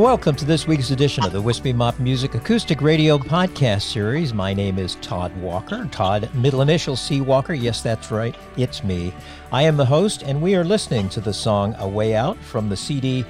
welcome 0.00 0.34
to 0.34 0.46
this 0.46 0.66
week's 0.66 0.90
edition 0.90 1.22
of 1.24 1.32
the 1.32 1.42
Wispy 1.42 1.74
Mop 1.74 1.98
Music 1.98 2.34
Acoustic 2.34 2.80
Radio 2.80 3.18
Podcast 3.18 3.82
Series. 3.82 4.32
My 4.32 4.54
name 4.54 4.78
is 4.78 4.94
Todd 5.02 5.30
Walker. 5.36 5.86
Todd, 5.92 6.34
middle 6.34 6.62
initial 6.62 6.96
C 6.96 7.20
Walker. 7.20 7.52
Yes, 7.52 7.82
that's 7.82 8.10
right. 8.10 8.34
It's 8.56 8.82
me. 8.82 9.12
I 9.52 9.62
am 9.64 9.76
the 9.76 9.84
host, 9.84 10.22
and 10.22 10.40
we 10.40 10.54
are 10.54 10.64
listening 10.64 11.10
to 11.10 11.20
the 11.20 11.34
song 11.34 11.74
A 11.78 11.86
Way 11.86 12.16
Out 12.16 12.38
from 12.38 12.70
the 12.70 12.78
CD 12.78 13.26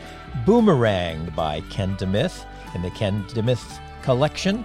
Boomerang 0.46 1.32
by 1.34 1.60
Ken 1.70 1.96
DeMith 1.96 2.44
in 2.76 2.82
the 2.82 2.90
Ken 2.90 3.24
DeMith 3.24 3.80
collection, 4.02 4.64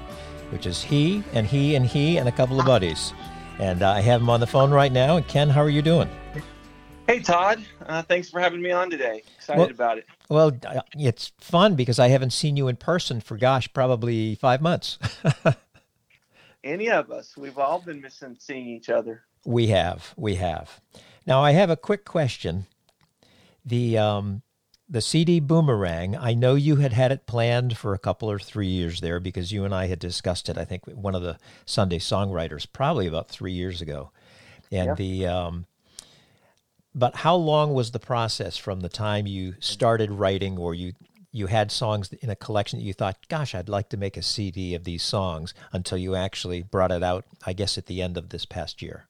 which 0.51 0.67
is 0.67 0.83
he 0.83 1.23
and 1.33 1.47
he 1.47 1.73
and 1.73 1.87
he 1.87 2.17
and 2.17 2.29
a 2.29 2.31
couple 2.31 2.59
of 2.59 2.67
buddies. 2.67 3.13
And 3.57 3.81
uh, 3.81 3.89
I 3.89 4.01
have 4.01 4.21
him 4.21 4.29
on 4.29 4.41
the 4.41 4.47
phone 4.47 4.69
right 4.69 4.91
now. 4.91 5.17
And 5.17 5.27
Ken, 5.27 5.49
how 5.49 5.61
are 5.61 5.69
you 5.69 5.81
doing? 5.81 6.09
Hey, 7.07 7.19
Todd. 7.19 7.63
Uh, 7.85 8.01
thanks 8.01 8.31
for 8.31 8.39
having 8.39 8.61
me 8.61 8.71
on 8.71 8.89
today. 8.89 9.21
Excited 9.37 9.59
well, 9.59 9.69
about 9.69 9.97
it. 9.99 10.05
Well, 10.27 10.57
it's 10.97 11.31
fun 11.39 11.75
because 11.75 11.99
I 11.99 12.07
haven't 12.07 12.33
seen 12.33 12.57
you 12.57 12.67
in 12.67 12.77
person 12.77 13.21
for, 13.21 13.37
gosh, 13.37 13.71
probably 13.73 14.35
five 14.35 14.59
months. 14.59 14.97
Any 16.63 16.89
of 16.89 17.11
us. 17.11 17.37
We've 17.37 17.59
all 17.59 17.79
been 17.79 18.01
missing 18.01 18.35
seeing 18.39 18.67
each 18.67 18.89
other. 18.89 19.21
We 19.45 19.67
have. 19.67 20.15
We 20.17 20.35
have. 20.35 20.81
Now, 21.27 21.43
I 21.43 21.51
have 21.51 21.69
a 21.69 21.77
quick 21.77 22.05
question. 22.05 22.65
The, 23.63 23.99
um, 23.99 24.41
the 24.89 25.01
CD 25.01 25.39
Boomerang, 25.39 26.15
I 26.15 26.33
know 26.33 26.55
you 26.55 26.77
had 26.77 26.93
had 26.93 27.11
it 27.11 27.27
planned 27.27 27.77
for 27.77 27.93
a 27.93 27.99
couple 27.99 28.31
or 28.31 28.39
three 28.39 28.67
years 28.67 29.01
there 29.01 29.19
because 29.19 29.51
you 29.51 29.63
and 29.63 29.75
I 29.75 29.85
had 29.85 29.99
discussed 29.99 30.49
it, 30.49 30.57
I 30.57 30.65
think, 30.65 30.85
one 30.85 31.13
of 31.13 31.21
the 31.21 31.37
Sunday 31.67 31.99
songwriters, 31.99 32.65
probably 32.71 33.05
about 33.05 33.29
three 33.29 33.53
years 33.53 33.79
ago. 33.79 34.09
And 34.71 34.87
yeah. 34.87 34.95
the, 34.95 35.27
um, 35.27 35.65
but 36.95 37.17
how 37.17 37.35
long 37.35 37.73
was 37.73 37.91
the 37.91 37.99
process 37.99 38.55
from 38.55 38.79
the 38.79 38.89
time 38.89 39.27
you 39.27 39.55
started 39.59 40.09
writing 40.09 40.57
or 40.57 40.73
you 40.73 40.93
you 41.33 41.47
had 41.47 41.69
songs 41.69 42.13
in 42.13 42.29
a 42.29 42.35
collection 42.35 42.79
that 42.79 42.85
you 42.85 42.93
thought, 42.93 43.17
gosh, 43.27 43.53
I'd 43.53 43.67
like 43.67 43.89
to 43.89 43.97
make 43.97 44.15
a 44.15 44.21
CD 44.21 44.73
of 44.73 44.85
these 44.85 45.03
songs 45.03 45.53
until 45.73 45.97
you 45.97 46.15
actually 46.15 46.63
brought 46.63 46.93
it 46.93 47.03
out, 47.03 47.25
I 47.45 47.51
guess, 47.51 47.77
at 47.77 47.87
the 47.87 48.01
end 48.01 48.15
of 48.15 48.29
this 48.29 48.45
past 48.45 48.81
year? 48.81 49.09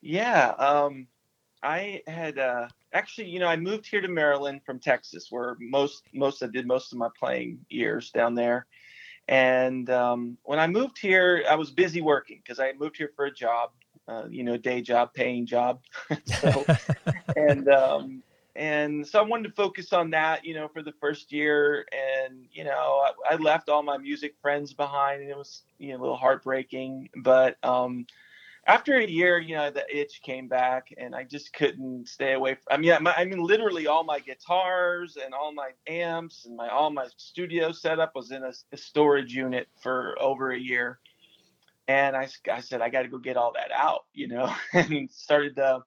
Yeah. 0.00 0.54
Um, 0.58 1.06
I 1.62 2.02
had 2.08 2.40
uh, 2.40 2.66
actually, 2.92 3.28
you 3.28 3.38
know, 3.38 3.46
I 3.46 3.54
moved 3.54 3.86
here 3.86 4.00
to 4.00 4.08
Maryland 4.08 4.62
from 4.66 4.80
Texas, 4.80 5.28
where 5.30 5.56
most 5.60 6.02
most 6.12 6.42
I 6.42 6.48
did 6.48 6.66
most 6.66 6.92
of 6.92 6.98
my 6.98 7.10
playing 7.16 7.60
years 7.68 8.10
down 8.10 8.34
there. 8.34 8.66
And 9.28 9.88
um, 9.90 10.36
when 10.42 10.58
I 10.58 10.66
moved 10.66 10.98
here, 10.98 11.44
I 11.48 11.54
was 11.54 11.70
busy 11.70 12.00
working 12.00 12.40
because 12.42 12.58
I 12.58 12.72
moved 12.72 12.96
here 12.96 13.12
for 13.14 13.26
a 13.26 13.32
job 13.32 13.70
uh, 14.08 14.24
you 14.30 14.44
know, 14.44 14.56
day 14.56 14.80
job, 14.80 15.12
paying 15.14 15.46
job. 15.46 15.80
so, 16.40 16.64
and 17.36 17.68
um, 17.68 18.22
and 18.54 19.06
so 19.06 19.18
I 19.18 19.22
wanted 19.22 19.48
to 19.48 19.54
focus 19.54 19.92
on 19.92 20.10
that, 20.10 20.44
you 20.44 20.54
know, 20.54 20.68
for 20.68 20.82
the 20.82 20.92
first 21.00 21.32
year. 21.32 21.86
And 21.92 22.46
you 22.52 22.64
know, 22.64 23.04
I, 23.30 23.34
I 23.34 23.36
left 23.36 23.68
all 23.68 23.82
my 23.82 23.98
music 23.98 24.34
friends 24.40 24.72
behind, 24.72 25.22
and 25.22 25.30
it 25.30 25.36
was 25.36 25.62
you 25.78 25.92
know 25.92 25.98
a 25.98 26.02
little 26.02 26.16
heartbreaking. 26.16 27.10
But 27.16 27.56
um, 27.62 28.06
after 28.66 28.96
a 28.96 29.06
year, 29.06 29.38
you 29.38 29.56
know, 29.56 29.70
the 29.70 29.84
itch 29.94 30.22
came 30.22 30.48
back, 30.48 30.88
and 30.96 31.14
I 31.14 31.24
just 31.24 31.52
couldn't 31.52 32.08
stay 32.08 32.32
away. 32.32 32.54
From, 32.54 32.62
I 32.70 32.76
mean, 32.78 33.02
my, 33.02 33.14
I 33.14 33.24
mean, 33.24 33.42
literally 33.42 33.86
all 33.86 34.04
my 34.04 34.20
guitars 34.20 35.18
and 35.22 35.34
all 35.34 35.52
my 35.52 35.70
amps 35.86 36.46
and 36.46 36.56
my 36.56 36.68
all 36.68 36.90
my 36.90 37.06
studio 37.16 37.72
setup 37.72 38.14
was 38.14 38.30
in 38.30 38.42
a, 38.42 38.52
a 38.72 38.76
storage 38.76 39.34
unit 39.34 39.68
for 39.82 40.16
over 40.20 40.52
a 40.52 40.58
year 40.58 41.00
and 41.88 42.16
I, 42.16 42.28
I 42.50 42.60
said 42.60 42.80
I 42.80 42.88
got 42.88 43.02
to 43.02 43.08
go 43.08 43.18
get 43.18 43.36
all 43.36 43.52
that 43.52 43.70
out, 43.72 44.04
you 44.12 44.28
know, 44.28 44.52
and 44.72 45.10
started 45.10 45.58
uh, 45.58 45.80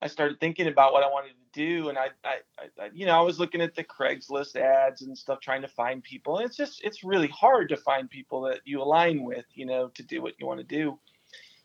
I 0.00 0.06
started 0.06 0.38
thinking 0.38 0.68
about 0.68 0.92
what 0.92 1.02
I 1.02 1.08
wanted 1.08 1.30
to 1.30 1.34
do, 1.52 1.88
and 1.88 1.98
I, 1.98 2.08
I, 2.24 2.36
I, 2.78 2.90
you 2.92 3.04
know, 3.04 3.18
I 3.18 3.22
was 3.22 3.40
looking 3.40 3.60
at 3.60 3.74
the 3.74 3.82
Craigslist 3.82 4.54
ads 4.54 5.02
and 5.02 5.18
stuff, 5.18 5.40
trying 5.40 5.62
to 5.62 5.68
find 5.68 6.02
people. 6.02 6.38
And 6.38 6.46
it's 6.46 6.56
just 6.56 6.84
it's 6.84 7.02
really 7.02 7.28
hard 7.28 7.68
to 7.70 7.76
find 7.76 8.08
people 8.08 8.42
that 8.42 8.60
you 8.64 8.80
align 8.80 9.24
with, 9.24 9.44
you 9.54 9.66
know, 9.66 9.88
to 9.88 10.02
do 10.04 10.22
what 10.22 10.34
you 10.38 10.46
want 10.46 10.60
to 10.60 10.64
do. 10.64 10.98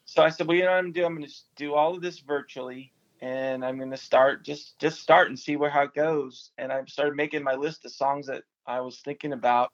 So 0.05 0.23
I 0.23 0.29
said, 0.29 0.47
well, 0.47 0.57
you 0.57 0.63
know 0.63 0.71
what 0.71 0.77
I'm 0.77 0.85
gonna 0.85 0.93
do? 0.93 1.05
I'm 1.05 1.15
gonna 1.15 1.27
do 1.55 1.73
all 1.75 1.95
of 1.95 2.01
this 2.01 2.19
virtually, 2.19 2.91
and 3.21 3.63
I'm 3.63 3.77
gonna 3.77 3.97
start 3.97 4.43
just 4.43 4.79
just 4.79 4.99
start 4.99 5.29
and 5.29 5.37
see 5.37 5.55
where 5.55 5.69
how 5.69 5.83
it 5.83 5.93
goes. 5.93 6.51
And 6.57 6.71
I 6.71 6.83
started 6.85 7.15
making 7.15 7.43
my 7.43 7.55
list 7.55 7.85
of 7.85 7.91
songs 7.91 8.25
that 8.27 8.43
I 8.65 8.81
was 8.81 8.99
thinking 8.99 9.33
about, 9.33 9.71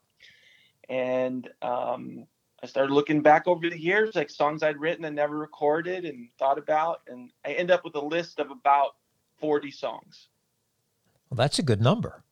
and 0.90 1.48
um, 1.62 2.26
I 2.62 2.66
started 2.66 2.92
looking 2.92 3.22
back 3.22 3.46
over 3.46 3.70
the 3.70 3.80
years, 3.80 4.14
like 4.14 4.28
songs 4.30 4.62
I'd 4.62 4.78
written 4.78 5.04
and 5.06 5.16
never 5.16 5.36
recorded 5.38 6.04
and 6.04 6.28
thought 6.38 6.58
about, 6.58 7.00
and 7.08 7.30
I 7.44 7.52
end 7.52 7.70
up 7.70 7.84
with 7.84 7.94
a 7.94 8.04
list 8.04 8.38
of 8.38 8.50
about 8.50 8.96
40 9.38 9.70
songs. 9.70 10.28
Well, 11.30 11.36
that's 11.36 11.58
a 11.58 11.62
good 11.62 11.80
number. 11.80 12.22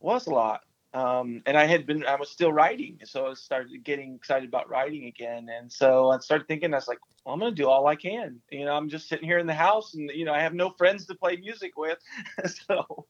Was 0.00 0.26
a 0.26 0.30
lot. 0.30 0.62
Um, 0.94 1.42
and 1.44 1.58
I 1.58 1.66
had 1.66 1.84
been, 1.84 2.06
I 2.06 2.14
was 2.14 2.30
still 2.30 2.52
writing. 2.52 2.98
So 3.04 3.26
I 3.26 3.34
started 3.34 3.84
getting 3.84 4.14
excited 4.14 4.48
about 4.48 4.70
writing 4.70 5.06
again. 5.06 5.48
And 5.50 5.70
so 5.70 6.10
I 6.10 6.18
started 6.20 6.48
thinking, 6.48 6.72
I 6.72 6.78
was 6.78 6.88
like, 6.88 7.00
well, 7.24 7.34
I'm 7.34 7.40
going 7.40 7.54
to 7.54 7.62
do 7.62 7.68
all 7.68 7.86
I 7.86 7.96
can. 7.96 8.40
You 8.50 8.64
know, 8.64 8.74
I'm 8.74 8.88
just 8.88 9.08
sitting 9.08 9.28
here 9.28 9.38
in 9.38 9.46
the 9.46 9.54
house 9.54 9.94
and, 9.94 10.10
you 10.14 10.24
know, 10.24 10.32
I 10.32 10.40
have 10.40 10.54
no 10.54 10.70
friends 10.70 11.04
to 11.06 11.14
play 11.14 11.36
music 11.36 11.76
with. 11.76 11.98
so, 12.46 13.06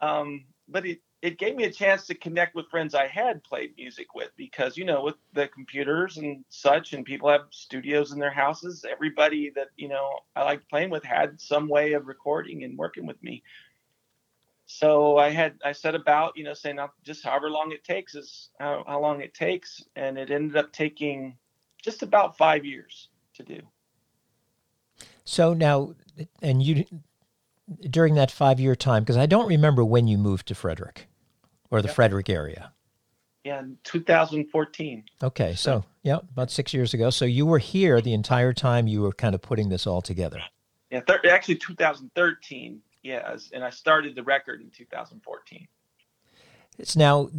um, 0.00 0.44
but 0.66 0.86
it, 0.86 1.00
it 1.22 1.38
gave 1.38 1.54
me 1.54 1.64
a 1.64 1.72
chance 1.72 2.06
to 2.06 2.14
connect 2.14 2.54
with 2.54 2.70
friends 2.70 2.94
I 2.94 3.06
had 3.06 3.44
played 3.44 3.74
music 3.76 4.14
with 4.14 4.30
because 4.36 4.76
you 4.76 4.84
know 4.84 5.02
with 5.02 5.16
the 5.34 5.48
computers 5.48 6.16
and 6.16 6.44
such 6.48 6.92
and 6.92 7.04
people 7.04 7.28
have 7.28 7.42
studios 7.50 8.12
in 8.12 8.18
their 8.18 8.32
houses 8.32 8.84
everybody 8.90 9.50
that 9.54 9.68
you 9.76 9.88
know 9.88 10.20
I 10.34 10.44
liked 10.44 10.68
playing 10.68 10.90
with 10.90 11.04
had 11.04 11.40
some 11.40 11.68
way 11.68 11.92
of 11.92 12.06
recording 12.06 12.64
and 12.64 12.78
working 12.78 13.06
with 13.06 13.22
me 13.22 13.42
so 14.72 15.16
I 15.16 15.30
had 15.30 15.58
I 15.64 15.72
set 15.72 15.96
about 15.96 16.36
you 16.36 16.44
know 16.44 16.54
saying 16.54 16.78
I'll, 16.78 16.94
just 17.02 17.24
however 17.24 17.50
long 17.50 17.72
it 17.72 17.82
takes 17.82 18.14
is 18.14 18.50
how, 18.60 18.84
how 18.86 19.00
long 19.00 19.20
it 19.20 19.34
takes, 19.34 19.82
and 19.96 20.16
it 20.16 20.30
ended 20.30 20.56
up 20.56 20.72
taking 20.72 21.36
just 21.82 22.04
about 22.04 22.38
five 22.38 22.64
years 22.64 23.08
to 23.34 23.42
do. 23.42 23.60
So 25.24 25.54
now, 25.54 25.94
and 26.40 26.62
you 26.62 26.84
during 27.88 28.14
that 28.14 28.30
five 28.30 28.60
year 28.60 28.74
time, 28.74 29.02
because 29.02 29.16
I 29.16 29.26
don't 29.26 29.48
remember 29.48 29.84
when 29.84 30.08
you 30.08 30.18
moved 30.18 30.48
to 30.48 30.54
Frederick 30.54 31.08
or 31.70 31.82
the 31.82 31.88
yep. 31.88 31.94
Frederick 31.94 32.28
area. 32.28 32.72
Yeah, 33.44 33.62
2014. 33.84 35.04
Okay, 35.22 35.54
so 35.54 35.84
yeah, 36.02 36.18
about 36.32 36.50
six 36.50 36.74
years 36.74 36.92
ago. 36.92 37.08
So 37.10 37.24
you 37.24 37.46
were 37.46 37.58
here 37.58 38.00
the 38.00 38.12
entire 38.12 38.52
time 38.52 38.86
you 38.86 39.00
were 39.00 39.12
kind 39.12 39.34
of 39.34 39.40
putting 39.40 39.70
this 39.70 39.86
all 39.86 40.02
together. 40.02 40.42
Yeah, 40.90 41.00
thir- 41.06 41.20
actually 41.30 41.56
2013. 41.56 42.80
Yes, 43.02 43.50
and 43.54 43.64
I 43.64 43.70
started 43.70 44.14
the 44.14 44.22
record 44.22 44.60
in 44.60 44.70
2014. 44.70 45.66
It's 46.78 46.96
now, 46.96 47.30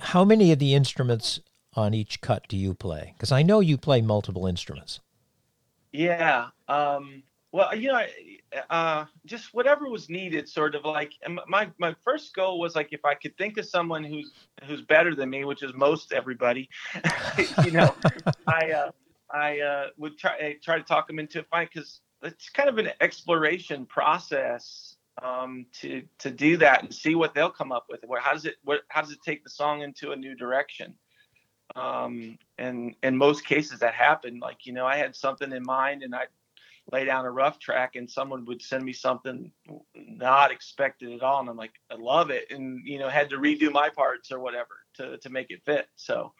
how 0.00 0.24
many 0.24 0.52
of 0.52 0.60
the 0.60 0.74
instruments 0.74 1.40
on 1.74 1.92
each 1.92 2.20
cut 2.20 2.46
do 2.48 2.56
you 2.56 2.74
play? 2.74 3.14
Because 3.16 3.32
I 3.32 3.42
know 3.42 3.60
you 3.60 3.76
play 3.76 4.00
multiple 4.00 4.46
instruments. 4.46 5.00
Yeah. 5.92 6.48
Um, 6.68 7.24
well, 7.50 7.74
you 7.74 7.88
know, 7.88 8.04
uh, 8.70 9.04
just 9.26 9.54
whatever 9.54 9.88
was 9.88 10.08
needed, 10.08 10.48
sort 10.48 10.74
of 10.74 10.84
like 10.84 11.12
my 11.48 11.70
my 11.78 11.94
first 12.04 12.34
goal 12.34 12.58
was 12.58 12.74
like 12.74 12.88
if 12.92 13.04
I 13.04 13.14
could 13.14 13.36
think 13.36 13.58
of 13.58 13.66
someone 13.66 14.04
who's 14.04 14.32
who's 14.64 14.82
better 14.82 15.14
than 15.14 15.30
me, 15.30 15.44
which 15.44 15.62
is 15.62 15.72
most 15.74 16.12
everybody, 16.12 16.68
you 17.64 17.70
know, 17.70 17.94
I 18.46 18.70
uh, 18.70 18.90
I 19.30 19.60
uh, 19.60 19.86
would 19.96 20.18
try 20.18 20.56
try 20.62 20.78
to 20.78 20.84
talk 20.84 21.06
them 21.06 21.18
into 21.18 21.40
a 21.40 21.44
fight 21.44 21.70
because 21.72 22.00
it's 22.22 22.50
kind 22.50 22.68
of 22.68 22.78
an 22.78 22.90
exploration 23.00 23.86
process 23.86 24.96
um, 25.22 25.66
to 25.80 26.02
to 26.18 26.30
do 26.30 26.56
that 26.58 26.82
and 26.82 26.94
see 26.94 27.14
what 27.14 27.34
they'll 27.34 27.50
come 27.50 27.72
up 27.72 27.86
with. 27.88 28.00
Where 28.06 28.20
how 28.20 28.32
does 28.32 28.44
it 28.44 28.56
what 28.64 28.80
how 28.88 29.00
does 29.00 29.12
it 29.12 29.18
take 29.24 29.44
the 29.44 29.50
song 29.50 29.82
into 29.82 30.12
a 30.12 30.16
new 30.16 30.34
direction? 30.34 30.94
Um, 31.74 32.38
and 32.58 32.94
in 33.02 33.16
most 33.16 33.46
cases 33.46 33.78
that 33.80 33.94
happened. 33.94 34.40
Like 34.42 34.66
you 34.66 34.72
know, 34.72 34.84
I 34.84 34.96
had 34.96 35.16
something 35.16 35.52
in 35.52 35.62
mind 35.62 36.02
and 36.02 36.14
I 36.14 36.24
lay 36.92 37.04
down 37.04 37.24
a 37.24 37.30
rough 37.30 37.58
track 37.58 37.96
and 37.96 38.08
someone 38.08 38.44
would 38.44 38.60
send 38.60 38.84
me 38.84 38.92
something 38.92 39.50
not 39.94 40.52
expected 40.52 41.12
at 41.12 41.22
all. 41.22 41.40
And 41.40 41.48
i'm 41.48 41.56
like 41.56 41.72
i 41.90 41.94
love 41.94 42.30
it. 42.30 42.50
And 42.50 42.86
you 42.86 42.98
know 42.98 43.08
had 43.08 43.30
to 43.30 43.36
redo 43.36 43.72
my 43.72 43.88
parts 43.88 44.30
or 44.30 44.38
whatever 44.38 44.84
to, 44.94 45.18
to 45.18 45.30
make 45.30 45.50
it 45.50 45.62
fit. 45.64 45.86
So 45.96 46.32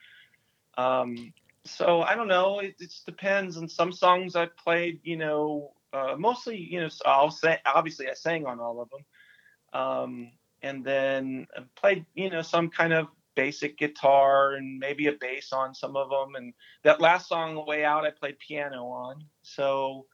um 0.76 1.32
so 1.64 2.02
i 2.02 2.14
don't 2.14 2.28
know. 2.28 2.60
It, 2.60 2.76
it 2.78 2.92
depends. 3.06 3.56
On 3.56 3.68
some 3.68 3.92
songs 3.92 4.36
i 4.36 4.46
played 4.46 5.00
you 5.02 5.16
know 5.16 5.72
uh, 5.92 6.14
mostly 6.18 6.56
you 6.56 6.80
know 6.80 6.88
i'll 7.04 7.30
say 7.30 7.58
obviously 7.66 8.08
i 8.08 8.14
sang 8.14 8.46
on 8.46 8.60
all 8.60 8.80
of 8.80 8.90
them. 8.90 9.80
Um 9.80 10.32
and 10.64 10.84
then 10.84 11.46
I 11.56 11.62
played 11.74 12.04
you 12.14 12.30
know 12.30 12.42
some 12.42 12.68
kind 12.68 12.92
of 12.92 13.08
basic 13.34 13.78
guitar 13.78 14.52
and 14.52 14.78
maybe 14.78 15.06
a 15.06 15.12
bass 15.12 15.54
on 15.54 15.74
some 15.74 15.96
of 15.96 16.10
them. 16.10 16.34
And 16.34 16.52
that 16.84 17.00
last 17.00 17.28
song 17.28 17.64
way 17.66 17.82
out 17.82 18.04
i 18.04 18.10
played 18.10 18.38
piano 18.38 18.84
on. 18.88 19.24
So 19.40 20.06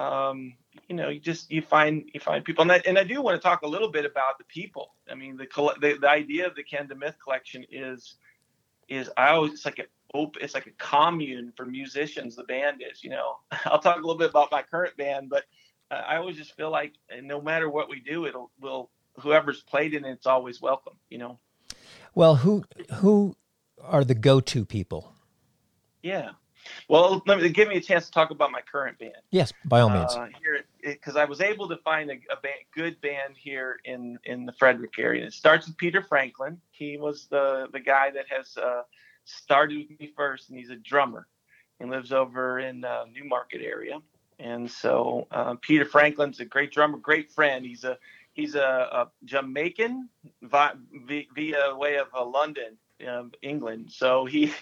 um, 0.00 0.54
you 0.88 0.96
know, 0.96 1.10
you 1.10 1.20
just 1.20 1.50
you 1.50 1.60
find 1.60 2.10
you 2.14 2.20
find 2.20 2.42
people, 2.42 2.62
and 2.62 2.72
I, 2.72 2.82
and 2.86 2.98
I 2.98 3.04
do 3.04 3.20
want 3.20 3.36
to 3.36 3.42
talk 3.42 3.62
a 3.62 3.66
little 3.66 3.90
bit 3.90 4.06
about 4.06 4.38
the 4.38 4.44
people. 4.44 4.94
I 5.10 5.14
mean, 5.14 5.36
the 5.36 5.46
the, 5.80 5.98
the 6.00 6.08
idea 6.08 6.46
of 6.46 6.56
the 6.56 6.62
Ken 6.62 6.88
DeMyth 6.88 7.16
collection 7.22 7.66
is 7.70 8.14
is 8.88 9.10
I 9.16 9.28
always 9.28 9.52
it's 9.52 9.66
like 9.66 9.78
a 9.78 9.84
it's 10.40 10.54
like 10.54 10.66
a 10.66 10.72
commune 10.78 11.52
for 11.54 11.66
musicians. 11.66 12.34
The 12.34 12.44
band 12.44 12.82
is, 12.90 13.04
you 13.04 13.10
know. 13.10 13.36
I'll 13.66 13.78
talk 13.78 13.96
a 13.96 14.00
little 14.00 14.16
bit 14.16 14.30
about 14.30 14.50
my 14.50 14.62
current 14.62 14.96
band, 14.96 15.28
but 15.28 15.44
uh, 15.90 16.02
I 16.06 16.16
always 16.16 16.36
just 16.36 16.56
feel 16.56 16.70
like 16.70 16.94
no 17.22 17.40
matter 17.40 17.68
what 17.68 17.90
we 17.90 18.00
do, 18.00 18.24
it'll 18.24 18.50
will 18.58 18.90
whoever's 19.18 19.62
played 19.62 19.92
in 19.92 20.06
it's 20.06 20.26
always 20.26 20.62
welcome, 20.62 20.94
you 21.10 21.18
know. 21.18 21.38
Well, 22.14 22.36
who 22.36 22.64
who 22.94 23.36
are 23.82 24.04
the 24.04 24.14
go-to 24.14 24.64
people? 24.64 25.12
Yeah. 26.02 26.30
Well, 26.88 27.22
let 27.26 27.40
me 27.40 27.48
give 27.48 27.68
me 27.68 27.76
a 27.76 27.80
chance 27.80 28.06
to 28.06 28.10
talk 28.10 28.30
about 28.30 28.50
my 28.50 28.60
current 28.60 28.98
band. 28.98 29.14
Yes, 29.30 29.52
by 29.64 29.80
all 29.80 29.90
means. 29.90 30.12
Uh, 30.14 30.28
here, 30.42 30.64
because 30.82 31.16
I 31.16 31.24
was 31.24 31.40
able 31.40 31.68
to 31.68 31.76
find 31.78 32.10
a, 32.10 32.14
a 32.14 32.40
band, 32.42 32.60
good 32.74 33.00
band 33.00 33.36
here 33.36 33.80
in 33.84 34.18
in 34.24 34.46
the 34.46 34.52
Frederick 34.52 34.98
area. 34.98 35.26
It 35.26 35.32
starts 35.32 35.66
with 35.66 35.76
Peter 35.76 36.02
Franklin. 36.02 36.60
He 36.70 36.96
was 36.96 37.26
the 37.26 37.68
the 37.72 37.80
guy 37.80 38.10
that 38.10 38.26
has 38.28 38.56
uh, 38.56 38.82
started 39.24 39.88
with 39.88 40.00
me 40.00 40.12
first, 40.16 40.48
and 40.48 40.58
he's 40.58 40.70
a 40.70 40.76
drummer. 40.76 41.26
He 41.78 41.86
lives 41.86 42.12
over 42.12 42.58
in 42.58 42.84
uh, 42.84 43.04
New 43.10 43.24
Market 43.24 43.62
area, 43.62 44.00
and 44.38 44.70
so 44.70 45.26
uh, 45.30 45.54
Peter 45.60 45.84
Franklin's 45.84 46.40
a 46.40 46.44
great 46.44 46.72
drummer, 46.72 46.98
great 46.98 47.30
friend. 47.30 47.64
He's 47.64 47.84
a 47.84 47.98
he's 48.32 48.54
a, 48.54 48.60
a 48.60 49.10
Jamaican 49.24 50.08
via, 50.42 50.74
via 51.34 51.74
way 51.74 51.96
of 51.96 52.08
uh, 52.14 52.24
London, 52.24 52.76
um, 53.08 53.32
England. 53.42 53.90
So 53.90 54.24
he 54.24 54.52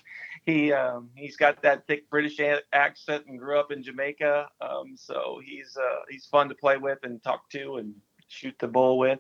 he 0.49 0.73
um, 0.73 1.11
he's 1.15 1.37
got 1.37 1.61
that 1.63 1.87
thick 1.87 2.09
British 2.09 2.41
accent 2.73 3.27
and 3.27 3.39
grew 3.39 3.61
up 3.61 3.71
in 3.71 3.83
Jamaica. 3.83 4.49
Um, 4.63 4.95
so 4.97 5.41
he's 5.45 5.77
uh, 5.77 6.01
he's 6.09 6.25
fun 6.25 6.49
to 6.49 6.55
play 6.55 6.79
with 6.79 6.99
and 7.03 7.23
talk 7.23 7.51
to 7.51 7.77
and 7.77 7.95
shoot 8.29 8.55
the 8.59 8.67
bull 8.67 8.99
with. 8.99 9.19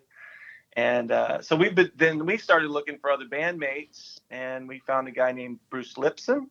And 0.74 1.12
uh, 1.12 1.42
so 1.42 1.54
we 1.54 1.68
then 1.96 2.24
we 2.24 2.38
started 2.38 2.70
looking 2.70 2.98
for 2.98 3.10
other 3.10 3.26
bandmates, 3.26 4.18
and 4.30 4.66
we 4.66 4.78
found 4.86 5.06
a 5.06 5.10
guy 5.10 5.32
named 5.32 5.58
Bruce 5.68 5.94
Lipson, 5.94 6.46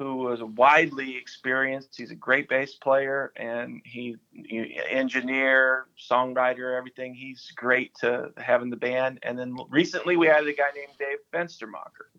who 0.00 0.16
was 0.16 0.42
widely 0.42 1.16
experienced. 1.16 1.96
He's 1.96 2.10
a 2.10 2.16
great 2.16 2.48
bass 2.48 2.74
player, 2.74 3.32
and 3.36 3.82
he, 3.84 4.16
he 4.32 4.80
engineer, 4.88 5.86
songwriter, 6.10 6.76
everything. 6.76 7.14
He's 7.14 7.52
great 7.54 7.94
to 8.00 8.32
have 8.36 8.62
in 8.62 8.70
the 8.70 8.76
band. 8.76 9.20
And 9.22 9.38
then 9.38 9.54
recently 9.70 10.16
we 10.16 10.26
had 10.26 10.44
a 10.44 10.52
guy 10.52 10.70
named 10.74 10.98
Dave 10.98 11.18
Fenstermacher 11.32 12.10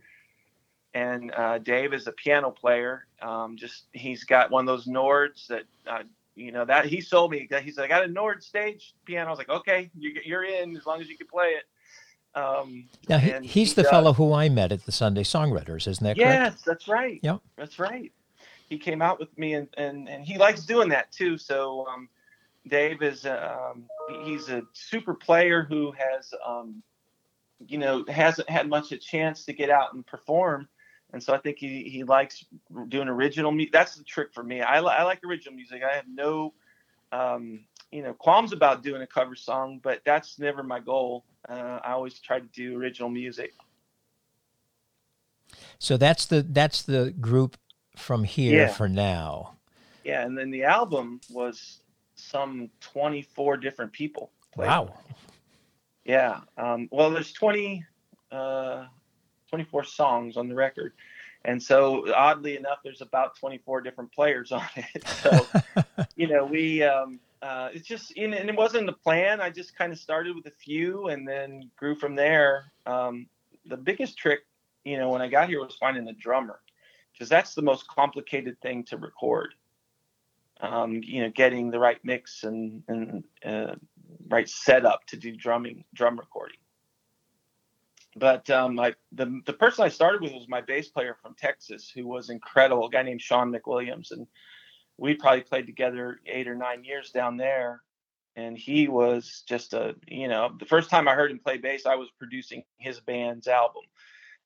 and 0.94 1.34
uh, 1.36 1.58
Dave 1.60 1.94
is 1.94 2.08
a 2.08 2.12
piano 2.12 2.52
player. 2.52 3.06
Um, 3.22 3.58
just 3.58 3.86
he's 3.94 4.24
got 4.24 4.52
one 4.52 4.68
of 4.68 4.78
those 4.78 4.88
Nords 4.88 5.48
that 5.48 5.64
uh, 5.88 6.04
you 6.36 6.52
know 6.52 6.66
that 6.66 6.86
he 6.86 7.02
sold 7.02 7.32
me. 7.32 7.48
He 7.62 7.72
said 7.72 7.84
I 7.84 7.88
got 7.88 8.04
a 8.04 8.08
Nord 8.08 8.44
stage 8.44 8.94
piano. 9.06 9.28
I 9.28 9.30
was 9.32 9.40
like, 9.40 9.50
okay, 9.50 9.90
you, 9.98 10.36
are 10.36 10.44
in 10.44 10.76
as 10.78 10.86
long 10.86 11.02
as 11.02 11.10
you 11.10 11.18
can 11.18 11.28
play 11.28 11.50
it. 11.50 11.64
Um, 12.36 12.86
now 13.08 13.20
he, 13.20 13.32
he's 13.48 13.74
he 13.74 13.82
the 13.82 13.84
fellow 13.84 14.14
who 14.14 14.34
I 14.34 14.50
met 14.50 14.72
at 14.72 14.86
the 14.86 14.92
Sunday 14.92 15.24
Songwriters, 15.24 15.88
isn't 15.88 16.04
that 16.04 16.18
correct? 16.18 16.18
Yes, 16.18 16.62
that's 16.66 16.88
right. 16.88 17.20
Yep, 17.22 17.42
that's 17.56 17.80
right. 17.80 18.12
He 18.70 18.78
came 18.78 19.02
out 19.02 19.20
with 19.20 19.36
me, 19.38 19.54
and 19.54 19.68
and, 19.78 20.10
and 20.10 20.26
he 20.26 20.38
likes 20.38 20.66
doing 20.66 20.90
that 20.90 21.12
too. 21.12 21.38
So 21.38 21.88
um, 21.88 22.10
Dave 22.68 23.02
is 23.02 23.26
um, 23.26 23.86
he's 24.24 24.50
a 24.50 24.64
super 24.74 25.14
player 25.14 25.64
who 25.64 25.92
has 25.92 26.34
um, 26.46 26.82
you 27.68 27.78
know 27.80 28.06
hasn't 28.08 28.50
had 28.50 28.68
much 28.68 28.92
a 28.92 28.98
chance 28.98 29.46
to 29.46 29.54
get 29.54 29.70
out 29.70 29.94
and 29.94 30.06
perform 30.06 30.68
and 31.14 31.22
so 31.22 31.34
I 31.34 31.38
think 31.38 31.60
he, 31.60 31.84
he 31.84 32.04
likes 32.04 32.44
doing 32.90 33.08
original 33.08 33.52
music. 33.52 33.72
That's 33.72 33.96
the 33.96 34.04
trick 34.04 34.34
for 34.34 34.44
me. 34.44 34.62
I, 34.62 34.80
li- 34.80 34.94
I 34.98 35.04
like 35.04 35.24
original 35.24 35.56
music. 35.56 35.84
I 35.84 35.96
have 35.96 36.06
no, 36.12 36.54
um, 37.12 37.66
you 37.92 38.02
know, 38.02 38.14
qualms 38.14 38.52
about 38.52 38.82
doing 38.82 39.04
a 39.04 39.08
cover 39.08 39.36
song, 39.36 39.80
but 39.82 40.02
that's 40.06 40.40
never 40.40 40.64
my 40.64 40.80
goal. 40.80 41.24
Uh, 41.48 41.80
I 41.84 41.92
always 41.92 42.20
try 42.20 42.40
to 42.40 42.48
do 42.48 42.76
original 42.78 43.10
music. 43.10 43.54
So 45.78 45.98
that's 45.98 46.26
the 46.26 46.42
that's 46.42 46.82
the 46.82 47.14
group 47.20 47.58
from 47.96 48.24
here 48.24 48.62
yeah. 48.62 48.68
for 48.70 48.90
now. 48.90 49.58
Yeah, 50.04 50.26
and 50.26 50.36
then 50.36 50.50
the 50.50 50.64
album 50.64 51.22
was 51.30 51.82
some 52.16 52.72
24 52.82 53.58
different 53.58 53.92
people. 53.92 54.32
Wow. 54.56 54.96
Yeah. 56.06 56.42
Um, 56.58 56.90
well, 56.92 57.12
there's 57.12 57.32
20. 57.34 57.86
Uh, 58.32 58.86
24 59.54 59.84
songs 59.84 60.36
on 60.36 60.50
the 60.50 60.56
record. 60.56 60.94
And 61.46 61.62
so, 61.62 62.12
oddly 62.12 62.58
enough, 62.58 62.80
there's 62.84 63.02
about 63.02 63.36
24 63.38 63.82
different 63.82 64.12
players 64.12 64.52
on 64.52 64.66
it. 64.76 65.08
So, 65.08 65.46
you 66.16 66.28
know, 66.28 66.44
we, 66.44 66.82
um, 66.82 67.20
uh, 67.44 67.70
it's 67.72 67.88
just, 67.88 68.18
and 68.18 68.34
it 68.34 68.56
wasn't 68.56 68.88
the 68.88 68.94
plan. 68.94 69.42
I 69.42 69.52
just 69.52 69.78
kind 69.78 69.94
of 69.94 70.00
started 70.00 70.36
with 70.36 70.48
a 70.48 70.56
few 70.58 71.10
and 71.10 71.28
then 71.28 71.70
grew 71.76 71.96
from 71.96 72.16
there. 72.16 72.72
Um, 72.88 73.28
the 73.68 73.78
biggest 73.78 74.18
trick, 74.18 74.40
you 74.86 74.98
know, 74.98 75.10
when 75.10 75.22
I 75.22 75.28
got 75.28 75.50
here 75.50 75.60
was 75.60 75.76
finding 75.80 76.08
a 76.08 76.14
drummer 76.14 76.60
because 77.12 77.30
that's 77.30 77.54
the 77.54 77.62
most 77.62 77.88
complicated 77.88 78.60
thing 78.62 78.84
to 78.86 78.98
record. 78.98 79.54
Um, 80.62 81.02
you 81.04 81.22
know, 81.22 81.30
getting 81.30 81.70
the 81.70 81.80
right 81.80 82.00
mix 82.04 82.44
and, 82.44 82.82
and 82.88 83.24
uh, 83.46 83.76
right 84.30 84.50
setup 84.50 85.06
to 85.08 85.18
do 85.18 85.36
drumming, 85.36 85.84
drum 85.94 86.18
recording 86.18 86.58
but 88.16 88.50
um, 88.50 88.76
the 89.12 89.42
the 89.46 89.54
person 89.54 89.86
I 89.86 89.90
started 89.90 90.22
with 90.22 90.34
was 90.34 90.48
my 90.48 90.62
bass 90.62 90.90
player 90.90 91.18
from 91.22 91.36
Texas, 91.36 91.92
who 91.94 92.08
was 92.08 92.30
incredible, 92.30 92.88
a 92.88 92.90
guy 92.90 93.04
named 93.04 93.22
Sean 93.22 93.52
McWilliams, 93.52 94.12
and 94.12 94.28
we 94.98 95.16
probably 95.16 95.42
played 95.42 95.66
together 95.66 96.20
eight 96.26 96.48
or 96.48 96.56
nine 96.56 96.84
years 96.84 97.12
down 97.12 97.38
there. 97.38 97.82
And 98.36 98.58
he 98.58 98.88
was 98.88 99.44
just 99.48 99.74
a, 99.74 99.96
you 100.08 100.28
know, 100.28 100.52
the 100.60 100.66
first 100.66 100.90
time 100.90 101.08
I 101.08 101.14
heard 101.14 101.30
him 101.30 101.40
play 101.40 101.58
bass, 101.58 101.86
I 101.86 101.96
was 101.96 102.10
producing 102.18 102.64
his 102.78 103.00
band's 103.00 103.48
album, 103.48 103.84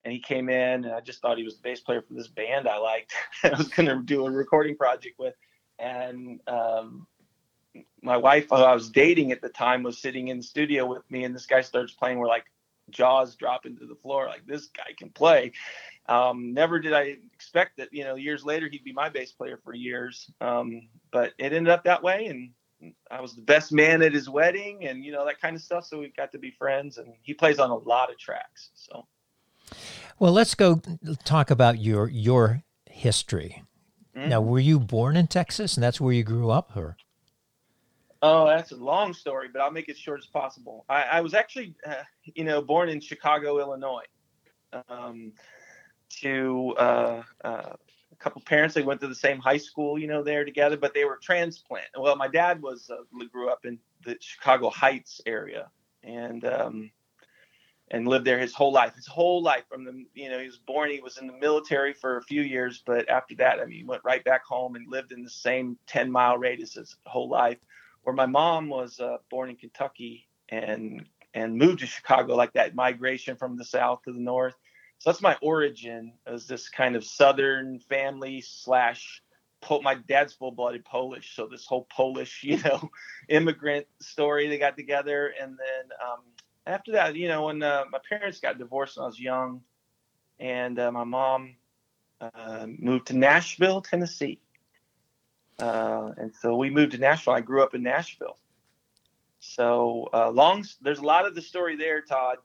and 0.03 0.11
he 0.11 0.19
came 0.19 0.49
in, 0.49 0.83
and 0.83 0.93
I 0.93 0.99
just 0.99 1.21
thought 1.21 1.37
he 1.37 1.45
was 1.45 1.55
the 1.55 1.61
bass 1.61 1.79
player 1.79 2.01
for 2.01 2.13
this 2.13 2.27
band 2.27 2.67
I 2.67 2.77
liked. 2.77 3.13
I 3.43 3.49
was 3.49 3.69
going 3.69 3.87
to 3.87 4.01
do 4.03 4.25
a 4.25 4.31
recording 4.31 4.75
project 4.75 5.17
with, 5.17 5.35
and 5.79 6.41
um, 6.47 7.07
my 8.01 8.17
wife, 8.17 8.47
who 8.49 8.55
I 8.55 8.73
was 8.73 8.89
dating 8.89 9.31
at 9.31 9.41
the 9.41 9.49
time, 9.49 9.83
was 9.83 10.01
sitting 10.01 10.27
in 10.27 10.37
the 10.37 10.43
studio 10.43 10.85
with 10.85 11.09
me, 11.09 11.23
and 11.23 11.33
this 11.33 11.45
guy 11.45 11.61
starts 11.61 11.93
playing. 11.93 12.19
We're 12.19 12.27
like, 12.27 12.45
jaws 12.89 13.35
dropping 13.35 13.77
to 13.77 13.85
the 13.85 13.95
floor, 13.95 14.27
like 14.27 14.45
this 14.45 14.67
guy 14.67 14.93
can 14.97 15.09
play. 15.09 15.51
Um, 16.07 16.53
never 16.53 16.79
did 16.79 16.93
I 16.93 17.17
expect 17.33 17.77
that, 17.77 17.89
you 17.91 18.03
know, 18.03 18.15
years 18.15 18.43
later 18.43 18.67
he'd 18.69 18.83
be 18.83 18.93
my 18.93 19.09
bass 19.09 19.31
player 19.31 19.59
for 19.63 19.73
years. 19.73 20.31
Um, 20.39 20.87
but 21.11 21.33
it 21.37 21.53
ended 21.53 21.69
up 21.69 21.83
that 21.83 22.01
way, 22.01 22.27
and 22.27 22.51
I 23.09 23.21
was 23.21 23.35
the 23.35 23.41
best 23.41 23.71
man 23.71 24.01
at 24.01 24.13
his 24.13 24.29
wedding, 24.29 24.85
and 24.85 25.03
you 25.03 25.11
know 25.11 25.25
that 25.25 25.41
kind 25.41 25.55
of 25.55 25.61
stuff. 25.61 25.85
So 25.85 25.99
we 25.99 26.13
got 26.15 26.31
to 26.33 26.37
be 26.37 26.51
friends, 26.51 26.97
and 26.97 27.13
he 27.21 27.33
plays 27.33 27.59
on 27.59 27.69
a 27.69 27.75
lot 27.75 28.11
of 28.11 28.17
tracks. 28.17 28.69
So, 28.75 29.07
well, 30.19 30.31
let's 30.31 30.55
go 30.55 30.81
talk 31.23 31.49
about 31.49 31.79
your 31.79 32.07
your 32.07 32.63
history. 32.85 33.63
Mm-hmm. 34.15 34.29
Now, 34.29 34.41
were 34.41 34.59
you 34.59 34.79
born 34.79 35.17
in 35.17 35.27
Texas, 35.27 35.75
and 35.75 35.83
that's 35.83 35.99
where 36.01 36.13
you 36.13 36.23
grew 36.23 36.49
up, 36.49 36.75
or? 36.75 36.97
Oh, 38.21 38.47
that's 38.47 38.71
a 38.71 38.75
long 38.75 39.13
story, 39.13 39.47
but 39.51 39.61
I'll 39.61 39.71
make 39.71 39.89
it 39.89 39.97
short 39.97 40.19
as 40.19 40.25
possible. 40.25 40.85
I, 40.89 41.03
I 41.03 41.21
was 41.21 41.33
actually, 41.33 41.75
uh, 41.85 42.03
you 42.25 42.43
know, 42.43 42.61
born 42.61 42.89
in 42.89 42.99
Chicago, 42.99 43.59
Illinois. 43.59 44.05
Um, 44.89 45.33
to 46.09 46.73
uh, 46.77 47.23
uh, 47.43 47.73
a 48.11 48.15
couple 48.19 48.41
parents. 48.41 48.75
They 48.75 48.81
went 48.83 49.01
to 49.01 49.07
the 49.07 49.15
same 49.15 49.39
high 49.39 49.57
school, 49.57 49.99
you 49.99 50.07
know, 50.07 50.23
there 50.23 50.45
together, 50.45 50.77
but 50.77 50.93
they 50.93 51.05
were 51.05 51.17
transplant. 51.21 51.87
Well, 51.97 52.15
my 52.15 52.27
dad 52.27 52.61
was 52.61 52.89
uh, 52.89 53.03
grew 53.31 53.49
up 53.49 53.65
in 53.65 53.79
the 54.05 54.17
Chicago 54.19 54.69
Heights 54.69 55.21
area, 55.25 55.69
and 56.03 56.43
um, 56.45 56.91
and 57.91 58.07
lived 58.07 58.25
there 58.25 58.39
his 58.39 58.53
whole 58.53 58.71
life. 58.71 58.95
His 58.95 59.07
whole 59.07 59.41
life 59.41 59.63
from 59.69 59.83
the 59.83 60.05
you 60.13 60.29
know 60.29 60.39
he 60.39 60.47
was 60.47 60.57
born. 60.57 60.89
He 60.91 61.01
was 61.01 61.17
in 61.17 61.27
the 61.27 61.33
military 61.33 61.93
for 61.93 62.17
a 62.17 62.23
few 62.23 62.41
years, 62.41 62.83
but 62.85 63.09
after 63.09 63.35
that, 63.35 63.59
I 63.59 63.65
mean, 63.65 63.77
he 63.77 63.83
went 63.83 64.03
right 64.03 64.23
back 64.23 64.45
home 64.45 64.75
and 64.75 64.89
lived 64.89 65.11
in 65.11 65.23
the 65.23 65.29
same 65.29 65.77
ten 65.87 66.11
mile 66.11 66.37
radius 66.37 66.73
his 66.73 66.95
whole 67.05 67.29
life. 67.29 67.57
Where 68.07 68.15
my 68.15 68.25
mom 68.25 68.69
was 68.69 69.01
uh, 69.01 69.17
born 69.29 69.49
in 69.49 69.57
Kentucky 69.57 70.29
and 70.47 71.05
and 71.33 71.57
moved 71.57 71.79
to 71.79 71.85
Chicago 71.87 72.37
like 72.37 72.53
that 72.53 72.73
migration 72.73 73.35
from 73.35 73.57
the 73.57 73.65
south 73.65 74.03
to 74.03 74.13
the 74.13 74.19
north. 74.21 74.55
So 74.99 75.09
that's 75.09 75.21
my 75.21 75.35
origin 75.41 76.13
as 76.25 76.47
this 76.47 76.69
kind 76.69 76.95
of 76.95 77.03
Southern 77.03 77.79
family 77.79 78.39
slash. 78.39 79.21
My 79.81 79.95
dad's 79.95 80.31
full-blooded 80.31 80.85
Polish, 80.85 81.35
so 81.35 81.49
this 81.51 81.65
whole 81.65 81.85
Polish, 81.93 82.43
you 82.43 82.59
know, 82.59 82.89
immigrant 83.27 83.87
story 84.01 84.47
they 84.47 84.57
got 84.57 84.77
together, 84.77 85.33
and 85.37 85.57
then 85.59 85.89
um, 86.01 86.21
after 86.65 86.93
that, 86.93 87.17
you 87.17 87.27
know, 87.27 87.47
when 87.47 87.61
uh, 87.61 87.83
my 87.91 87.99
parents 88.07 88.39
got 88.39 88.57
divorced 88.57 88.95
when 88.95 89.03
I 89.03 89.07
was 89.07 89.19
young, 89.19 89.63
and 90.39 90.79
uh, 90.79 90.93
my 90.93 91.03
mom 91.03 91.57
uh, 92.21 92.67
moved 92.67 93.07
to 93.07 93.17
Nashville, 93.17 93.81
Tennessee, 93.81 94.39
uh, 95.59 96.11
and 96.17 96.33
so 96.41 96.55
we 96.55 96.69
moved 96.69 96.91
to 96.93 96.97
Nashville. 96.97 97.33
I 97.33 97.41
grew 97.41 97.63
up 97.63 97.75
in 97.75 97.83
Nashville, 97.83 98.37
so 99.39 100.09
uh, 100.13 100.29
long. 100.29 100.65
There's 100.81 100.99
a 100.99 101.05
lot 101.05 101.25
of 101.25 101.35
the 101.35 101.41
story 101.41 101.75
there, 101.75 102.01
Todd 102.01 102.37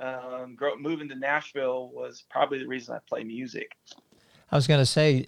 um, 0.00 0.54
grow, 0.54 0.76
moving 0.76 1.08
to 1.08 1.14
Nashville 1.14 1.90
was 1.92 2.24
probably 2.30 2.58
the 2.58 2.66
reason 2.66 2.94
I 2.94 2.98
play 3.08 3.22
music. 3.22 3.76
I 4.50 4.56
was 4.56 4.66
going 4.66 4.80
to 4.80 4.86
say, 4.86 5.26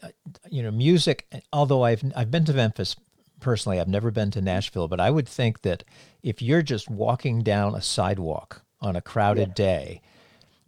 you 0.50 0.62
know, 0.62 0.70
music. 0.70 1.26
Although 1.52 1.84
I've 1.84 2.02
I've 2.16 2.30
been 2.30 2.44
to 2.46 2.52
Memphis 2.52 2.96
personally, 3.40 3.78
I've 3.78 3.88
never 3.88 4.10
been 4.10 4.30
to 4.32 4.40
Nashville, 4.40 4.88
but 4.88 5.00
I 5.00 5.10
would 5.10 5.28
think 5.28 5.62
that 5.62 5.84
if 6.22 6.42
you're 6.42 6.62
just 6.62 6.90
walking 6.90 7.42
down 7.42 7.74
a 7.74 7.82
sidewalk 7.82 8.62
on 8.80 8.96
a 8.96 9.00
crowded 9.00 9.50
yeah. 9.50 9.54
day, 9.54 10.02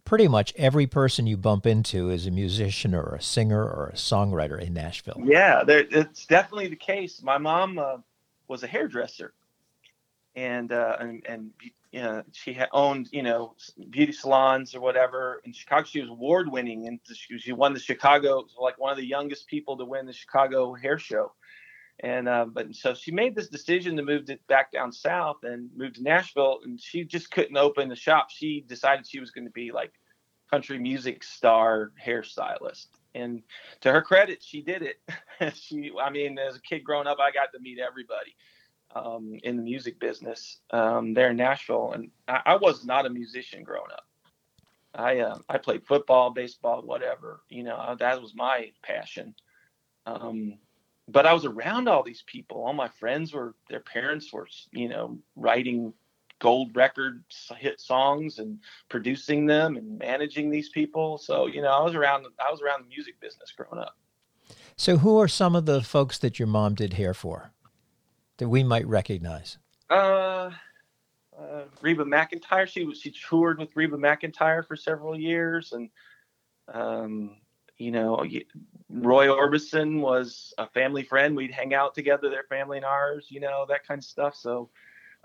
pretty 0.05 0.27
much 0.27 0.53
every 0.55 0.87
person 0.87 1.27
you 1.27 1.35
bump 1.35 1.65
into 1.65 2.09
is 2.09 2.25
a 2.25 2.31
musician 2.31 2.95
or 2.95 3.15
a 3.15 3.21
singer 3.21 3.63
or 3.63 3.87
a 3.87 3.95
songwriter 3.95 4.61
in 4.61 4.73
Nashville. 4.73 5.21
Yeah, 5.23 5.63
there, 5.63 5.85
it's 5.89 6.25
definitely 6.25 6.67
the 6.67 6.75
case. 6.75 7.21
My 7.21 7.37
mom 7.37 7.77
uh, 7.77 7.97
was 8.47 8.63
a 8.63 8.67
hairdresser, 8.67 9.33
and 10.35 10.71
uh, 10.71 10.97
and 10.99 11.25
and 11.27 11.51
you 11.95 12.01
know, 12.01 12.23
she 12.33 12.51
had 12.51 12.67
owned, 12.73 13.07
you 13.13 13.23
know, 13.23 13.55
beauty 13.89 14.11
salons 14.11 14.75
or 14.75 14.81
whatever 14.81 15.41
in 15.45 15.53
Chicago. 15.53 15.85
She 15.85 16.01
was 16.01 16.09
award 16.09 16.51
winning 16.51 16.87
and 16.87 16.99
she 17.37 17.53
won 17.53 17.73
the 17.73 17.79
Chicago, 17.79 18.45
like 18.59 18.77
one 18.77 18.91
of 18.91 18.97
the 18.97 19.05
youngest 19.05 19.47
people 19.47 19.77
to 19.77 19.85
win 19.85 20.05
the 20.05 20.11
Chicago 20.11 20.73
hair 20.73 20.99
show. 20.99 21.31
And, 22.01 22.27
uh, 22.27 22.45
but 22.45 22.75
so 22.75 22.93
she 22.93 23.11
made 23.11 23.35
this 23.35 23.47
decision 23.47 23.95
to 23.95 24.03
move 24.03 24.25
to, 24.25 24.37
back 24.47 24.71
down 24.71 24.91
south 24.91 25.37
and 25.43 25.69
move 25.75 25.93
to 25.93 26.03
Nashville. 26.03 26.59
And 26.63 26.79
she 26.79 27.05
just 27.05 27.31
couldn't 27.31 27.57
open 27.57 27.89
the 27.89 27.95
shop. 27.95 28.29
She 28.29 28.65
decided 28.67 29.07
she 29.07 29.19
was 29.19 29.31
going 29.31 29.45
to 29.45 29.51
be 29.51 29.71
like 29.71 29.93
country 30.51 30.77
music 30.77 31.23
star 31.23 31.91
hairstylist. 32.03 32.87
And 33.13 33.43
to 33.81 33.91
her 33.93 34.01
credit, 34.01 34.43
she 34.43 34.61
did 34.61 34.81
it. 34.81 35.53
she, 35.55 35.91
I 36.01 36.09
mean, 36.09 36.37
as 36.37 36.57
a 36.57 36.61
kid 36.61 36.83
growing 36.83 37.07
up, 37.07 37.17
I 37.19 37.31
got 37.31 37.53
to 37.53 37.59
meet 37.59 37.79
everybody 37.79 38.35
um, 38.95 39.37
in 39.43 39.57
the 39.57 39.63
music 39.63 39.99
business 39.99 40.59
um, 40.71 41.13
there 41.13 41.31
in 41.31 41.37
Nashville, 41.37 41.91
and 41.93 42.09
I, 42.27 42.41
I, 42.45 42.55
was 42.55 42.85
not 42.85 43.05
a 43.05 43.09
musician 43.09 43.63
growing 43.63 43.91
up. 43.91 44.05
I 44.93 45.19
uh, 45.19 45.37
I 45.49 45.57
played 45.57 45.85
football, 45.85 46.31
baseball, 46.31 46.81
whatever. 46.81 47.41
You 47.49 47.63
know, 47.63 47.95
that 47.99 48.21
was 48.21 48.33
my 48.35 48.71
passion. 48.81 49.35
Um, 50.05 50.57
but 51.07 51.25
I 51.25 51.33
was 51.33 51.45
around 51.45 51.87
all 51.87 52.03
these 52.03 52.23
people. 52.25 52.63
All 52.63 52.73
my 52.73 52.87
friends 52.87 53.33
were 53.33 53.55
their 53.69 53.79
parents 53.79 54.31
were 54.31 54.47
you 54.71 54.89
know 54.89 55.19
writing 55.35 55.93
gold 56.39 56.75
record 56.75 57.23
hit 57.57 57.79
songs 57.79 58.39
and 58.39 58.59
producing 58.89 59.45
them 59.45 59.77
and 59.77 59.97
managing 59.97 60.49
these 60.49 60.69
people. 60.69 61.17
So 61.17 61.47
you 61.47 61.61
know, 61.61 61.69
I 61.69 61.83
was 61.83 61.95
around 61.95 62.25
I 62.39 62.51
was 62.51 62.61
around 62.61 62.83
the 62.83 62.89
music 62.89 63.19
business 63.19 63.53
growing 63.55 63.83
up. 63.83 63.97
So, 64.77 64.97
who 64.97 65.17
are 65.19 65.29
some 65.29 65.55
of 65.55 65.65
the 65.65 65.81
folks 65.81 66.17
that 66.19 66.37
your 66.37 66.47
mom 66.47 66.75
did 66.75 66.93
hair 66.93 67.13
for? 67.13 67.53
that 68.37 68.49
we 68.49 68.63
might 68.63 68.87
recognize? 68.87 69.57
Uh, 69.89 70.51
uh, 71.37 71.63
Reba 71.81 72.03
McEntire. 72.03 72.67
She 72.67 72.83
was 72.83 72.99
she 72.99 73.11
toured 73.11 73.59
with 73.59 73.69
Reba 73.75 73.97
McEntire 73.97 74.65
for 74.65 74.75
several 74.75 75.19
years, 75.19 75.73
and 75.73 75.89
um, 76.73 77.37
you 77.77 77.91
know, 77.91 78.23
Roy 78.89 79.27
Orbison 79.27 79.99
was 79.99 80.53
a 80.57 80.67
family 80.69 81.03
friend. 81.03 81.35
We'd 81.35 81.51
hang 81.51 81.73
out 81.73 81.93
together, 81.93 82.29
their 82.29 82.43
family 82.43 82.77
and 82.77 82.85
ours, 82.85 83.27
you 83.29 83.39
know, 83.39 83.65
that 83.69 83.85
kind 83.85 83.99
of 83.99 84.05
stuff. 84.05 84.35
So, 84.35 84.69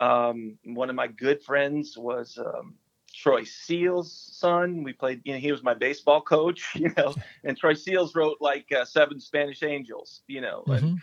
um, 0.01 0.59
one 0.65 0.91
of 0.91 0.97
my 0.97 1.07
good 1.07 1.43
friends 1.43 1.97
was 1.97 2.39
um, 2.39 2.75
Troy 3.15 3.45
Seals' 3.45 4.13
son. 4.33 4.83
We 4.83 4.93
played, 4.93 5.21
you 5.25 5.35
know, 5.35 5.39
he 5.39 5.53
was 5.53 5.63
my 5.63 5.75
baseball 5.75 6.23
coach, 6.23 6.71
you 6.75 6.93
know, 6.97 7.15
and 7.45 7.57
Troy 7.57 7.75
Seals 7.75 8.15
wrote 8.15 8.39
like 8.41 8.67
uh, 8.73 8.85
Seven 8.85 9.21
Spanish 9.21 9.63
Angels, 9.63 10.23
you 10.27 10.41
know, 10.41 10.65
mm-hmm. 10.67 10.87
and 10.87 11.01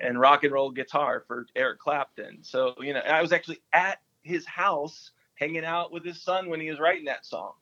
and 0.00 0.20
rock 0.20 0.44
and 0.44 0.52
roll 0.52 0.70
guitar 0.70 1.24
for 1.26 1.46
Eric 1.54 1.78
Clapton. 1.78 2.38
So, 2.42 2.74
you 2.80 2.94
know, 2.94 3.00
I 3.00 3.22
was 3.22 3.32
actually 3.32 3.60
at 3.72 4.00
his 4.22 4.44
house 4.44 5.12
hanging 5.36 5.64
out 5.64 5.92
with 5.92 6.04
his 6.04 6.20
son 6.20 6.48
when 6.48 6.60
he 6.60 6.70
was 6.70 6.80
writing 6.80 7.04
that 7.04 7.24
song. 7.24 7.52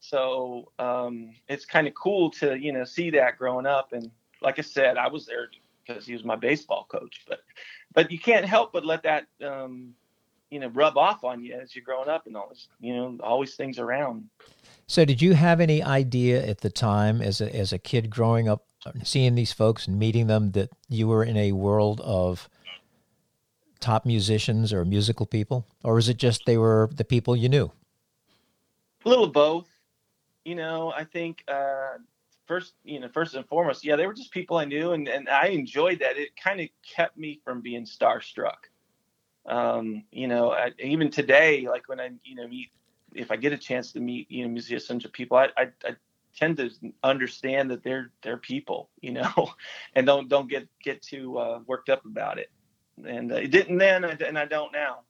So 0.00 0.72
um, 0.78 1.30
it's 1.48 1.64
kind 1.64 1.86
of 1.86 1.94
cool 1.94 2.30
to, 2.32 2.58
you 2.58 2.72
know, 2.72 2.84
see 2.84 3.10
that 3.10 3.38
growing 3.38 3.66
up. 3.66 3.92
And 3.92 4.10
like 4.42 4.58
I 4.58 4.62
said, 4.62 4.96
I 4.96 5.08
was 5.08 5.26
there 5.26 5.48
because 5.86 6.06
he 6.06 6.12
was 6.12 6.24
my 6.24 6.36
baseball 6.36 6.86
coach. 6.88 7.22
But 7.28 7.40
but 7.94 8.10
you 8.10 8.18
can't 8.18 8.44
help 8.44 8.72
but 8.72 8.84
let 8.84 9.02
that, 9.04 9.26
um, 9.44 9.94
you 10.50 10.60
know, 10.60 10.68
rub 10.68 10.96
off 10.96 11.24
on 11.24 11.42
you 11.42 11.54
as 11.54 11.74
you're 11.74 11.84
growing 11.84 12.08
up 12.08 12.26
and 12.26 12.36
all 12.36 12.48
this, 12.48 12.68
you 12.80 12.94
know, 12.94 13.16
always 13.22 13.54
things 13.54 13.78
around. 13.78 14.28
So 14.86 15.04
did 15.04 15.20
you 15.20 15.34
have 15.34 15.60
any 15.60 15.82
idea 15.82 16.46
at 16.46 16.60
the 16.60 16.70
time 16.70 17.20
as 17.20 17.40
a, 17.40 17.54
as 17.54 17.72
a 17.72 17.78
kid 17.78 18.10
growing 18.10 18.48
up 18.48 18.64
seeing 19.02 19.34
these 19.34 19.52
folks 19.52 19.88
and 19.88 19.98
meeting 19.98 20.26
them 20.26 20.52
that 20.52 20.70
you 20.88 21.08
were 21.08 21.24
in 21.24 21.36
a 21.36 21.52
world 21.52 22.00
of 22.02 22.48
top 23.80 24.06
musicians 24.06 24.72
or 24.72 24.84
musical 24.84 25.26
people, 25.26 25.66
or 25.82 25.98
is 25.98 26.08
it 26.08 26.16
just 26.16 26.42
they 26.46 26.56
were 26.56 26.88
the 26.94 27.04
people 27.04 27.36
you 27.36 27.48
knew? 27.48 27.70
A 29.04 29.08
little 29.08 29.24
of 29.24 29.32
both. 29.32 29.68
You 30.46 30.54
know, 30.54 30.92
I 30.96 31.02
think 31.02 31.42
uh, 31.48 31.98
first, 32.46 32.74
you 32.84 33.00
know, 33.00 33.08
first 33.12 33.34
and 33.34 33.44
foremost, 33.48 33.84
yeah, 33.84 33.96
they 33.96 34.06
were 34.06 34.14
just 34.14 34.30
people 34.30 34.58
I 34.58 34.64
knew, 34.64 34.92
and 34.92 35.08
and 35.08 35.28
I 35.28 35.48
enjoyed 35.48 35.98
that. 35.98 36.16
It 36.16 36.36
kind 36.36 36.60
of 36.60 36.68
kept 36.86 37.18
me 37.18 37.40
from 37.44 37.62
being 37.62 37.84
starstruck. 37.84 38.70
Um, 39.44 40.04
you 40.12 40.28
know, 40.28 40.52
I, 40.52 40.70
even 40.78 41.10
today, 41.10 41.66
like 41.68 41.88
when 41.88 41.98
I, 41.98 42.10
you 42.22 42.36
know, 42.36 42.46
meet 42.46 42.70
if 43.12 43.32
I 43.32 43.36
get 43.36 43.54
a 43.54 43.58
chance 43.58 43.90
to 43.94 44.00
meet, 44.00 44.30
you 44.30 44.44
know, 44.44 44.50
musicians 44.50 45.04
or 45.04 45.08
people, 45.08 45.36
I, 45.36 45.48
I, 45.56 45.62
I 45.84 45.96
tend 46.36 46.58
to 46.58 46.70
understand 47.02 47.68
that 47.72 47.82
they're 47.82 48.12
they're 48.22 48.36
people, 48.36 48.90
you 49.00 49.14
know, 49.14 49.50
and 49.96 50.06
don't 50.06 50.28
don't 50.28 50.48
get 50.48 50.68
get 50.80 51.02
too 51.02 51.38
uh, 51.38 51.58
worked 51.66 51.88
up 51.88 52.04
about 52.04 52.38
it. 52.38 52.52
And 53.04 53.32
uh, 53.32 53.36
it 53.46 53.50
didn't 53.50 53.78
then, 53.78 54.04
and 54.04 54.38
I 54.38 54.44
don't 54.44 54.72
now. 54.72 55.00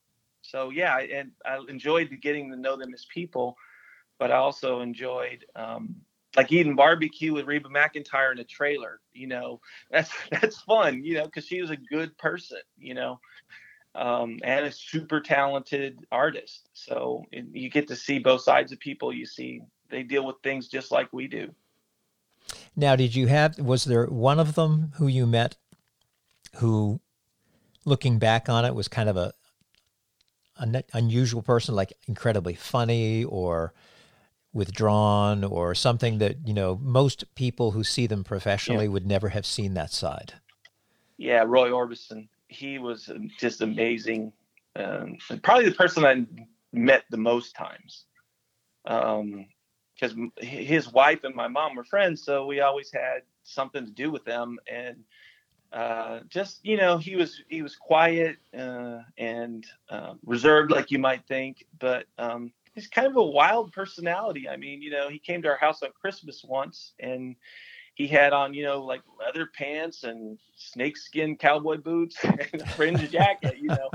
So 0.41 0.71
yeah, 0.71 0.97
and 0.99 1.33
I 1.45 1.61
enjoyed 1.69 2.09
getting 2.23 2.51
to 2.53 2.57
know 2.57 2.79
them 2.79 2.95
as 2.95 3.05
people, 3.13 3.59
but 4.19 4.31
I 4.31 4.37
also 4.37 4.81
enjoyed 4.81 5.45
um, 5.55 5.97
like 6.37 6.53
eating 6.53 6.77
barbecue 6.77 7.33
with 7.33 7.47
Reba 7.47 7.69
McEntire 7.69 8.33
in 8.33 8.39
a 8.39 8.45
trailer. 8.45 9.01
You 9.13 9.29
know, 9.29 9.61
that's 9.91 10.11
that's 10.31 10.61
fun. 10.63 11.03
You 11.05 11.15
know, 11.15 11.25
because 11.25 11.47
she 11.47 11.61
was 11.61 11.71
a 11.71 11.77
good 11.77 12.17
person. 12.19 12.59
You 12.79 12.95
know. 12.95 13.21
Um, 13.95 14.41
and 14.45 14.67
a 14.67 14.73
super 14.73 15.23
talented 15.23 16.05
artist. 16.13 16.69
So 16.75 17.25
you 17.33 17.71
get 17.71 17.89
to 17.89 17.97
see 17.97 18.19
both 18.19 18.43
sides 18.43 18.71
of 18.71 18.79
people. 18.79 19.11
You 19.11 19.25
see 19.25 19.63
they 19.89 20.03
deal 20.03 20.27
with 20.27 20.37
things 20.43 20.69
just 20.69 20.93
like 20.93 21.11
we 21.15 21.29
do. 21.29 21.55
Now, 22.77 22.95
did 22.95 23.15
you 23.15 23.27
have 23.29 23.59
was 23.59 23.85
there 23.85 24.05
one 24.05 24.39
of 24.39 24.55
them 24.55 24.93
who 24.97 25.07
you 25.07 25.27
met 25.27 25.57
who 26.57 27.01
looking 27.85 28.19
back 28.19 28.49
on 28.49 28.65
it, 28.65 28.75
was 28.75 28.89
kind 28.89 29.09
of 29.09 29.17
a 29.17 29.33
an 30.59 30.83
unusual 30.93 31.43
person, 31.43 31.75
like 31.75 31.93
incredibly 32.07 32.55
funny 32.55 33.25
or 33.25 33.75
withdrawn 34.57 35.45
or 35.45 35.75
something 35.75 36.19
that 36.19 36.37
you 36.47 36.55
know 36.55 36.81
most 36.83 37.33
people 37.35 37.73
who 37.73 37.85
see 37.85 38.07
them 38.07 38.25
professionally 38.25 38.87
yeah. 38.87 38.91
would 38.91 39.07
never 39.07 39.29
have 39.29 39.47
seen 39.47 39.75
that 39.75 39.93
side. 39.93 40.33
Yeah, 41.19 41.45
Roy 41.47 41.71
Orbison, 41.71 42.29
he 42.49 42.79
was 42.79 43.11
just 43.39 43.61
amazing. 43.61 44.33
Um, 44.75 45.17
probably 45.43 45.69
the 45.69 45.75
person 45.75 46.05
I 46.05 46.27
met 46.73 47.05
the 47.11 47.17
most 47.17 47.55
times. 47.55 48.05
Um, 48.87 49.47
because 49.95 50.15
his 50.39 50.93
wife 50.93 51.25
and 51.25 51.35
my 51.35 51.49
mom 51.49 51.75
were 51.75 51.85
friends, 51.85 52.23
so 52.23 52.45
we 52.45 52.61
always 52.61 52.93
had 52.93 53.23
something 53.45 53.85
to 53.85 53.91
do 53.91 54.11
with 54.11 54.27
them. 54.27 54.59
And 54.71 55.05
uh, 55.73 56.21
just 56.29 56.65
you 56.65 56.77
know, 56.77 56.99
he 56.99 57.17
was 57.17 57.43
he 57.49 57.63
was 57.63 57.77
quiet 57.77 58.37
uh, 58.57 58.99
and 59.17 59.67
uh, 59.89 60.15
reserved, 60.25 60.71
like 60.71 60.91
you 60.91 60.99
might 60.99 61.27
think, 61.27 61.67
but 61.79 62.05
um, 62.19 62.53
he's 62.77 62.87
kind 62.87 63.09
of 63.09 63.17
a 63.17 63.23
wild 63.23 63.73
personality. 63.73 64.49
I 64.49 64.57
mean, 64.57 64.83
you 64.83 64.91
know, 64.91 65.09
he 65.09 65.19
came 65.19 65.43
to 65.43 65.49
our 65.49 65.57
house 65.57 65.83
on 65.83 65.89
Christmas 66.01 66.45
once, 66.45 66.93
and 67.01 67.35
he 67.95 68.07
had 68.07 68.33
on, 68.33 68.55
you 68.55 68.63
know, 68.65 68.85
like 68.85 69.01
leather 69.19 69.47
pants 69.47 70.05
and 70.05 70.39
snakeskin 70.57 71.37
cowboy 71.37 71.79
boots 71.79 72.17
and 72.25 72.63
a 72.63 72.67
fringe 72.67 73.11
jacket, 73.11 73.57
you 73.59 73.71
know, 73.71 73.91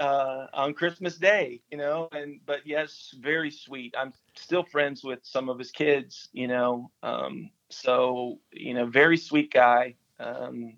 uh, 0.00 0.48
on 0.52 0.74
Christmas 0.74 1.16
Day, 1.16 1.62
you 1.70 1.78
know, 1.78 2.08
and 2.12 2.40
but 2.44 2.66
yes, 2.66 3.14
very 3.20 3.50
sweet. 3.50 3.94
I'm 3.96 4.12
still 4.34 4.64
friends 4.64 5.04
with 5.04 5.20
some 5.22 5.48
of 5.48 5.58
his 5.58 5.70
kids, 5.70 6.28
you 6.32 6.48
know, 6.48 6.90
um, 7.04 7.50
so 7.70 8.40
you 8.50 8.74
know, 8.74 8.86
very 8.86 9.16
sweet 9.16 9.52
guy, 9.52 9.94
um, 10.18 10.74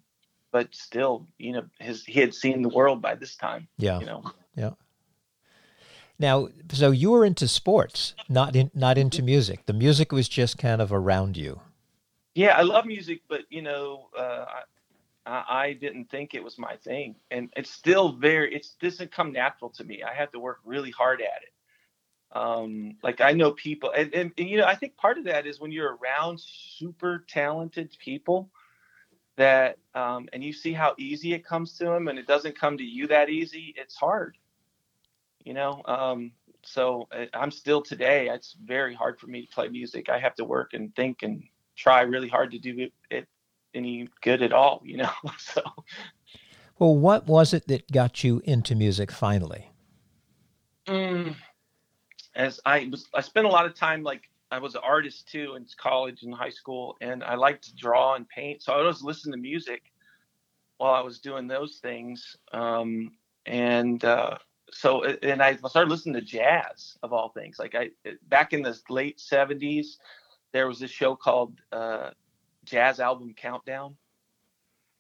but 0.53 0.75
still, 0.75 1.27
you 1.39 1.53
know, 1.53 1.65
his 1.81 2.05
he 2.05 2.21
had 2.21 2.35
seen 2.35 2.61
the 2.61 2.69
world 2.69 3.01
by 3.01 3.15
this 3.15 3.35
time. 3.35 3.67
Yeah, 3.79 3.99
you 3.99 4.05
know, 4.05 4.23
yeah. 4.57 4.71
Now, 6.19 6.49
so 6.71 6.91
you 6.91 7.11
were 7.11 7.25
into 7.25 7.49
sports, 7.49 8.15
not 8.29 8.55
in, 8.55 8.71
not 8.75 8.99
into 8.99 9.23
music. 9.23 9.67
The 9.67 9.73
music 9.73 10.13
was 10.13 10.29
just 10.29 10.59
kind 10.59 10.81
of 10.81 10.93
around 10.93 11.37
you. 11.37 11.61
Yeah, 12.35 12.57
I 12.57 12.63
love 12.63 12.87
music, 12.87 13.23
but 13.29 13.43
you 13.51 13.63
know, 13.63 14.09
uh, 14.17 14.45
I, 15.27 15.45
I 15.49 15.73
didn't 15.73 16.11
think 16.11 16.35
it 16.35 16.43
was 16.43 16.59
my 16.59 16.77
thing, 16.77 17.17
and 17.31 17.53
it's 17.57 17.71
still 17.71 18.13
very. 18.13 18.55
It 18.55 18.67
doesn't 18.81 19.13
come 19.13 19.33
natural 19.33 19.71
to 19.71 19.85
me. 19.85 20.03
I 20.03 20.15
have 20.15 20.31
to 20.33 20.39
work 20.39 20.61
really 20.65 20.91
hard 20.91 21.21
at 21.21 21.43
it. 21.43 21.53
Um, 22.37 22.97
like 23.03 23.21
I 23.21 23.33
know 23.33 23.53
people, 23.53 23.93
and, 23.97 24.13
and, 24.15 24.33
and 24.39 24.49
you 24.49 24.59
know, 24.59 24.67
I 24.67 24.75
think 24.75 24.97
part 24.97 25.19
of 25.19 25.25
that 25.25 25.47
is 25.47 25.61
when 25.61 25.71
you're 25.71 25.97
around 25.97 26.41
super 26.41 27.25
talented 27.29 27.97
people 27.99 28.51
that, 29.37 29.79
um, 29.95 30.29
and 30.33 30.43
you 30.43 30.53
see 30.53 30.73
how 30.73 30.95
easy 30.99 31.33
it 31.33 31.45
comes 31.45 31.77
to 31.79 31.85
them, 31.85 32.09
and 32.09 32.19
it 32.19 32.27
doesn't 32.27 32.59
come 32.59 32.77
to 32.79 32.85
you 32.85 33.07
that 33.09 33.31
easy. 33.31 33.75
It's 33.77 33.95
hard 33.97 34.37
you 35.45 35.55
know 35.55 35.83
um, 35.87 36.33
so 36.63 37.07
uh, 37.13 37.27
i'm 37.35 37.51
still 37.51 37.83
today 37.83 38.29
it's 38.29 38.57
very 38.65 38.95
hard 38.95 39.19
for 39.19 39.27
me 39.27 39.43
to 39.43 39.49
play 39.49 39.69
music. 39.69 40.09
I 40.09 40.19
have 40.19 40.35
to 40.37 40.45
work 40.45 40.75
and 40.75 40.95
think 40.95 41.23
and 41.23 41.43
try 41.77 42.03
really 42.03 42.29
hard 42.29 42.51
to 42.53 42.59
do 42.59 42.89
it 43.11 43.29
any 43.75 44.09
good 44.23 44.43
at 44.43 44.53
all 44.53 44.83
you 44.85 44.97
know 44.97 45.11
so. 45.39 45.63
Well 46.79 46.97
what 46.97 47.27
was 47.27 47.53
it 47.53 47.69
that 47.69 47.91
got 47.93 48.25
you 48.25 48.43
into 48.45 48.75
music 48.75 49.13
finally? 49.13 49.71
Mm, 50.89 51.35
as 52.35 52.61
i 52.67 52.89
was 52.91 53.09
i 53.15 53.21
spent 53.21 53.47
a 53.47 53.51
lot 53.51 53.67
of 53.67 53.75
time 53.75 54.03
like 54.03 54.23
i 54.51 54.59
was 54.59 54.75
an 54.75 54.81
artist 54.85 55.29
too 55.31 55.55
in 55.57 55.67
college 55.77 56.23
and 56.23 56.35
high 56.35 56.51
school 56.51 56.97
and 57.01 57.23
i 57.25 57.35
liked 57.35 57.65
to 57.65 57.75
draw 57.75 58.15
and 58.15 58.29
paint 58.29 58.63
so 58.63 58.73
i 58.73 58.83
was 58.83 59.03
listening 59.03 59.33
to 59.33 59.39
music 59.39 59.83
while 60.79 60.95
i 60.95 61.01
was 61.01 61.21
doing 61.21 61.47
those 61.47 61.79
things 61.83 62.37
um, 62.53 63.13
and 63.47 64.05
uh, 64.05 64.37
so 64.75 65.05
and 65.05 65.41
I 65.41 65.55
started 65.55 65.89
listening 65.89 66.15
to 66.15 66.21
jazz 66.21 66.99
of 67.03 67.13
all 67.13 67.29
things. 67.29 67.59
Like 67.61 67.77
I 67.77 67.91
back 68.29 68.53
in 68.53 68.63
the 68.63 68.79
late 68.91 69.19
'70s, 69.19 69.99
there 70.53 70.67
was 70.67 70.81
this 70.81 70.91
show 70.91 71.15
called 71.15 71.55
uh, 71.71 72.11
Jazz 72.65 72.99
Album 72.99 73.35
Countdown, 73.37 73.97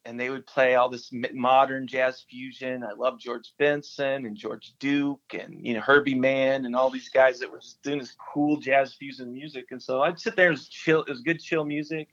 and 0.05 0.19
they 0.19 0.31
would 0.31 0.47
play 0.47 0.77
all 0.77 0.89
this 0.89 1.11
modern 1.33 1.89
jazz 1.89 2.25
fusion. 2.31 2.85
I 2.85 2.93
love 2.93 3.19
George 3.19 3.53
Benson 3.59 4.27
and 4.27 4.37
George 4.37 4.75
Duke 4.79 5.35
and 5.35 5.67
you 5.67 5.75
know 5.75 5.81
Herbie 5.81 6.15
Mann 6.15 6.67
and 6.67 6.77
all 6.77 6.89
these 6.89 7.09
guys 7.09 7.41
that 7.41 7.51
were 7.51 7.59
just 7.59 7.83
doing 7.83 7.99
this 7.99 8.17
cool 8.33 8.59
jazz 8.59 8.95
fusion 8.95 9.33
music. 9.33 9.67
And 9.73 9.83
so 9.83 10.03
I'd 10.03 10.21
sit 10.21 10.37
there 10.37 10.51
and 10.51 10.71
chill. 10.71 11.03
It 11.03 11.11
was 11.11 11.21
good 11.21 11.41
chill 11.41 11.65
music. 11.65 12.11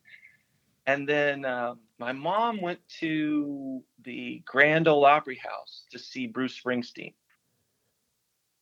And 0.87 1.07
then 1.07 1.45
uh, 1.45 1.75
my 1.99 2.11
mom 2.11 2.59
went 2.59 2.79
to 3.01 3.83
the 4.03 4.41
Grand 4.45 4.87
Ole 4.87 5.05
Opry 5.05 5.35
House 5.35 5.83
to 5.91 5.99
see 5.99 6.25
Bruce 6.25 6.59
Springsteen 6.59 7.13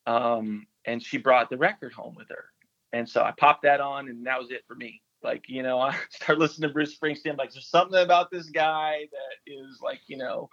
um, 0.10 0.66
and 0.86 1.04
she 1.04 1.18
brought 1.18 1.52
the 1.52 1.58
record 1.58 1.94
home 1.94 2.16
with 2.16 2.30
her. 2.30 2.46
And 2.94 3.08
so 3.08 3.22
I 3.22 3.32
popped 3.32 3.62
that 3.64 3.80
on, 3.80 4.10
and 4.10 4.26
that 4.26 4.40
was 4.40 4.50
it 4.50 4.64
for 4.68 4.76
me. 4.76 5.04
Like, 5.22 5.48
you 5.48 5.62
know, 5.62 5.80
I 5.80 5.96
started 6.10 6.42
listening 6.42 6.70
to 6.70 6.74
Bruce 6.74 6.98
Springsteen. 6.98 7.38
Like, 7.38 7.54
there's 7.54 7.68
something 7.68 8.02
about 8.02 8.32
this 8.32 8.50
guy 8.50 9.08
that 9.12 9.52
is 9.52 9.80
like, 9.82 10.02
you 10.08 10.18
know, 10.18 10.50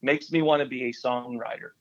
makes 0.00 0.30
me 0.30 0.42
want 0.42 0.62
to 0.62 0.68
be 0.68 0.84
a 0.84 0.92
songwriter. 0.92 1.72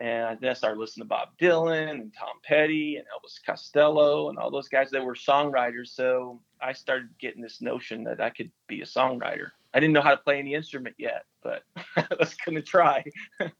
And 0.00 0.40
then 0.40 0.50
I 0.50 0.54
started 0.54 0.80
listening 0.80 1.04
to 1.04 1.08
Bob 1.08 1.28
Dylan 1.38 1.90
and 1.90 2.12
Tom 2.18 2.40
Petty 2.42 2.96
and 2.96 3.06
Elvis 3.06 3.38
Costello 3.44 4.30
and 4.30 4.38
all 4.38 4.50
those 4.50 4.68
guys 4.68 4.90
that 4.90 5.04
were 5.04 5.14
songwriters. 5.14 5.88
So 5.88 6.40
I 6.60 6.72
started 6.72 7.10
getting 7.18 7.42
this 7.42 7.60
notion 7.60 8.02
that 8.04 8.20
I 8.20 8.30
could 8.30 8.50
be 8.66 8.80
a 8.80 8.86
songwriter. 8.86 9.50
I 9.74 9.78
didn't 9.78 9.92
know 9.92 10.00
how 10.00 10.10
to 10.10 10.16
play 10.16 10.38
any 10.38 10.54
instrument 10.54 10.96
yet, 10.98 11.26
but 11.42 11.62
I 11.96 12.06
was 12.18 12.34
going 12.34 12.56
to 12.56 12.62
try. 12.62 13.04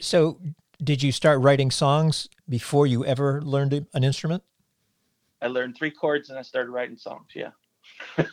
so 0.00 0.40
did 0.84 1.02
you 1.02 1.12
start 1.12 1.40
writing 1.40 1.70
songs 1.70 2.28
before 2.48 2.86
you 2.86 3.04
ever 3.04 3.40
learned 3.42 3.86
an 3.92 4.04
instrument? 4.04 4.42
I 5.40 5.46
learned 5.48 5.76
three 5.76 5.90
chords 5.90 6.30
and 6.30 6.38
I 6.38 6.42
started 6.42 6.70
writing 6.70 6.96
songs. 6.96 7.28
Yeah. 7.34 7.50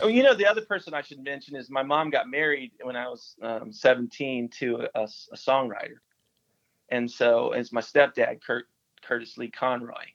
oh, 0.00 0.08
you 0.08 0.22
know, 0.22 0.34
the 0.34 0.46
other 0.46 0.62
person 0.62 0.94
I 0.94 1.02
should 1.02 1.22
mention 1.22 1.56
is 1.56 1.70
my 1.70 1.82
mom 1.82 2.10
got 2.10 2.28
married 2.28 2.72
when 2.82 2.96
I 2.96 3.08
was 3.08 3.36
um, 3.42 3.72
17 3.72 4.48
to 4.58 4.88
a, 4.94 5.02
a, 5.02 5.36
songwriter. 5.36 5.98
And 6.88 7.10
so 7.10 7.52
it's 7.52 7.72
my 7.72 7.80
stepdad, 7.80 8.42
Kurt, 8.42 8.66
Curtis 9.02 9.36
Lee 9.36 9.50
Conroy. 9.50 10.06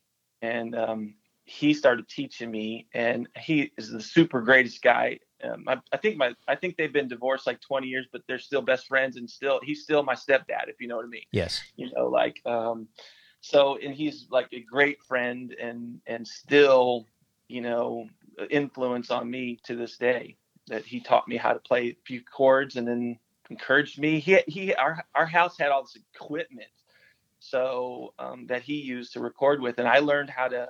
And 0.42 0.76
um, 0.76 1.14
he 1.46 1.74
started 1.74 2.08
teaching 2.10 2.52
me, 2.52 2.88
and 2.94 3.28
he 3.38 3.72
is 3.78 3.92
the 3.92 4.02
super 4.02 4.42
greatest 4.42 4.82
guy 4.82 5.20
um, 5.44 5.64
I, 5.68 5.78
I, 5.92 5.98
think 5.98 6.18
my 6.18 6.34
I 6.48 6.56
think 6.56 6.78
they've 6.78 6.94
been 6.94 7.08
divorced 7.08 7.48
like 7.48 7.60
20 7.62 7.88
years, 7.88 8.08
but 8.12 8.22
they're 8.28 8.40
still 8.40 8.62
best 8.62 8.88
friends, 8.88 9.18
and 9.18 9.30
still 9.30 9.60
he's 9.64 9.84
still 9.84 10.04
my 10.04 10.16
stepdad, 10.16 10.68
if 10.68 10.80
you 10.80 10.88
know 10.88 10.96
what 10.96 11.06
I 11.06 11.10
mean. 11.10 11.26
Yes. 11.32 11.62
You 11.76 11.92
know, 11.96 12.08
like 12.08 12.42
um, 12.46 12.88
so, 13.42 13.78
and 13.78 13.94
he's 13.94 14.28
like 14.32 14.48
a 14.54 14.62
great 14.62 15.04
friend, 15.04 15.54
and 15.62 16.00
and 16.08 16.28
still, 16.28 17.08
you 17.48 17.62
know, 17.62 18.08
influence 18.50 19.12
on 19.12 19.30
me 19.30 19.60
to 19.66 19.76
this 19.76 19.98
day. 19.98 20.38
That 20.68 20.86
he 20.86 21.02
taught 21.02 21.28
me 21.28 21.36
how 21.36 21.52
to 21.52 21.60
play 21.60 21.90
a 21.90 21.98
few 22.06 22.22
chords, 22.22 22.78
and 22.78 22.88
then 22.88 23.20
encouraged 23.50 24.00
me. 24.00 24.20
He 24.20 24.40
he 24.48 24.74
our 24.76 25.04
our 25.14 25.26
house 25.26 25.58
had 25.58 25.72
all 25.72 25.84
this 25.84 25.98
equipment, 26.16 26.70
so 27.40 28.14
um, 28.18 28.48
that 28.48 28.62
he 28.62 28.76
used 28.76 29.14
to 29.14 29.20
record 29.20 29.62
with, 29.62 29.78
and 29.78 29.88
I 29.88 30.00
learned 30.00 30.30
how 30.30 30.48
to 30.48 30.70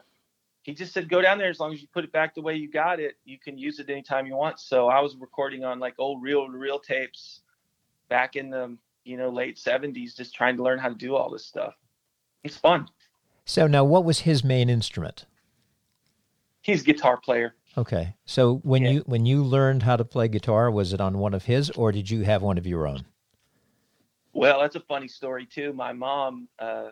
he 0.63 0.73
just 0.73 0.93
said, 0.93 1.09
go 1.09 1.21
down 1.21 1.37
there 1.37 1.49
as 1.49 1.59
long 1.59 1.73
as 1.73 1.81
you 1.81 1.87
put 1.93 2.05
it 2.05 2.11
back 2.11 2.33
the 2.33 2.41
way 2.41 2.55
you 2.55 2.71
got 2.71 2.99
it. 2.99 3.15
You 3.25 3.37
can 3.37 3.57
use 3.57 3.79
it 3.79 3.89
anytime 3.89 4.25
you 4.25 4.35
want. 4.35 4.59
So 4.59 4.87
I 4.87 5.01
was 5.01 5.15
recording 5.17 5.63
on 5.65 5.79
like 5.79 5.95
old 5.97 6.23
reel 6.23 6.45
to 6.45 6.57
reel 6.57 6.79
tapes 6.79 7.41
back 8.09 8.35
in 8.37 8.49
the 8.49 8.77
you 9.03 9.17
know 9.17 9.29
late 9.29 9.57
70s, 9.57 10.15
just 10.15 10.33
trying 10.33 10.55
to 10.57 10.63
learn 10.63 10.79
how 10.79 10.87
to 10.87 10.95
do 10.95 11.15
all 11.15 11.29
this 11.29 11.45
stuff. 11.45 11.73
It's 12.43 12.57
fun. 12.57 12.87
So 13.45 13.67
now, 13.67 13.83
what 13.83 14.05
was 14.05 14.19
his 14.19 14.43
main 14.43 14.69
instrument? 14.69 15.25
He's 16.61 16.81
a 16.81 16.85
guitar 16.85 17.17
player. 17.17 17.55
Okay. 17.77 18.15
So 18.25 18.57
when 18.63 18.83
yeah. 18.83 18.91
you 18.91 19.03
when 19.05 19.25
you 19.25 19.43
learned 19.43 19.83
how 19.83 19.97
to 19.97 20.05
play 20.05 20.29
guitar, 20.29 20.71
was 20.71 20.93
it 20.93 21.01
on 21.01 21.17
one 21.17 21.33
of 21.33 21.43
his, 21.45 21.69
or 21.71 21.91
did 21.91 22.09
you 22.09 22.23
have 22.23 22.41
one 22.41 22.57
of 22.57 22.65
your 22.65 22.87
own? 22.87 23.05
Well, 24.31 24.61
that's 24.61 24.77
a 24.77 24.79
funny 24.79 25.09
story 25.09 25.45
too. 25.45 25.73
My 25.73 25.91
mom 25.91 26.47
uh, 26.57 26.89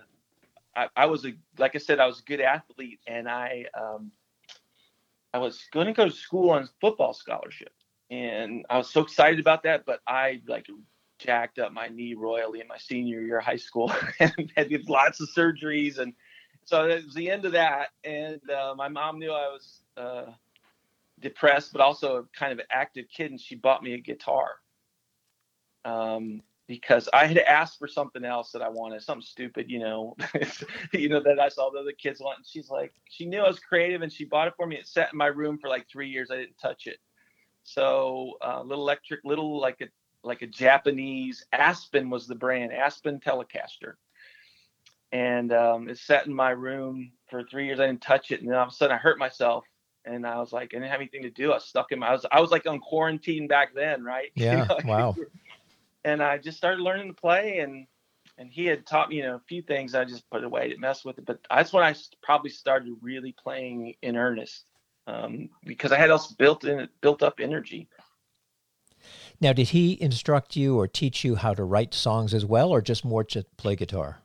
I, 0.76 0.88
I, 0.96 1.06
was 1.06 1.26
a 1.26 1.34
like 1.58 1.76
I 1.76 1.80
said, 1.80 2.00
I 2.00 2.08
was 2.08 2.20
a 2.20 2.24
good 2.24 2.42
athlete, 2.42 3.00
and 3.08 3.28
I 3.30 3.66
um, 3.80 4.12
I 5.34 5.40
was 5.40 5.68
going 5.72 5.88
to 5.88 5.94
go 5.94 6.06
to 6.06 6.12
school 6.12 6.52
on 6.52 6.70
football 6.80 7.14
scholarship, 7.14 7.74
and 8.10 8.66
I 8.70 8.78
was 8.78 8.90
so 8.90 9.02
excited 9.02 9.40
about 9.40 9.64
that. 9.64 9.86
But 9.86 10.00
I 10.08 10.42
like 10.48 10.68
jacked 11.20 11.60
up 11.60 11.72
my 11.72 11.88
knee 11.88 12.14
royally 12.14 12.62
in 12.62 12.68
my 12.68 12.78
senior 12.78 13.22
year 13.22 13.40
of 13.40 13.46
high 13.46 13.58
school, 13.58 13.92
and 14.20 14.52
had 14.56 14.72
lots 14.88 15.20
of 15.20 15.30
surgeries, 15.36 15.98
and 16.00 16.14
so 16.66 16.86
it 16.86 17.06
was 17.06 17.16
the 17.16 17.30
end 17.30 17.46
of 17.46 17.52
that. 17.54 17.90
And 18.04 18.42
uh, 18.50 18.74
my 18.76 18.88
mom 18.88 19.20
knew 19.20 19.32
I 19.32 19.48
was 19.48 19.82
uh, 19.98 20.32
depressed, 21.20 21.74
but 21.74 21.82
also 21.82 22.28
kind 22.38 22.52
of 22.54 22.60
an 22.60 22.66
active 22.72 23.06
kid, 23.16 23.32
and 23.32 23.40
she 23.40 23.56
bought 23.56 23.84
me 23.84 23.94
a 23.94 24.00
guitar. 24.00 24.52
Um, 25.84 26.42
because 26.72 27.10
I 27.12 27.26
had 27.26 27.38
asked 27.40 27.78
for 27.78 27.88
something 27.90 28.24
else 28.24 28.54
that 28.54 28.62
I 28.62 28.70
wanted, 28.70 29.04
something 29.04 29.26
stupid, 29.26 29.70
you 29.70 29.80
know, 29.80 30.16
you 30.94 31.10
know, 31.10 31.20
that 31.20 31.38
I 31.38 31.50
saw 31.50 31.70
the 31.70 31.80
other 31.80 31.92
kids 31.92 32.22
want. 32.22 32.38
And 32.38 32.48
she's 32.48 32.70
like, 32.70 32.94
she 33.10 33.26
knew 33.26 33.42
I 33.42 33.48
was 33.50 33.60
creative 33.60 34.04
and 34.04 34.12
she 34.12 34.24
bought 34.24 34.48
it 34.48 34.54
for 34.56 34.66
me. 34.66 34.78
It 34.78 34.88
sat 34.88 35.12
in 35.12 35.18
my 35.18 35.26
room 35.26 35.58
for 35.58 35.70
like 35.70 35.86
three 35.92 36.08
years. 36.08 36.32
I 36.32 36.38
didn't 36.38 36.58
touch 36.62 36.88
it. 36.88 37.00
So, 37.64 38.36
uh, 38.42 38.62
little 38.62 38.86
electric, 38.86 39.20
little 39.26 39.60
like 39.60 39.82
a 39.82 39.88
like 40.24 40.44
a 40.44 40.48
Japanese 40.48 41.44
Aspen 41.52 42.10
was 42.10 42.26
the 42.26 42.36
brand, 42.36 42.72
Aspen 42.72 43.20
Telecaster. 43.20 43.96
And 45.12 45.52
um, 45.52 45.90
it 45.90 45.98
sat 45.98 46.26
in 46.26 46.34
my 46.34 46.52
room 46.52 47.12
for 47.30 47.44
three 47.44 47.66
years. 47.66 47.82
I 47.82 47.88
didn't 47.88 48.02
touch 48.02 48.32
it, 48.32 48.40
and 48.40 48.50
then 48.50 48.56
all 48.56 48.64
of 48.64 48.70
a 48.70 48.74
sudden 48.74 48.96
I 48.96 48.98
hurt 48.98 49.20
myself, 49.20 49.66
and 50.06 50.26
I 50.26 50.40
was 50.40 50.54
like, 50.54 50.70
I 50.72 50.78
didn't 50.78 50.90
have 50.90 51.02
anything 51.02 51.24
to 51.24 51.30
do. 51.30 51.52
I 51.52 51.56
was 51.56 51.66
stuck 51.66 51.92
in 51.92 52.00
my. 52.00 52.08
I 52.08 52.12
was 52.14 52.26
I 52.32 52.40
was 52.40 52.50
like 52.50 52.66
on 52.66 52.80
quarantine 52.80 53.50
back 53.50 53.76
then, 53.76 54.06
right? 54.06 54.32
Yeah. 54.36 54.68
You 54.70 54.70
know? 54.70 54.78
wow. 54.86 55.16
And 56.04 56.22
I 56.22 56.38
just 56.38 56.58
started 56.58 56.82
learning 56.82 57.08
to 57.10 57.14
play, 57.14 57.60
and 57.60 57.88
and 58.38 58.52
he 58.52 58.66
had 58.66 58.86
taught 58.86 59.10
me, 59.10 59.18
you 59.18 59.24
know, 59.24 59.36
a 59.36 59.42
few 59.48 59.62
things. 59.62 59.94
I 59.94 60.06
just 60.06 60.30
put 60.30 60.44
away 60.44 60.70
to 60.70 60.78
mess 60.78 61.06
with 61.06 61.18
it, 61.18 61.26
but 61.26 61.40
that's 61.50 61.74
when 61.74 61.84
I 61.84 61.96
probably 62.24 62.50
started 62.50 62.94
really 63.02 63.36
playing 63.42 63.94
in 64.02 64.16
earnest 64.16 64.66
um, 65.08 65.50
because 65.66 65.92
I 65.92 65.98
had 65.98 66.10
also 66.10 66.36
built 66.38 66.64
in 66.64 66.88
built 67.02 67.24
up 67.24 67.40
energy. 67.40 67.88
Now, 69.40 69.54
did 69.54 69.70
he 69.70 70.00
instruct 70.02 70.56
you 70.56 70.78
or 70.78 70.88
teach 70.88 71.24
you 71.24 71.36
how 71.36 71.54
to 71.54 71.64
write 71.64 71.94
songs 71.94 72.34
as 72.34 72.46
well, 72.46 72.70
or 72.70 72.82
just 72.82 73.04
more 73.04 73.24
to 73.26 73.44
play 73.58 73.76
guitar? 73.76 74.20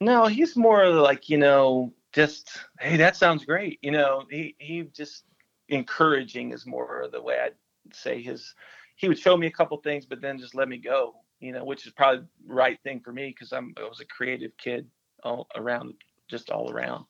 No, 0.00 0.26
he's 0.26 0.56
more 0.56 0.88
like 0.88 1.28
you 1.28 1.38
know, 1.38 1.92
just 2.12 2.58
hey, 2.80 2.96
that 2.96 3.16
sounds 3.16 3.44
great. 3.44 3.78
You 3.82 3.92
know, 3.92 4.24
he 4.30 4.54
he 4.58 4.82
just 4.82 5.24
encouraging 5.68 6.52
is 6.52 6.66
more 6.66 7.08
the 7.10 7.22
way 7.22 7.38
I'd 7.40 7.94
say 7.94 8.22
his. 8.22 8.54
He 8.98 9.08
would 9.08 9.18
show 9.18 9.36
me 9.36 9.46
a 9.46 9.50
couple 9.50 9.76
things, 9.78 10.04
but 10.04 10.20
then 10.20 10.38
just 10.38 10.54
let 10.54 10.68
me 10.68 10.76
go. 10.76 11.14
You 11.40 11.52
know, 11.52 11.64
which 11.64 11.86
is 11.86 11.92
probably 11.92 12.26
the 12.46 12.52
right 12.52 12.78
thing 12.82 13.00
for 13.00 13.12
me 13.12 13.28
because 13.28 13.52
I'm 13.52 13.72
I 13.78 13.88
was 13.88 14.00
a 14.00 14.04
creative 14.04 14.50
kid 14.58 14.86
all 15.22 15.46
around, 15.56 15.94
just 16.28 16.50
all 16.50 16.70
around. 16.70 17.04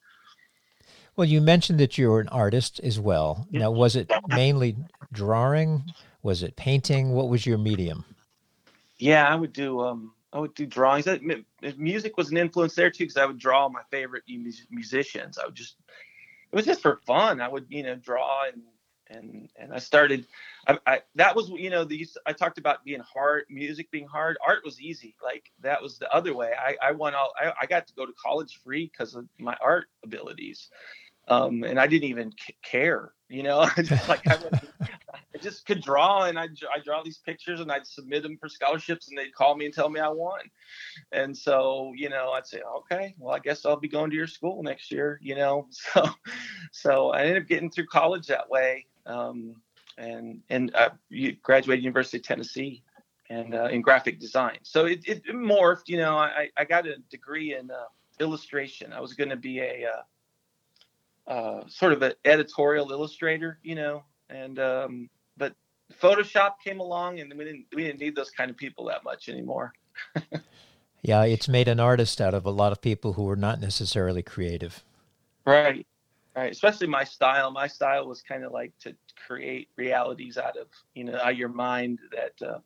Well, 1.16 1.26
you 1.26 1.40
mentioned 1.40 1.80
that 1.80 1.98
you're 1.98 2.20
an 2.20 2.28
artist 2.28 2.78
as 2.84 3.00
well. 3.00 3.48
Now, 3.50 3.70
was 3.70 3.96
it 3.96 4.08
mainly 4.28 4.76
drawing? 5.12 5.82
Was 6.22 6.42
it 6.42 6.54
painting? 6.56 7.10
What 7.10 7.28
was 7.28 7.44
your 7.44 7.58
medium? 7.58 8.04
Yeah, 8.98 9.26
I 9.26 9.34
would 9.34 9.52
do 9.52 9.80
um 9.80 10.12
I 10.32 10.38
would 10.38 10.54
do 10.54 10.66
drawings. 10.66 11.08
Music 11.76 12.16
was 12.18 12.30
an 12.30 12.36
influence 12.36 12.74
there 12.74 12.90
too 12.90 13.04
because 13.04 13.16
I 13.16 13.24
would 13.24 13.38
draw 13.38 13.68
my 13.68 13.80
favorite 13.90 14.24
musicians. 14.70 15.38
I 15.38 15.46
would 15.46 15.54
just 15.54 15.76
it 16.52 16.56
was 16.56 16.66
just 16.66 16.82
for 16.82 17.00
fun. 17.06 17.40
I 17.40 17.48
would 17.48 17.66
you 17.70 17.82
know 17.82 17.94
draw 17.94 18.44
and 18.52 18.62
and 19.10 19.48
and 19.56 19.72
I 19.72 19.78
started. 19.78 20.26
I, 20.66 20.78
I 20.86 21.02
that 21.14 21.34
was 21.34 21.48
you 21.50 21.70
know 21.70 21.84
these 21.84 22.16
I 22.26 22.32
talked 22.32 22.58
about 22.58 22.84
being 22.84 23.00
hard, 23.00 23.44
music 23.48 23.90
being 23.90 24.06
hard. 24.06 24.36
Art 24.46 24.64
was 24.64 24.80
easy. 24.80 25.14
Like 25.22 25.50
that 25.62 25.82
was 25.82 25.98
the 25.98 26.12
other 26.12 26.34
way. 26.34 26.52
I 26.58 26.76
I 26.82 26.92
went 26.92 27.16
all 27.16 27.32
I, 27.40 27.52
I 27.62 27.66
got 27.66 27.86
to 27.86 27.94
go 27.94 28.06
to 28.06 28.12
college 28.12 28.60
free 28.64 28.90
because 28.92 29.14
of 29.14 29.26
my 29.38 29.56
art 29.60 29.86
abilities 30.04 30.68
um, 31.28 31.62
and 31.62 31.78
I 31.78 31.86
didn't 31.86 32.08
even 32.08 32.32
care, 32.62 33.12
you 33.28 33.42
know, 33.42 33.58
like 34.08 34.26
I, 34.26 34.38
I, 34.80 35.38
just 35.40 35.66
could 35.66 35.82
draw 35.82 36.24
and 36.24 36.38
I 36.38 36.44
I 36.44 36.80
draw 36.84 37.02
these 37.02 37.18
pictures 37.18 37.60
and 37.60 37.70
I'd 37.70 37.86
submit 37.86 38.22
them 38.22 38.38
for 38.38 38.48
scholarships 38.48 39.08
and 39.08 39.16
they'd 39.16 39.34
call 39.34 39.54
me 39.54 39.66
and 39.66 39.74
tell 39.74 39.90
me 39.90 40.00
I 40.00 40.08
won, 40.08 40.40
and 41.12 41.36
so 41.36 41.92
you 41.94 42.08
know 42.08 42.30
I'd 42.30 42.46
say 42.46 42.60
okay, 42.78 43.14
well 43.18 43.34
I 43.34 43.38
guess 43.38 43.64
I'll 43.64 43.76
be 43.76 43.88
going 43.88 44.10
to 44.10 44.16
your 44.16 44.26
school 44.26 44.62
next 44.62 44.90
year, 44.90 45.20
you 45.22 45.34
know, 45.34 45.68
so 45.70 46.08
so 46.72 47.10
I 47.10 47.22
ended 47.22 47.42
up 47.42 47.48
getting 47.48 47.70
through 47.70 47.86
college 47.86 48.26
that 48.28 48.48
way, 48.48 48.86
um, 49.08 49.56
and 49.96 50.40
and 50.48 50.70
I 50.74 50.90
graduated 51.42 51.84
University 51.84 52.18
of 52.18 52.22
Tennessee 52.24 52.82
and 53.30 53.54
uh, 53.54 53.64
in 53.64 53.82
graphic 53.82 54.20
design, 54.20 54.58
so 54.62 54.86
it, 54.86 55.00
it 55.06 55.26
morphed, 55.26 55.88
you 55.88 55.98
know, 55.98 56.16
I 56.16 56.48
I 56.56 56.64
got 56.64 56.86
a 56.86 56.96
degree 57.10 57.56
in 57.56 57.70
uh, 57.70 57.84
illustration. 58.20 58.92
I 58.92 59.00
was 59.00 59.14
going 59.14 59.30
to 59.30 59.36
be 59.36 59.60
a 59.60 59.86
uh, 59.86 61.30
uh, 61.30 61.64
sort 61.68 61.92
of 61.92 62.02
an 62.02 62.12
editorial 62.24 62.90
illustrator, 62.90 63.58
you 63.62 63.74
know, 63.74 64.04
and 64.30 64.58
um, 64.58 65.10
but 65.36 65.54
Photoshop 66.00 66.52
came 66.64 66.80
along, 66.80 67.20
and 67.20 67.32
we 67.36 67.44
didn't 67.44 67.66
we 67.74 67.84
didn't 67.84 68.00
need 68.00 68.16
those 68.16 68.30
kind 68.30 68.50
of 68.50 68.56
people 68.56 68.86
that 68.86 69.04
much 69.04 69.28
anymore. 69.28 69.72
yeah, 71.02 71.24
it's 71.24 71.48
made 71.48 71.68
an 71.68 71.80
artist 71.80 72.20
out 72.20 72.34
of 72.34 72.46
a 72.46 72.50
lot 72.50 72.72
of 72.72 72.80
people 72.80 73.14
who 73.14 73.24
were 73.24 73.36
not 73.36 73.60
necessarily 73.60 74.22
creative. 74.22 74.82
Right, 75.44 75.86
right. 76.38 76.52
Especially 76.52 76.86
my 76.86 77.04
style. 77.04 77.50
My 77.50 77.66
style 77.66 78.06
was 78.06 78.22
kind 78.22 78.44
of 78.44 78.52
like 78.52 78.72
to 78.80 78.94
create 79.26 79.68
realities 79.76 80.36
out 80.38 80.56
of 80.56 80.68
you 80.94 81.04
know 81.04 81.16
out 81.16 81.32
of 81.32 81.38
your 81.38 81.48
mind 81.48 81.98
that 82.12 82.46
uh, 82.46 82.58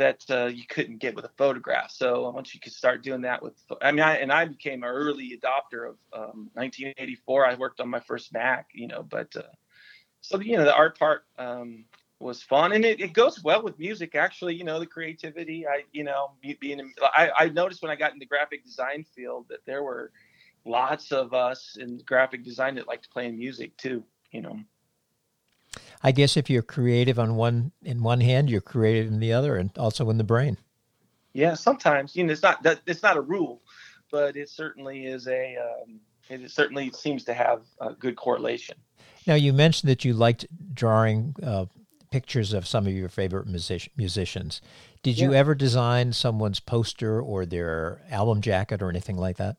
that 0.00 0.24
uh, 0.30 0.46
you 0.46 0.64
couldn't 0.66 0.98
get 0.98 1.14
with 1.14 1.26
a 1.26 1.30
photograph. 1.36 1.90
So 1.90 2.30
once 2.30 2.54
you 2.54 2.60
could 2.60 2.72
start 2.72 3.02
doing 3.02 3.20
that 3.20 3.42
with, 3.42 3.52
I 3.82 3.92
mean, 3.92 4.00
I, 4.00 4.16
and 4.16 4.32
I 4.32 4.46
became 4.46 4.82
an 4.82 4.88
early 4.88 5.38
adopter 5.38 5.90
of 5.90 5.96
um, 6.14 6.50
1984. 6.54 7.46
I 7.46 7.54
worked 7.56 7.80
on 7.80 7.90
my 7.90 8.00
first 8.00 8.32
Mac, 8.32 8.68
you 8.72 8.88
know, 8.88 9.02
but 9.02 9.28
uh, 9.36 9.42
so 10.22 10.40
you 10.40 10.56
know 10.56 10.64
the 10.64 10.74
art 10.74 10.98
part 10.98 11.24
um, 11.38 11.84
was 12.18 12.42
fun, 12.42 12.72
and 12.72 12.84
it, 12.84 13.00
it, 13.00 13.12
goes 13.12 13.44
well 13.44 13.62
with 13.62 13.78
music. 13.78 14.14
Actually, 14.14 14.54
you 14.54 14.64
know, 14.64 14.78
the 14.78 14.86
creativity. 14.86 15.66
I, 15.66 15.84
you 15.92 16.04
know, 16.04 16.32
being, 16.60 16.92
I, 17.02 17.30
I 17.36 17.48
noticed 17.48 17.82
when 17.82 17.90
I 17.90 17.96
got 17.96 18.12
in 18.12 18.18
the 18.18 18.26
graphic 18.26 18.64
design 18.64 19.04
field 19.14 19.46
that 19.50 19.66
there 19.66 19.82
were 19.82 20.12
lots 20.64 21.12
of 21.12 21.34
us 21.34 21.76
in 21.78 22.00
graphic 22.06 22.44
design 22.44 22.74
that 22.76 22.86
liked 22.86 23.10
playing 23.10 23.38
music 23.38 23.76
too. 23.76 24.04
You 24.32 24.42
know. 24.42 24.60
I 26.02 26.12
guess 26.12 26.36
if 26.36 26.48
you're 26.48 26.62
creative 26.62 27.18
on 27.18 27.36
one 27.36 27.72
in 27.82 28.02
one 28.02 28.20
hand, 28.20 28.50
you're 28.50 28.60
creative 28.60 29.08
in 29.08 29.20
the 29.20 29.32
other, 29.32 29.56
and 29.56 29.70
also 29.76 30.08
in 30.10 30.18
the 30.18 30.24
brain. 30.24 30.56
Yeah, 31.32 31.54
sometimes 31.54 32.16
you 32.16 32.24
know 32.24 32.32
it's 32.32 32.42
not 32.42 32.62
that 32.62 32.80
it's 32.86 33.02
not 33.02 33.16
a 33.16 33.20
rule, 33.20 33.62
but 34.10 34.36
it 34.36 34.48
certainly 34.48 35.06
is 35.06 35.26
a. 35.28 35.56
Um, 35.56 36.00
it 36.28 36.48
certainly 36.50 36.90
seems 36.92 37.24
to 37.24 37.34
have 37.34 37.62
a 37.80 37.92
good 37.92 38.16
correlation. 38.16 38.76
Now 39.26 39.34
you 39.34 39.52
mentioned 39.52 39.90
that 39.90 40.04
you 40.04 40.14
liked 40.14 40.46
drawing 40.72 41.34
uh, 41.42 41.66
pictures 42.10 42.52
of 42.52 42.66
some 42.66 42.86
of 42.86 42.92
your 42.92 43.08
favorite 43.08 43.46
music- 43.46 43.90
musicians. 43.96 44.60
Did 45.02 45.18
yeah. 45.18 45.26
you 45.26 45.34
ever 45.34 45.54
design 45.54 46.12
someone's 46.12 46.60
poster 46.60 47.20
or 47.20 47.46
their 47.46 48.02
album 48.10 48.40
jacket 48.40 48.82
or 48.82 48.90
anything 48.90 49.16
like 49.16 49.36
that? 49.38 49.56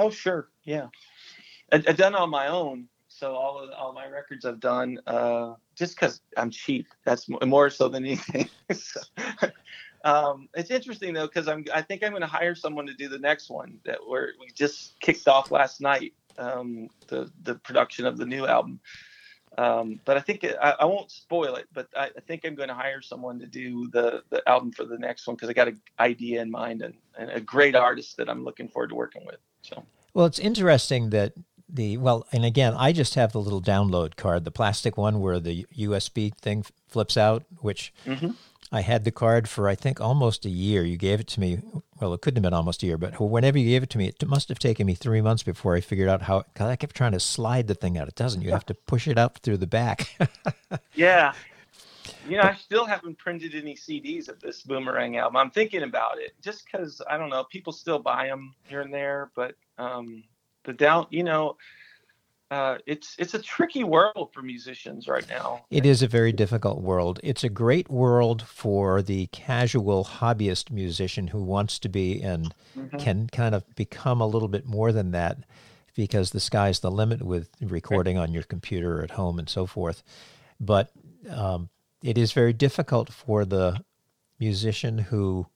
Oh, 0.00 0.08
sure. 0.08 0.48
Yeah, 0.64 0.88
I, 1.70 1.82
have 1.86 1.96
done 1.96 2.14
on 2.14 2.30
my 2.30 2.48
own 2.48 2.88
so 3.08 3.34
all 3.34 3.58
of 3.58 3.68
all 3.76 3.92
my 3.92 4.06
records 4.06 4.46
I've 4.46 4.60
done 4.60 4.98
uh, 5.06 5.52
just 5.76 5.94
because 5.94 6.22
I'm 6.38 6.50
cheap. 6.50 6.86
That's 7.04 7.28
more 7.28 7.68
so 7.68 7.88
than 7.88 8.06
anything. 8.06 8.48
so, 8.72 9.00
um, 10.04 10.48
it's 10.54 10.70
interesting 10.70 11.12
though 11.12 11.26
because 11.26 11.46
I'm 11.46 11.66
I 11.74 11.82
think 11.82 12.02
I'm 12.02 12.12
going 12.12 12.22
to 12.22 12.26
hire 12.26 12.54
someone 12.54 12.86
to 12.86 12.94
do 12.94 13.08
the 13.10 13.18
next 13.18 13.50
one 13.50 13.78
that 13.84 13.98
we're, 14.08 14.28
we 14.40 14.48
just 14.54 14.98
kicked 15.00 15.28
off 15.28 15.50
last 15.50 15.82
night. 15.82 16.14
Um, 16.38 16.88
the 17.08 17.30
the 17.42 17.56
production 17.56 18.06
of 18.06 18.16
the 18.16 18.24
new 18.24 18.46
album. 18.46 18.80
Um, 19.58 20.00
but 20.06 20.16
I 20.16 20.20
think 20.20 20.44
it, 20.44 20.56
I, 20.62 20.76
I, 20.80 20.84
won't 20.84 21.10
spoil 21.10 21.56
it. 21.56 21.66
But 21.74 21.88
I, 21.94 22.04
I 22.16 22.20
think 22.26 22.44
I'm 22.44 22.54
going 22.54 22.68
to 22.68 22.74
hire 22.74 23.02
someone 23.02 23.38
to 23.40 23.46
do 23.46 23.90
the 23.90 24.22
the 24.30 24.48
album 24.48 24.72
for 24.72 24.84
the 24.84 24.96
next 24.96 25.26
one 25.26 25.36
because 25.36 25.50
I 25.50 25.52
got 25.52 25.68
an 25.68 25.80
idea 25.98 26.40
in 26.40 26.50
mind 26.50 26.80
and, 26.80 26.94
and 27.18 27.30
a 27.30 27.40
great 27.40 27.74
artist 27.74 28.16
that 28.16 28.30
I'm 28.30 28.44
looking 28.44 28.68
forward 28.68 28.90
to 28.90 28.94
working 28.94 29.26
with. 29.26 29.40
So. 29.62 29.84
Well, 30.14 30.26
it's 30.26 30.38
interesting 30.38 31.10
that 31.10 31.34
the 31.68 31.96
well, 31.96 32.26
and 32.32 32.44
again, 32.44 32.74
I 32.76 32.92
just 32.92 33.14
have 33.14 33.32
the 33.32 33.40
little 33.40 33.62
download 33.62 34.16
card, 34.16 34.44
the 34.44 34.50
plastic 34.50 34.96
one 34.96 35.20
where 35.20 35.38
the 35.38 35.66
USB 35.76 36.34
thing 36.34 36.64
flips 36.88 37.16
out, 37.16 37.44
which 37.58 37.92
mm-hmm. 38.06 38.30
I 38.72 38.80
had 38.82 39.04
the 39.04 39.10
card 39.10 39.48
for 39.48 39.68
I 39.68 39.74
think 39.74 40.00
almost 40.00 40.44
a 40.44 40.50
year. 40.50 40.82
You 40.84 40.96
gave 40.96 41.20
it 41.20 41.26
to 41.28 41.40
me. 41.40 41.60
Well, 42.00 42.14
it 42.14 42.20
couldn't 42.22 42.36
have 42.36 42.50
been 42.50 42.56
almost 42.56 42.82
a 42.82 42.86
year, 42.86 42.96
but 42.96 43.20
whenever 43.20 43.58
you 43.58 43.68
gave 43.68 43.82
it 43.82 43.90
to 43.90 43.98
me, 43.98 44.06
it 44.08 44.26
must 44.26 44.48
have 44.48 44.58
taken 44.58 44.86
me 44.86 44.94
three 44.94 45.20
months 45.20 45.42
before 45.42 45.76
I 45.76 45.80
figured 45.80 46.08
out 46.08 46.22
how. 46.22 46.42
Because 46.42 46.68
I 46.68 46.76
kept 46.76 46.96
trying 46.96 47.12
to 47.12 47.20
slide 47.20 47.66
the 47.66 47.74
thing 47.74 47.98
out. 47.98 48.08
It 48.08 48.14
doesn't. 48.14 48.42
You 48.42 48.50
have 48.52 48.66
to 48.66 48.74
push 48.74 49.06
it 49.06 49.18
up 49.18 49.38
through 49.38 49.58
the 49.58 49.66
back. 49.66 50.16
yeah, 50.94 51.34
you 52.28 52.36
know, 52.36 52.42
I 52.42 52.54
still 52.54 52.84
haven't 52.84 53.18
printed 53.18 53.54
any 53.54 53.74
CDs 53.74 54.28
of 54.28 54.40
this 54.40 54.62
Boomerang 54.62 55.16
album. 55.16 55.36
I'm 55.36 55.50
thinking 55.50 55.82
about 55.82 56.18
it 56.18 56.32
just 56.42 56.64
because 56.64 57.00
I 57.08 57.16
don't 57.16 57.30
know. 57.30 57.44
People 57.44 57.72
still 57.72 57.98
buy 57.98 58.26
them 58.26 58.54
here 58.68 58.80
and 58.80 58.92
there, 58.92 59.30
but 59.34 59.54
um, 59.78 60.24
the 60.64 60.72
down, 60.72 61.06
you 61.10 61.22
know, 61.22 61.56
uh, 62.50 62.78
it's 62.84 63.14
it's 63.18 63.34
a 63.34 63.38
tricky 63.38 63.84
world 63.84 64.30
for 64.32 64.42
musicians 64.42 65.06
right 65.06 65.28
now. 65.28 65.64
It 65.70 65.86
is 65.86 66.02
a 66.02 66.08
very 66.08 66.32
difficult 66.32 66.80
world. 66.80 67.20
It's 67.22 67.44
a 67.44 67.48
great 67.48 67.88
world 67.88 68.42
for 68.42 69.02
the 69.02 69.28
casual 69.28 70.04
hobbyist 70.04 70.70
musician 70.70 71.28
who 71.28 71.42
wants 71.42 71.78
to 71.78 71.88
be 71.88 72.20
and 72.20 72.52
mm-hmm. 72.76 72.96
can 72.98 73.28
kind 73.28 73.54
of 73.54 73.64
become 73.76 74.20
a 74.20 74.26
little 74.26 74.48
bit 74.48 74.66
more 74.66 74.90
than 74.90 75.12
that 75.12 75.38
because 75.94 76.30
the 76.30 76.40
sky's 76.40 76.80
the 76.80 76.90
limit 76.90 77.22
with 77.22 77.50
recording 77.60 78.18
on 78.18 78.32
your 78.32 78.42
computer 78.42 79.02
at 79.02 79.12
home 79.12 79.38
and 79.38 79.48
so 79.48 79.66
forth. 79.66 80.02
But 80.58 80.90
um, 81.30 81.68
it 82.02 82.18
is 82.18 82.32
very 82.32 82.52
difficult 82.52 83.12
for 83.12 83.44
the 83.44 83.82
musician 84.38 84.98
who 84.98 85.46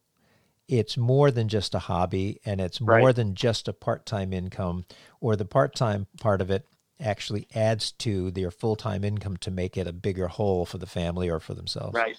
it's 0.68 0.96
more 0.96 1.30
than 1.30 1.48
just 1.48 1.74
a 1.74 1.78
hobby 1.78 2.40
and 2.44 2.61
it's 2.61 2.80
more 2.80 2.96
right. 2.96 3.16
than 3.16 3.35
just 3.35 3.68
a 3.68 3.72
part-time 3.72 4.33
income 4.33 4.85
or 5.20 5.37
the 5.37 5.44
part-time 5.44 6.07
part 6.20 6.40
of 6.40 6.50
it 6.50 6.66
actually 7.00 7.46
adds 7.54 7.92
to 7.92 8.30
their 8.30 8.50
full-time 8.50 9.04
income 9.04 9.37
to 9.37 9.50
make 9.50 9.76
it 9.76 9.87
a 9.87 9.92
bigger 9.92 10.28
whole 10.28 10.64
for 10.64 10.78
the 10.78 10.87
family 10.87 11.28
or 11.28 11.40
for 11.40 11.54
themselves. 11.54 11.94
Right. 11.94 12.16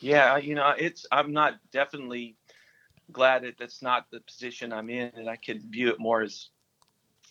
Yeah 0.00 0.36
you 0.36 0.54
know 0.54 0.74
it's 0.76 1.06
i'm 1.10 1.32
not 1.32 1.54
definitely 1.72 2.36
glad 3.12 3.44
that 3.44 3.54
that's 3.58 3.80
not 3.82 4.10
the 4.10 4.20
position 4.20 4.72
i'm 4.72 4.90
in 4.90 5.10
and 5.16 5.28
i 5.30 5.36
could 5.36 5.62
view 5.70 5.88
it 5.88 5.98
more 5.98 6.22
as 6.22 6.50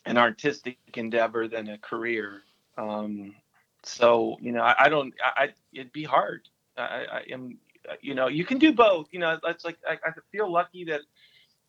an 0.06 0.18
artistic 0.18 0.78
endeavor 0.96 1.48
than 1.48 1.70
a 1.70 1.78
career. 1.78 2.42
Um, 2.78 3.36
so 3.84 4.38
you 4.42 4.52
know 4.52 4.62
I, 4.62 4.86
I 4.86 4.90
don't 4.90 5.14
I, 5.22 5.50
it'd 5.74 5.92
be 5.92 6.04
hard 6.04 6.48
I, 6.78 7.06
I 7.12 7.24
am, 7.32 7.58
you 8.02 8.16
know, 8.16 8.28
you 8.28 8.46
can 8.46 8.58
do 8.58 8.74
both. 8.74 9.08
You 9.12 9.20
know, 9.20 9.40
it's 9.46 9.66
like 9.66 9.78
I, 9.88 9.94
I 9.94 10.12
feel 10.32 10.52
lucky 10.52 10.86
that 10.86 11.02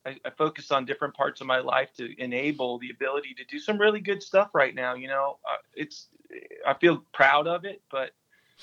I, 0.06 0.16
I 0.24 0.30
focus 0.30 0.70
on 0.70 0.84
different 0.84 1.14
parts 1.14 1.40
of 1.40 1.46
my 1.46 1.58
life 1.58 1.90
to 1.96 2.22
enable 2.22 2.78
the 2.78 2.90
ability 2.90 3.34
to 3.34 3.44
do 3.44 3.58
some 3.58 3.78
really 3.78 4.00
good 4.00 4.22
stuff 4.22 4.50
right 4.54 4.74
now. 4.74 4.94
You 4.94 5.08
know, 5.08 5.38
uh, 5.48 5.56
it's 5.74 6.08
I 6.66 6.74
feel 6.74 7.04
proud 7.12 7.46
of 7.46 7.64
it, 7.64 7.82
but 7.90 8.10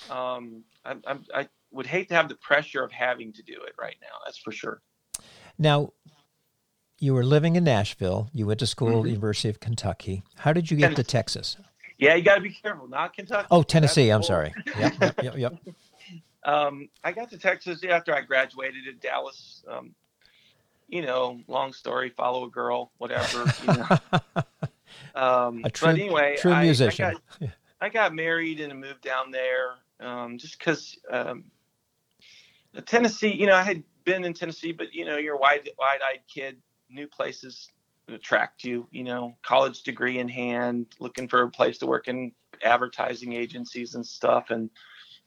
um, 0.09 0.63
I, 0.85 0.95
I, 1.05 1.17
I 1.35 1.49
would 1.71 1.87
hate 1.87 2.09
to 2.09 2.15
have 2.15 2.29
the 2.29 2.35
pressure 2.35 2.83
of 2.83 2.91
having 2.91 3.33
to 3.33 3.43
do 3.43 3.53
it 3.67 3.73
right 3.79 3.97
now. 4.01 4.19
That's 4.25 4.37
for 4.37 4.51
sure. 4.51 4.81
Now, 5.57 5.93
you 6.99 7.13
were 7.13 7.23
living 7.23 7.55
in 7.55 7.63
Nashville. 7.63 8.29
You 8.33 8.47
went 8.47 8.59
to 8.59 8.67
school 8.67 9.01
mm-hmm. 9.01 9.07
University 9.07 9.49
of 9.49 9.59
Kentucky. 9.59 10.23
How 10.37 10.53
did 10.53 10.71
you 10.71 10.77
get 10.77 10.87
Tennessee. 10.87 11.03
to 11.03 11.09
Texas? 11.09 11.57
Yeah, 12.01 12.15
you 12.15 12.23
got 12.23 12.35
to 12.35 12.41
be 12.41 12.49
careful. 12.49 12.87
Not 12.87 13.15
Kentucky. 13.15 13.47
Oh, 13.51 13.61
Tennessee. 13.61 14.09
I'm 14.09 14.23
sorry. 14.23 14.51
Yep, 14.77 14.93
yep, 14.99 15.23
yep. 15.23 15.37
yep. 15.37 15.53
Um, 16.43 16.89
I 17.03 17.11
got 17.11 17.29
to 17.29 17.37
Texas 17.37 17.83
after 17.87 18.15
I 18.15 18.21
graduated 18.21 18.87
in 18.87 18.97
Dallas. 18.99 19.63
Um, 19.67 19.93
you 20.89 21.03
know, 21.03 21.39
long 21.47 21.71
story, 21.71 22.09
follow 22.09 22.45
a 22.45 22.49
girl, 22.49 22.91
whatever. 22.97 23.45
You 23.61 23.67
know. 23.67 23.87
um, 25.21 25.61
a 25.63 25.69
true, 25.69 25.89
but 25.89 25.99
anyway, 25.99 26.37
true 26.39 26.55
musician. 26.55 27.05
I, 27.05 27.09
I, 27.09 27.13
got, 27.13 27.49
I, 27.79 27.89
got, 27.89 28.15
married 28.15 28.59
and 28.59 28.79
moved 28.79 29.01
down 29.01 29.29
there 29.29 29.75
um, 29.99 30.39
just 30.39 30.57
because 30.57 30.97
um, 31.11 31.43
Tennessee. 32.87 33.35
You 33.35 33.45
know, 33.45 33.55
I 33.55 33.61
had 33.61 33.83
been 34.03 34.23
in 34.23 34.33
Tennessee, 34.33 34.71
but 34.71 34.95
you 34.95 35.05
know, 35.05 35.17
you're 35.17 35.35
a 35.35 35.39
wide, 35.39 35.69
wide-eyed 35.77 36.21
kid, 36.27 36.57
new 36.89 37.05
places 37.05 37.69
attract 38.13 38.63
you. 38.63 38.87
You 38.91 39.03
know, 39.03 39.35
college 39.43 39.83
degree 39.83 40.19
in 40.19 40.29
hand, 40.29 40.87
looking 40.99 41.27
for 41.27 41.41
a 41.43 41.49
place 41.49 41.77
to 41.79 41.87
work 41.87 42.07
in 42.07 42.31
advertising 42.63 43.33
agencies 43.33 43.95
and 43.95 44.05
stuff, 44.05 44.49
and 44.49 44.69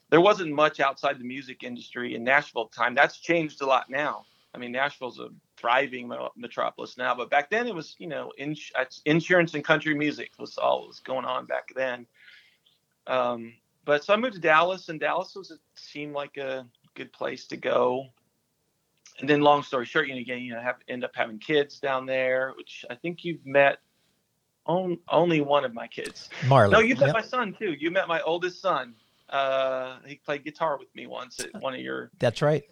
there 0.09 0.21
wasn't 0.21 0.51
much 0.53 0.79
outside 0.79 1.19
the 1.19 1.25
music 1.25 1.63
industry 1.63 2.15
in 2.15 2.23
Nashville 2.23 2.63
at 2.63 2.71
the 2.71 2.77
time. 2.77 2.95
That's 2.95 3.17
changed 3.17 3.61
a 3.61 3.65
lot 3.65 3.89
now. 3.89 4.25
I 4.53 4.57
mean, 4.57 4.71
Nashville's 4.71 5.19
a 5.19 5.29
thriving 5.57 6.11
metropolis 6.37 6.97
now, 6.97 7.13
but 7.13 7.29
back 7.29 7.49
then 7.49 7.67
it 7.67 7.75
was, 7.75 7.95
you 7.99 8.07
know, 8.07 8.31
ins- 8.37 8.71
insurance 9.05 9.53
and 9.53 9.63
country 9.63 9.93
music 9.93 10.31
was 10.39 10.57
all 10.57 10.87
was 10.87 10.99
going 10.99 11.25
on 11.25 11.45
back 11.45 11.69
then. 11.75 12.05
Um, 13.07 13.53
but 13.83 14.03
so 14.03 14.13
I 14.13 14.17
moved 14.17 14.35
to 14.35 14.39
Dallas, 14.39 14.89
and 14.89 14.99
Dallas 14.99 15.35
was 15.35 15.51
it 15.51 15.59
seemed 15.75 16.13
like 16.13 16.37
a 16.37 16.65
good 16.95 17.11
place 17.11 17.45
to 17.47 17.57
go. 17.57 18.07
And 19.19 19.29
then, 19.29 19.41
long 19.41 19.63
story 19.63 19.85
short, 19.85 20.07
you 20.07 20.15
know, 20.15 20.19
again, 20.19 20.41
you 20.41 20.53
know, 20.53 20.61
have 20.61 20.75
end 20.87 21.03
up 21.03 21.11
having 21.13 21.39
kids 21.39 21.79
down 21.79 22.05
there, 22.05 22.53
which 22.57 22.83
I 22.89 22.95
think 22.95 23.23
you've 23.23 23.45
met 23.45 23.79
on, 24.65 24.99
only 25.09 25.41
one 25.41 25.63
of 25.63 25.73
my 25.73 25.87
kids. 25.87 26.29
Marley. 26.47 26.73
No, 26.73 26.79
you 26.79 26.95
met 26.95 27.07
yep. 27.07 27.15
my 27.15 27.21
son 27.21 27.55
too. 27.57 27.75
You 27.79 27.91
met 27.91 28.07
my 28.07 28.21
oldest 28.21 28.61
son. 28.61 28.95
Uh, 29.29 29.97
he 30.05 30.15
played 30.15 30.43
guitar 30.43 30.77
with 30.77 30.93
me 30.95 31.07
once 31.07 31.39
at 31.39 31.61
one 31.61 31.73
of 31.73 31.79
your. 31.79 32.11
That's 32.19 32.41
right. 32.41 32.63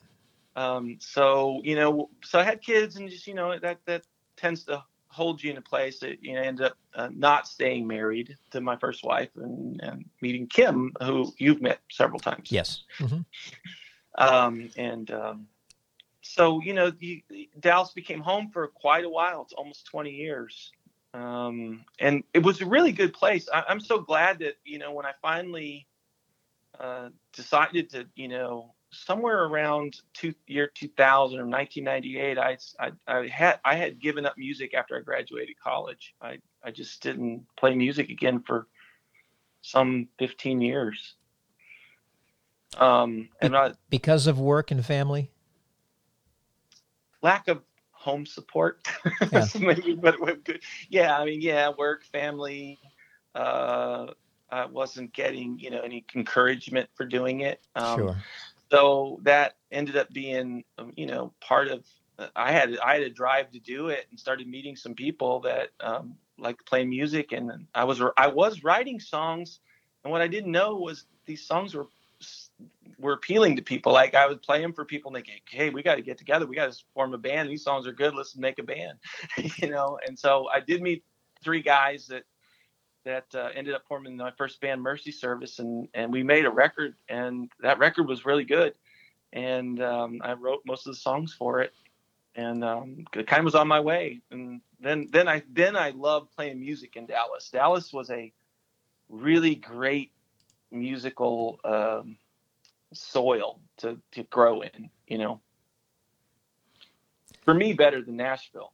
Um, 0.56 0.98
so 1.00 1.62
you 1.64 1.76
know, 1.76 2.10
so 2.24 2.40
I 2.40 2.44
had 2.44 2.62
kids, 2.62 2.98
and 2.98 3.10
just 3.10 3.26
you 3.26 3.34
know 3.34 3.58
that 3.60 3.80
that 3.86 4.04
tends 4.38 4.66
to 4.66 4.84
hold 5.08 5.44
you 5.44 5.52
in 5.52 5.58
a 5.58 5.62
place 5.62 6.00
that 6.00 6.24
you 6.24 6.34
know 6.34 6.42
end 6.42 6.62
up 6.62 6.78
uh, 6.96 7.10
not 7.14 7.48
staying 7.48 7.88
married 7.88 8.36
to 8.52 8.60
my 8.62 8.76
first 8.76 9.04
wife 9.04 9.30
and, 9.36 9.80
and, 9.82 10.06
meeting 10.22 10.48
Kim, 10.48 10.92
who 11.02 11.32
you've 11.38 11.62
met 11.62 11.80
several 11.92 12.20
times. 12.20 12.52
Yes. 12.52 12.84
Mm-hmm. 13.00 13.22
Um, 14.18 14.70
and 14.76 15.12
um, 15.12 15.48
so 16.24 16.62
you 16.62 16.74
know, 16.74 16.90
the, 16.90 17.24
Dallas 17.60 17.92
became 17.92 18.22
home 18.22 18.50
for 18.52 18.68
quite 18.68 19.04
a 19.04 19.10
while. 19.10 19.44
It's 19.44 19.54
almost 19.54 19.86
20 19.88 20.10
years. 20.10 20.72
Um, 21.14 21.86
and 22.00 22.24
it 22.34 22.40
was 22.40 22.62
a 22.62 22.66
really 22.66 22.92
good 22.92 23.14
place. 23.14 23.48
I, 23.54 23.66
am 23.70 23.80
so 23.80 24.00
glad 24.00 24.40
that 24.40 24.56
you 24.66 24.80
know 24.80 24.94
when 24.94 25.06
I 25.06 25.12
finally 25.22 25.86
uh, 26.80 27.10
decided 27.34 27.92
to 27.92 28.08
you 28.16 28.30
know 28.30 28.74
somewhere 28.90 29.44
around 29.44 30.02
two, 30.14 30.34
year 30.48 30.72
2000 30.74 31.40
or 31.40 31.46
1998, 31.46 32.38
I, 32.38 32.58
I, 32.80 32.92
I, 33.08 33.28
had 33.28 33.60
I 33.66 33.76
had 33.76 34.00
given 34.00 34.26
up 34.26 34.38
music 34.38 34.74
after 34.74 34.98
I 34.98 35.02
graduated 35.02 35.60
college. 35.60 36.16
I, 36.22 36.38
I 36.64 36.72
just 36.72 37.02
didn't 37.04 37.46
play 37.58 37.76
music 37.76 38.10
again 38.10 38.44
for 38.46 38.68
some 39.62 40.08
15 40.20 40.62
years. 40.62 41.16
Um, 42.78 43.30
and 43.42 43.56
I, 43.56 43.74
because 43.90 44.26
of 44.26 44.40
work 44.40 44.72
and 44.72 44.84
family, 44.86 45.30
lack 47.24 47.48
of 47.48 47.64
home 47.92 48.26
support, 48.26 48.88
yeah. 49.32 49.48
maybe, 49.60 49.96
but. 49.96 50.16
Yeah, 50.90 51.18
I 51.18 51.26
mean, 51.26 51.42
yeah, 51.42 51.72
work, 51.76 52.04
family. 52.06 52.78
Uh, 53.34 54.08
I 54.52 54.66
wasn't 54.66 55.14
getting, 55.14 55.58
you 55.58 55.72
know, 55.72 55.82
any 55.82 56.06
encouragement 56.14 56.90
for 56.94 57.06
doing 57.06 57.40
it. 57.42 57.60
Um, 57.76 58.00
sure 58.00 58.18
so 58.74 59.20
that 59.22 59.58
ended 59.72 59.96
up 59.96 60.12
being 60.12 60.64
um, 60.80 60.92
you 60.96 61.06
know 61.06 61.32
part 61.40 61.68
of 61.68 61.86
i 62.36 62.52
had 62.52 62.76
i 62.80 62.94
had 62.94 63.04
a 63.04 63.10
drive 63.10 63.52
to 63.52 63.60
do 63.60 63.90
it 63.90 64.08
and 64.10 64.20
started 64.20 64.48
meeting 64.48 64.76
some 64.76 64.96
people 64.96 65.42
that 65.42 65.70
um, 65.80 66.16
like 66.40 66.58
play 66.66 66.84
music 66.84 67.34
and 67.34 67.52
i 67.76 67.84
was 67.84 68.02
i 68.18 68.28
was 68.28 68.64
writing 68.64 69.00
songs 69.00 69.60
and 70.04 70.12
what 70.12 70.22
i 70.22 70.28
didn't 70.28 70.52
know 70.52 70.76
was 70.76 71.06
these 71.28 71.46
songs 71.46 71.76
were 71.76 71.86
were 73.00 73.14
appealing 73.14 73.56
to 73.58 73.62
people. 73.62 73.94
Like 73.94 74.16
i 74.16 74.28
would 74.28 74.42
play 74.42 74.62
them 74.62 74.74
for 74.74 74.86
people 74.86 75.14
and 75.14 75.24
they 75.24 75.28
go 75.28 75.34
hey 75.50 75.70
we 75.70 75.84
got 75.84 75.96
to 75.96 76.02
get 76.02 76.18
together. 76.18 76.46
We 76.46 76.56
got 76.56 76.72
to 76.72 76.84
form 76.94 77.14
a 77.14 77.18
band. 77.18 77.50
These 77.50 77.64
songs 77.64 77.88
are 77.88 77.94
good. 77.94 78.16
Let's 78.16 78.36
make 78.36 78.60
a 78.60 78.64
band. 78.64 79.00
You 79.58 79.70
know? 79.70 80.00
And 80.06 80.18
so 80.18 80.48
i 80.54 80.60
did 80.60 80.82
meet 80.82 81.04
three 81.44 81.62
guys 81.62 82.08
that 82.08 82.24
that 83.06 83.26
uh, 83.36 83.50
ended 83.54 83.74
up 83.74 83.84
forming 83.88 84.16
my 84.16 84.32
first 84.38 84.62
band, 84.62 84.82
Mercy 84.82 85.12
Service, 85.12 85.60
and 85.60 85.88
and 85.94 86.12
we 86.12 86.24
made 86.24 86.46
a 86.46 86.50
record, 86.50 86.96
and 87.10 87.50
that 87.60 87.80
record 87.80 88.08
was 88.08 88.26
really 88.26 88.46
good, 88.46 88.74
and 89.32 89.82
um, 89.82 90.22
I 90.24 90.34
wrote 90.34 90.62
most 90.66 90.88
of 90.88 90.94
the 90.94 91.00
songs 91.00 91.34
for 91.34 91.62
it, 91.62 91.74
and 92.36 92.64
um, 92.64 93.06
it 93.14 93.28
kind 93.28 93.40
of 93.40 93.46
was 93.46 93.56
on 93.56 93.68
my 93.68 93.80
way, 93.80 94.22
and 94.32 94.62
then 94.80 95.10
then 95.12 95.28
I 95.28 95.44
then 95.52 95.76
I 95.76 95.90
loved 95.92 96.32
playing 96.36 96.60
music 96.60 96.96
in 96.96 97.06
Dallas. 97.06 97.50
Dallas 97.50 97.92
was 97.92 98.10
a 98.10 98.32
really 99.10 99.56
great 99.56 100.12
musical 100.72 101.60
um, 101.64 102.18
soil 102.94 103.60
to 103.78 104.00
to 104.12 104.24
grow 104.24 104.62
in, 104.62 104.90
you 105.08 105.18
know. 105.18 105.40
For 107.44 107.54
me, 107.54 107.74
better 107.74 108.02
than 108.02 108.16
Nashville. 108.16 108.72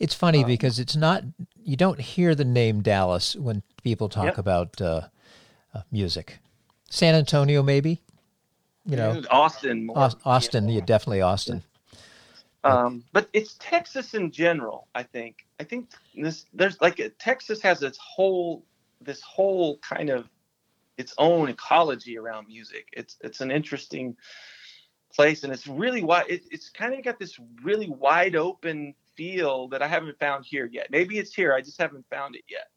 It's 0.00 0.14
funny 0.14 0.42
um, 0.42 0.46
because 0.46 0.78
it's 0.78 0.96
not 0.96 1.22
you 1.62 1.76
don't 1.76 2.00
hear 2.00 2.34
the 2.34 2.44
name 2.44 2.82
Dallas 2.82 3.36
when 3.36 3.62
people 3.82 4.08
talk 4.08 4.24
yep. 4.24 4.38
about 4.38 4.80
uh, 4.80 5.02
uh, 5.74 5.82
music. 5.90 6.38
San 6.90 7.14
Antonio, 7.14 7.62
maybe. 7.62 8.02
You 8.86 8.96
know, 8.96 9.22
Austin. 9.30 9.86
More, 9.86 10.10
Austin, 10.24 10.68
yeah, 10.68 10.82
definitely 10.84 11.22
Austin. 11.22 11.62
Um, 12.64 13.04
but 13.12 13.28
it's 13.32 13.56
Texas 13.58 14.14
in 14.14 14.30
general. 14.30 14.88
I 14.94 15.02
think. 15.02 15.46
I 15.60 15.64
think 15.64 15.90
this 16.14 16.46
there's 16.52 16.80
like 16.80 16.98
a, 16.98 17.08
Texas 17.10 17.62
has 17.62 17.82
its 17.82 17.98
whole 17.98 18.64
this 19.00 19.20
whole 19.22 19.78
kind 19.78 20.10
of 20.10 20.28
its 20.96 21.14
own 21.18 21.48
ecology 21.48 22.18
around 22.18 22.46
music. 22.48 22.88
It's 22.92 23.16
it's 23.20 23.40
an 23.40 23.50
interesting 23.50 24.16
place, 25.14 25.44
and 25.44 25.52
it's 25.52 25.66
really 25.66 26.02
wide. 26.02 26.26
It, 26.28 26.42
it's 26.50 26.68
kind 26.68 26.94
of 26.94 27.04
got 27.04 27.18
this 27.18 27.38
really 27.62 27.88
wide 27.90 28.36
open 28.36 28.94
feel 29.16 29.68
that 29.68 29.82
I 29.82 29.88
haven't 29.88 30.18
found 30.18 30.44
here 30.44 30.68
yet. 30.70 30.90
Maybe 30.90 31.18
it's 31.18 31.34
here. 31.34 31.52
I 31.52 31.60
just 31.60 31.80
haven't 31.80 32.04
found 32.10 32.36
it 32.36 32.42
yet. 32.48 32.68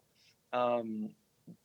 Um, 0.53 1.09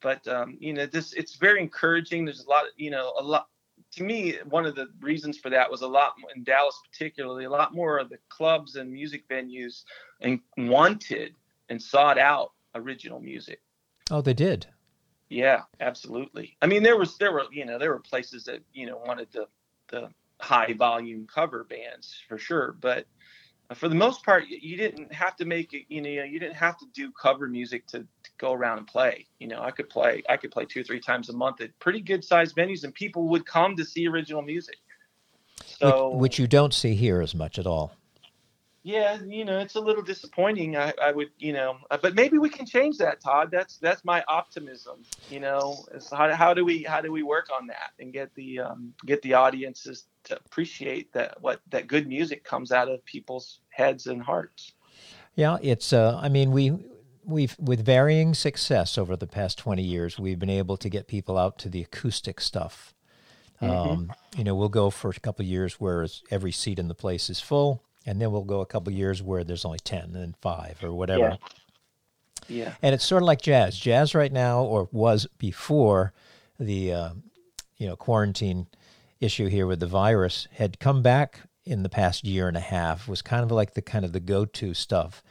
but 0.01 0.27
um, 0.29 0.57
you 0.61 0.73
know, 0.73 0.87
this 0.87 1.13
it's 1.13 1.37
very 1.37 1.61
encouraging. 1.61 2.25
There's 2.25 2.45
a 2.45 2.49
lot, 2.49 2.65
you 2.77 2.91
know, 2.91 3.13
a 3.19 3.23
lot. 3.23 3.49
To 3.93 4.05
me, 4.05 4.39
one 4.49 4.65
of 4.65 4.75
the 4.75 4.89
reasons 5.01 5.39
for 5.39 5.51
that 5.51 5.71
was 5.71 5.83
a 5.83 5.87
lot 5.87 6.15
in 6.35 6.45
Dallas, 6.45 6.79
particularly, 6.91 7.45
a 7.45 7.51
lot 7.51 7.75
more 7.75 7.99
of 7.99 8.09
the 8.09 8.19
clubs 8.29 8.77
and 8.77 8.91
music 8.91 9.29
venues 9.29 9.83
and 10.21 10.41
wanted 10.57 11.35
and 11.69 11.83
sought 11.83 12.19
out 12.19 12.53
original 12.75 13.21
music. 13.21 13.61
Oh, 14.11 14.23
they 14.23 14.35
did. 14.35 14.67
Yeah, 15.33 15.63
absolutely. 15.81 16.59
I 16.61 16.67
mean, 16.67 16.83
there 16.83 16.99
was 16.99 17.17
there 17.17 17.33
were 17.33 17.45
you 17.51 17.65
know 17.65 17.79
there 17.79 17.91
were 17.91 18.01
places 18.01 18.45
that 18.45 18.61
you 18.75 18.87
know 18.87 18.99
wanted 18.99 19.29
the 19.33 19.47
the 19.89 20.11
high 20.39 20.75
volume 20.75 21.27
cover 21.33 21.65
bands 21.65 22.15
for 22.29 22.37
sure, 22.37 22.77
but 22.79 23.07
for 23.75 23.89
the 23.89 23.95
most 23.95 24.25
part, 24.25 24.45
you 24.47 24.77
didn't 24.77 25.11
have 25.15 25.35
to 25.37 25.47
make 25.47 25.73
it. 25.73 25.85
You 25.89 26.03
know, 26.03 26.11
you 26.11 26.39
didn't 26.39 26.57
have 26.57 26.77
to 26.79 26.87
do 26.93 27.11
cover 27.13 27.49
music 27.49 27.87
to, 27.89 28.01
to, 28.01 28.31
go 28.37 28.53
around 28.53 28.79
and 28.79 28.87
play. 28.87 29.27
You 29.39 29.49
know, 29.49 29.63
I 29.63 29.71
could 29.71 29.89
play. 29.89 30.23
I 30.29 30.37
could 30.37 30.51
play 30.51 30.67
two 30.67 30.81
or 30.81 30.85
three 30.85 31.01
times 31.01 31.31
a 31.31 31.33
month 31.33 31.63
at 31.63 31.79
pretty 31.79 32.03
good 32.03 32.23
sized 32.23 32.55
venues, 32.55 32.85
and 32.85 32.93
people 32.93 33.29
would 33.29 33.47
come 33.47 33.77
to 33.77 33.87
see 33.87 34.07
original 34.07 34.43
music. 34.43 34.77
So, 35.65 36.11
which, 36.11 36.21
which 36.21 36.39
you 36.41 36.47
don't 36.47 36.75
see 36.75 36.95
here 36.95 37.23
as 37.23 37.35
much 37.35 37.59
at 37.59 37.67
all 37.67 37.95
yeah, 38.83 39.19
you 39.25 39.45
know, 39.45 39.59
it's 39.61 39.77
a 39.77 39.81
little 39.81 40.03
disappointing. 40.03 40.77
I, 40.77 40.93
I 41.01 41.13
would, 41.13 41.31
you 41.39 41.53
know, 41.53 41.77
uh, 41.91 41.99
but 42.03 42.15
maybe 42.15 42.39
we 42.39 42.49
can 42.49 42.67
change 42.67 42.99
that, 42.99 43.21
Todd. 43.21 43.51
That's 43.51 43.79
that's 43.79 44.05
my 44.05 44.25
optimism. 44.27 45.05
You 45.31 45.41
know, 45.41 45.85
how, 46.11 46.35
how 46.35 46.55
do 46.55 46.65
we 46.65 46.83
how 46.83 47.01
do 47.01 47.13
we 47.13 47.23
work 47.23 47.49
on 47.57 47.67
that 47.69 47.93
and 48.01 48.13
get 48.13 48.35
the 48.35 48.61
um, 48.61 48.95
get 49.07 49.23
the 49.23 49.35
audiences 49.35 50.07
to 50.25 50.37
appreciate 50.37 51.13
that 51.13 51.41
what 51.41 51.61
that 51.71 51.87
good 51.87 52.09
music 52.09 52.45
comes 52.45 52.73
out 52.73 52.89
of 52.89 53.05
people's 53.05 53.61
heads 53.71 54.07
and 54.07 54.23
hearts. 54.23 54.73
Yeah, 55.35 55.59
it's. 55.63 55.93
Uh, 55.93 56.19
I 56.23 56.29
mean, 56.29 56.51
we 56.51 56.73
we've 57.25 57.57
with 57.59 57.85
varying 57.85 58.35
success 58.35 58.99
over 58.99 59.17
the 59.17 59.29
past 59.29 59.59
twenty 59.59 59.83
years, 59.85 60.19
we've 60.19 60.39
been 60.39 60.51
able 60.51 60.77
to 60.79 60.89
get 60.89 61.07
people 61.07 61.39
out 61.39 61.59
to 61.59 61.69
the 61.69 61.83
acoustic 61.83 62.41
stuff 62.41 62.95
Um, 63.63 64.13
you 64.37 64.45
know, 64.45 64.55
we'll 64.55 64.69
go 64.69 64.91
for 64.91 65.11
a 65.11 65.21
couple 65.21 65.45
of 65.45 65.49
years 65.49 65.81
where 65.81 66.07
every 66.31 66.53
seat 66.53 66.79
in 66.79 66.89
the 66.89 66.95
place 66.95 67.31
is 67.31 67.41
full, 67.41 67.85
and 68.07 68.21
then 68.21 68.33
we'll 68.33 68.43
go 68.43 68.61
a 68.61 68.67
couple 68.67 68.93
of 68.93 68.99
years 68.99 69.23
where 69.23 69.45
there's 69.45 69.65
only 69.65 69.79
ten 69.79 70.15
and 70.17 70.37
five 70.39 70.79
or 70.83 70.93
whatever. 70.93 71.39
Yeah. 72.49 72.75
And 72.83 72.95
it's 72.95 73.05
sort 73.05 73.23
of 73.23 73.27
like 73.27 73.41
jazz. 73.41 73.79
Jazz 73.79 74.15
right 74.15 74.33
now, 74.33 74.63
or 74.63 74.89
was 74.93 75.27
before 75.39 76.13
the 76.59 76.93
uh, 76.93 77.11
you 77.77 77.87
know 77.87 77.97
quarantine 77.97 78.67
issue 79.21 79.47
here 79.47 79.67
with 79.67 79.81
the 79.81 79.87
virus, 79.87 80.49
had 80.53 80.79
come 80.79 81.03
back 81.03 81.41
in 81.65 81.83
the 81.83 81.89
past 81.89 82.25
year 82.25 82.49
and 82.49 82.57
a 82.57 82.61
half. 82.61 83.09
Was 83.09 83.23
kind 83.23 83.45
of 83.45 83.51
like 83.51 83.75
the 83.75 83.83
kind 83.83 84.05
of 84.05 84.13
the 84.13 84.21
go-to 84.21 84.75
stuff, 84.75 85.23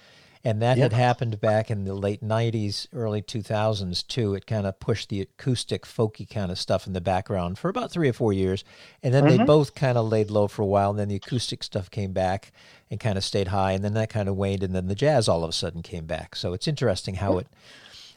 and 0.43 0.61
that 0.61 0.77
had 0.77 0.93
happened 0.93 1.39
back 1.39 1.69
in 1.69 1.83
the 1.83 1.93
late 1.93 2.23
'90s, 2.23 2.87
early 2.93 3.21
2000s 3.21 4.05
too. 4.07 4.33
It 4.33 4.45
kind 4.47 4.65
of 4.65 4.79
pushed 4.79 5.09
the 5.09 5.21
acoustic, 5.21 5.83
folky 5.83 6.29
kind 6.29 6.51
of 6.51 6.59
stuff 6.59 6.87
in 6.87 6.93
the 6.93 7.01
background 7.01 7.59
for 7.59 7.69
about 7.69 7.91
three 7.91 8.09
or 8.09 8.13
four 8.13 8.33
years, 8.33 8.63
and 9.03 9.13
then 9.13 9.25
they 9.25 9.37
both 9.37 9.75
kind 9.75 9.97
of 9.97 10.07
laid 10.07 10.31
low 10.31 10.47
for 10.47 10.61
a 10.61 10.65
while. 10.67 10.91
And 10.91 10.99
then 10.99 11.09
the 11.09 11.15
acoustic 11.15 11.63
stuff 11.63 11.89
came 11.91 12.13
back 12.13 12.51
and 12.89 12.99
kind 12.99 13.17
of 13.17 13.23
stayed 13.23 13.49
high, 13.49 13.73
and 13.73 13.83
then 13.83 13.93
that 13.93 14.09
kind 14.09 14.29
of 14.29 14.35
waned, 14.35 14.63
and 14.63 14.75
then 14.75 14.87
the 14.87 14.95
jazz 14.95 15.27
all 15.27 15.43
of 15.43 15.49
a 15.49 15.53
sudden 15.53 15.81
came 15.81 16.05
back. 16.05 16.35
So 16.35 16.53
it's 16.53 16.67
interesting 16.67 17.15
how 17.15 17.37
it 17.37 17.47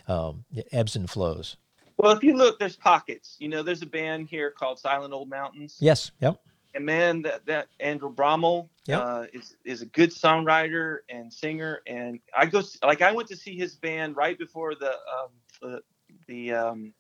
um, 0.08 0.44
it 0.54 0.68
ebbs 0.72 0.96
and 0.96 1.08
flows. 1.08 1.56
Well, 1.96 2.12
if 2.12 2.22
you 2.22 2.36
look, 2.36 2.58
there's 2.58 2.76
pockets. 2.76 3.36
You 3.38 3.48
know, 3.48 3.62
there's 3.62 3.82
a 3.82 3.86
band 3.86 4.28
here 4.28 4.50
called 4.50 4.78
Silent 4.78 5.12
Old 5.12 5.28
Mountains. 5.28 5.76
Yes. 5.80 6.10
Yep. 6.20 6.40
And 6.74 6.84
man, 6.84 7.22
that, 7.22 7.46
that 7.46 7.68
Andrew 7.80 8.12
Brommel 8.14 8.68
Yep. 8.86 9.00
uh, 9.02 9.24
is 9.32 9.56
is 9.64 9.80
a 9.80 9.86
good 9.86 10.10
songwriter 10.10 10.98
and 11.08 11.32
singer. 11.32 11.80
And 11.86 12.18
I 12.36 12.44
go 12.46 12.62
like 12.82 13.00
I 13.00 13.12
went 13.12 13.28
to 13.28 13.36
see 13.36 13.56
his 13.56 13.76
band 13.76 14.14
right 14.16 14.38
before 14.38 14.74
the 14.74 14.90
um, 14.90 15.30
the, 15.62 15.82
the 16.26 16.52
um, 16.52 16.92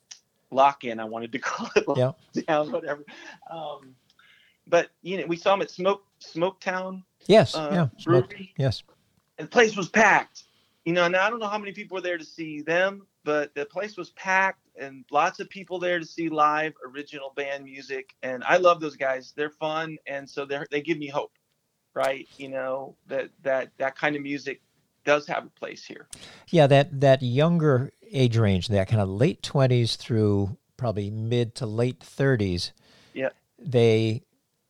lock 0.50 0.84
in. 0.84 0.98
I 0.98 1.04
wanted 1.04 1.32
to 1.32 1.38
call 1.40 1.68
it 1.76 1.84
Yep. 1.94 2.16
lockdown, 2.36 2.70
whatever. 2.72 3.04
Um, 3.50 3.94
but 4.66 4.90
you 5.02 5.18
know, 5.18 5.26
we 5.26 5.36
saw 5.36 5.52
him 5.54 5.60
at 5.62 5.70
Smoke 5.70 6.04
Smoketown 6.22 7.02
Yes. 7.26 7.54
uh, 7.54 7.68
yeah. 7.70 7.88
Smoke- 7.98 8.28
Brewery, 8.30 8.54
Yes. 8.56 8.82
and 9.38 9.46
the 9.48 9.50
place 9.50 9.76
was 9.76 9.88
packed. 9.90 10.44
You 10.86 10.92
know, 10.94 11.06
now 11.08 11.26
I 11.26 11.30
don't 11.30 11.38
know 11.40 11.48
how 11.48 11.58
many 11.58 11.72
people 11.72 11.96
were 11.96 12.00
there 12.02 12.18
to 12.18 12.24
see 12.24 12.62
them, 12.62 13.06
but 13.24 13.54
the 13.54 13.66
place 13.66 13.96
was 13.98 14.10
packed 14.10 14.63
and 14.76 15.04
lots 15.10 15.40
of 15.40 15.48
people 15.48 15.78
there 15.78 15.98
to 15.98 16.06
see 16.06 16.28
live 16.28 16.72
original 16.84 17.32
band 17.36 17.64
music. 17.64 18.14
And 18.22 18.42
I 18.44 18.56
love 18.56 18.80
those 18.80 18.96
guys. 18.96 19.32
They're 19.36 19.50
fun, 19.50 19.98
and 20.06 20.28
so 20.28 20.44
they 20.44 20.60
they 20.70 20.80
give 20.80 20.98
me 20.98 21.08
hope, 21.08 21.32
right? 21.94 22.26
You 22.36 22.48
know 22.48 22.96
that 23.08 23.30
that 23.42 23.70
that 23.78 23.96
kind 23.96 24.16
of 24.16 24.22
music 24.22 24.60
does 25.04 25.26
have 25.26 25.44
a 25.44 25.50
place 25.50 25.84
here. 25.84 26.08
Yeah. 26.48 26.66
That 26.66 27.00
that 27.00 27.22
younger 27.22 27.92
age 28.10 28.36
range, 28.36 28.68
that 28.68 28.88
kind 28.88 29.00
of 29.00 29.08
late 29.08 29.42
twenties 29.42 29.96
through 29.96 30.56
probably 30.76 31.10
mid 31.10 31.54
to 31.56 31.66
late 31.66 32.02
thirties. 32.02 32.72
Yeah. 33.12 33.30
They 33.58 34.22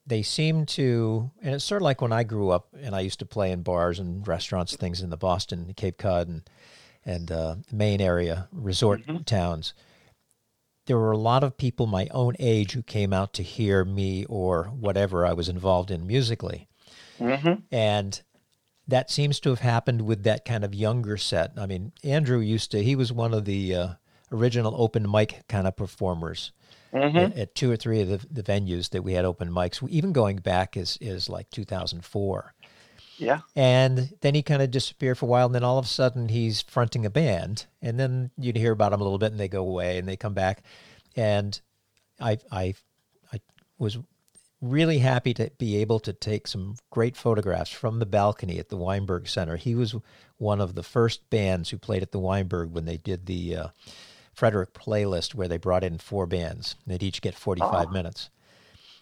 they 0.07 0.23
seem 0.23 0.67
to, 0.67 1.31
and 1.41 1.55
it's 1.55 1.65
sort 1.65 1.81
of 1.81 1.85
like 1.85 2.03
when 2.03 2.13
I 2.13 2.25
grew 2.25 2.51
up 2.51 2.69
and 2.79 2.95
I 2.95 3.01
used 3.01 3.21
to 3.21 3.27
play 3.27 3.51
in 3.51 3.63
bars 3.63 3.99
and 3.99 4.27
restaurants, 4.29 4.77
things 4.77 5.01
in 5.01 5.09
the 5.09 5.17
Boston, 5.17 5.73
Cape 5.77 5.97
Cod, 5.97 6.29
and 6.29 6.43
and 7.07 7.31
uh, 7.31 7.57
Maine 7.71 8.01
area 8.01 8.49
resort 8.53 9.03
towns. 9.27 9.75
There 10.87 10.99
were 10.99 11.13
a 11.13 11.19
lot 11.19 11.43
of 11.45 11.57
people 11.57 11.87
my 11.87 12.09
own 12.11 12.35
age 12.39 12.73
who 12.73 12.83
came 12.83 13.13
out 13.13 13.33
to 13.35 13.43
hear 13.43 13.85
me 13.85 14.25
or 14.27 14.65
whatever 14.65 15.25
I 15.25 15.33
was 15.33 15.49
involved 15.49 15.91
in 15.91 16.07
musically. 16.07 16.69
Mm-hmm. 17.21 17.61
and 17.71 18.21
that 18.89 19.09
seems 19.11 19.39
to 19.41 19.51
have 19.51 19.61
happened 19.61 20.03
with 20.03 20.25
that 20.25 20.45
kind 20.45 20.65
of 20.65 20.75
younger 20.75 21.17
set. 21.17 21.53
I 21.57 21.65
mean, 21.67 21.93
Andrew 22.03 22.39
used 22.41 22.71
to; 22.73 22.83
he 22.83 22.97
was 22.97 23.13
one 23.13 23.33
of 23.33 23.45
the 23.45 23.75
uh, 23.75 23.89
original 24.33 24.75
open 24.77 25.11
mic 25.11 25.43
kind 25.49 25.67
of 25.67 25.77
performers 25.77 26.53
Mm-hmm. 26.93 27.17
at, 27.17 27.37
at 27.37 27.55
two 27.57 27.73
or 27.73 27.77
three 27.77 28.01
of 28.03 28.09
the, 28.09 28.25
the 28.31 28.43
venues 28.45 28.91
that 28.91 29.03
we 29.03 29.15
had 29.15 29.25
open 29.25 29.51
mics. 29.51 29.85
Even 29.89 30.13
going 30.13 30.37
back 30.37 30.77
is 30.77 30.97
is 31.01 31.29
like 31.29 31.51
2004, 31.51 32.55
Yeah. 33.19 33.41
and 33.55 34.13
then 34.21 34.35
he 34.35 34.43
kind 34.43 34.63
of 34.63 34.71
disappeared 34.71 35.19
for 35.19 35.27
a 35.27 35.29
while, 35.29 35.47
and 35.47 35.55
then 35.55 35.65
all 35.65 35.79
of 35.79 35.85
a 35.85 35.89
sudden 35.89 36.29
he's 36.29 36.63
fronting 36.63 37.07
a 37.07 37.11
band, 37.11 37.67
and 37.81 37.99
then 37.99 38.31
you'd 38.37 38.57
hear 38.57 38.73
about 38.73 38.93
him 38.93 39.01
a 39.01 39.05
little 39.05 39.19
bit, 39.19 39.31
and 39.31 39.41
they 39.41 39.49
go 39.49 39.63
away, 39.63 39.99
and 39.99 40.09
they 40.09 40.17
come 40.17 40.35
back, 40.35 40.63
and 41.17 41.61
I 42.21 42.39
I 42.51 42.75
I 43.33 43.41
was 43.79 43.99
really 44.61 44.99
happy 44.99 45.35
to 45.35 45.51
be 45.59 45.77
able 45.77 46.01
to 46.01 46.13
take 46.13 46.47
some 46.47 46.77
great 46.91 47.17
photographs 47.17 47.71
from 47.71 47.99
the 47.99 48.07
balcony 48.07 48.59
at 48.59 48.69
the 48.69 48.77
Weinberg 48.77 49.29
Center. 49.29 49.57
He 49.57 49.75
was 49.75 49.95
one 50.39 50.61
of 50.61 50.75
the 50.75 50.83
first 50.83 51.29
bands 51.31 51.71
who 51.71 51.79
played 51.79 52.03
at 52.03 52.13
the 52.13 52.19
Weinberg 52.19 52.73
when 52.73 52.87
they 52.87 52.97
did 52.97 53.27
the 53.27 53.57
uh, 53.57 53.69
Frederick 54.33 54.73
playlist, 54.73 55.35
where 55.35 55.49
they 55.49 55.59
brought 55.59 55.85
in 55.85 55.99
four 55.99 56.27
bands. 56.27 56.77
and 56.85 56.93
They'd 56.95 57.03
each 57.03 57.23
get 57.23 57.35
45 57.35 57.93
minutes. 57.93 58.31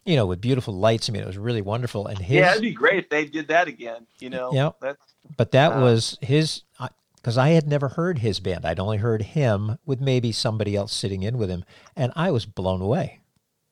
You 0.04 0.16
know, 0.16 0.26
with 0.26 0.40
beautiful 0.40 0.74
lights. 0.74 1.08
I 1.08 1.12
mean, 1.12 1.22
it 1.22 1.26
was 1.26 1.38
really 1.38 1.62
wonderful. 1.62 2.06
And 2.08 2.18
his, 2.18 2.36
yeah, 2.36 2.50
it'd 2.50 2.62
be 2.62 2.72
great 2.72 2.98
if 3.04 3.08
they 3.08 3.24
did 3.24 3.48
that 3.48 3.68
again. 3.68 4.06
You 4.18 4.30
know. 4.30 4.50
yeah. 4.52 4.70
That's 4.80 5.00
but 5.36 5.52
that 5.52 5.72
Uh, 5.74 5.80
was 5.80 6.18
his, 6.20 6.62
because 7.16 7.38
I 7.38 7.50
had 7.50 7.68
never 7.68 7.88
heard 7.90 8.18
his 8.18 8.40
band. 8.40 8.64
I'd 8.66 8.80
only 8.80 8.96
heard 8.98 9.22
him 9.22 9.78
with 9.86 10.00
maybe 10.00 10.32
somebody 10.32 10.74
else 10.74 10.92
sitting 10.92 11.22
in 11.22 11.38
with 11.38 11.48
him, 11.50 11.64
and 11.94 12.12
I 12.16 12.30
was 12.32 12.46
blown 12.46 12.80
away. 12.80 13.20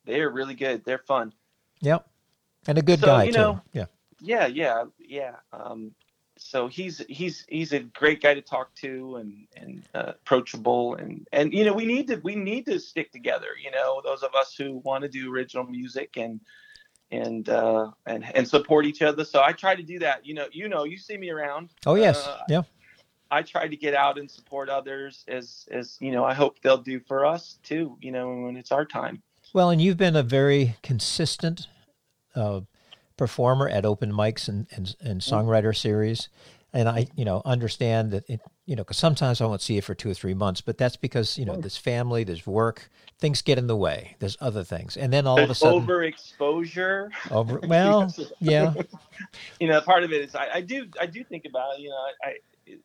they're 0.04 0.30
really 0.30 0.54
good. 0.54 0.84
They're 0.84 0.98
fun. 1.06 1.32
Yep, 1.80 2.06
and 2.68 2.78
a 2.78 2.82
good 2.82 3.00
So, 3.00 3.06
guy 3.06 3.24
you 3.24 3.32
too. 3.32 3.38
know- 3.38 3.60
yeah, 3.72 3.86
Yeah, 4.20 4.46
yeah, 4.46 4.84
yeah. 4.98 5.36
Um, 5.52 5.92
so 6.42 6.68
he's 6.68 7.05
he's 7.09 7.44
he's 7.48 7.72
a 7.72 7.81
great 7.81 8.22
guy 8.22 8.33
to 8.33 8.40
talk 8.40 8.74
to 8.76 9.16
and 9.16 9.46
and 9.57 9.83
uh, 9.94 10.12
approachable 10.22 10.94
and 10.94 11.29
and 11.33 11.53
you 11.53 11.64
know 11.64 11.72
we 11.74 11.85
need 11.85 12.09
to 12.09 12.16
we 12.24 12.35
need 12.35 12.64
to 12.66 12.81
stick 12.81 13.12
together. 13.12 13.48
You 13.62 13.70
know, 13.70 14.00
those 14.03 14.22
of 14.22 14.35
us 14.35 14.55
who 14.57 14.79
want 14.79 15.03
to 15.03 15.09
do 15.09 15.33
original 15.33 15.64
music 15.64 16.16
and 16.16 16.40
and 17.11 17.48
uh, 17.50 17.90
and 18.07 18.24
and 18.35 18.48
support 18.48 18.87
each 18.87 19.03
other. 19.03 19.24
So 19.24 19.42
I 19.42 19.53
try 19.53 19.74
to 19.74 19.83
do 19.83 19.98
that. 19.98 20.24
You 20.24 20.35
know, 20.35 20.46
you 20.50 20.68
know, 20.68 20.85
you 20.85 20.96
see 20.96 21.18
me 21.18 21.29
around. 21.31 21.68
Oh 21.85 21.94
yes, 21.94 22.26
Uh, 22.26 22.38
yeah. 22.48 22.62
I 23.31 23.42
try 23.42 23.68
to 23.68 23.76
get 23.76 23.94
out 23.94 24.18
and 24.18 24.29
support 24.29 24.70
others 24.70 25.24
as 25.29 25.68
as 25.70 25.98
you 26.00 26.11
know. 26.11 26.24
I 26.24 26.33
hope 26.33 26.61
they'll 26.62 26.79
do 26.79 27.00
for 27.00 27.26
us 27.26 27.59
too. 27.62 27.98
You 28.00 28.12
know, 28.12 28.29
when 28.44 28.57
it's 28.57 28.72
our 28.72 28.87
time. 28.87 29.22
Well, 29.53 29.68
and 29.68 29.80
you've 29.80 29.99
been 29.99 30.16
a 30.16 30.22
very 30.22 30.76
consistent 30.82 31.66
uh, 32.34 32.61
performer 33.20 33.68
at 33.68 33.84
open 33.84 34.10
mics 34.10 34.48
and, 34.48 34.66
and 34.74 34.96
and 35.02 35.20
songwriter 35.20 35.76
series, 35.76 36.30
and 36.72 36.88
I 36.88 37.06
you 37.14 37.26
know 37.26 37.42
understand 37.44 38.12
that 38.12 38.24
it 38.30 38.40
you 38.64 38.74
know 38.74 38.82
because 38.82 38.96
sometimes 38.96 39.42
I 39.42 39.44
won't 39.44 39.60
see 39.60 39.74
you 39.74 39.82
for 39.82 39.94
two 39.94 40.10
or 40.10 40.14
three 40.14 40.32
months, 40.32 40.62
but 40.62 40.78
that's 40.78 40.96
because 40.96 41.36
you 41.36 41.44
know 41.44 41.56
there's 41.56 41.76
family, 41.76 42.24
there's 42.24 42.46
work, 42.46 42.88
things 43.18 43.42
get 43.42 43.58
in 43.58 43.66
the 43.66 43.76
way, 43.76 44.16
there's 44.20 44.38
other 44.40 44.64
things, 44.64 44.96
and 44.96 45.12
then 45.12 45.26
all 45.26 45.38
of 45.38 45.50
a 45.50 45.54
sudden, 45.54 45.86
overexposure. 45.86 47.10
over 47.30 47.58
well, 47.64 48.10
yeah, 48.38 48.72
you 49.60 49.68
know, 49.68 49.82
part 49.82 50.02
of 50.02 50.12
it 50.12 50.22
is 50.22 50.34
I, 50.34 50.48
I 50.54 50.60
do 50.62 50.86
I 50.98 51.04
do 51.04 51.22
think 51.22 51.44
about. 51.44 51.78
You 51.78 51.90
know, 51.90 51.96
I, 52.24 52.28
I 52.30 52.76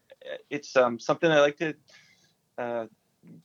it's 0.49 0.75
um 0.75 0.99
something 0.99 1.31
I 1.31 1.39
like 1.39 1.55
to 1.59 1.73
uh, 2.57 2.87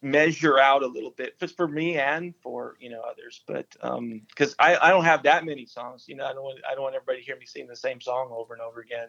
measure 0.02 0.58
out 0.58 0.82
a 0.82 0.86
little 0.86 1.10
bit, 1.10 1.38
just 1.40 1.56
for 1.56 1.68
me 1.68 1.98
and 1.98 2.34
for 2.42 2.76
you 2.80 2.90
know 2.90 3.00
others. 3.02 3.42
But 3.46 3.66
um, 3.82 4.22
because 4.28 4.54
I 4.58 4.76
I 4.76 4.90
don't 4.90 5.04
have 5.04 5.22
that 5.24 5.44
many 5.44 5.66
songs. 5.66 6.04
You 6.08 6.16
know, 6.16 6.26
I 6.26 6.32
don't 6.32 6.42
want 6.42 6.60
I 6.70 6.74
don't 6.74 6.82
want 6.82 6.94
everybody 6.94 7.18
to 7.20 7.24
hear 7.24 7.36
me 7.36 7.46
sing 7.46 7.66
the 7.66 7.76
same 7.76 8.00
song 8.00 8.28
over 8.32 8.54
and 8.54 8.62
over 8.62 8.80
again. 8.80 9.08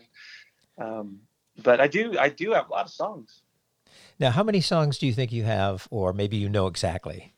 Um, 0.78 1.20
but 1.64 1.82
I 1.82 1.88
do 1.88 2.18
I 2.20 2.30
do 2.30 2.52
have 2.54 2.70
a 2.70 2.72
lot 2.72 2.86
of 2.86 2.92
songs 2.92 3.42
Now, 4.20 4.32
how 4.32 4.44
many 4.44 4.62
songs 4.62 4.98
do 4.98 5.06
you 5.08 5.14
think 5.14 5.32
you 5.32 5.44
have, 5.44 5.88
or 5.92 6.14
maybe 6.14 6.38
you 6.38 6.50
know 6.50 6.68
exactly? 6.68 7.34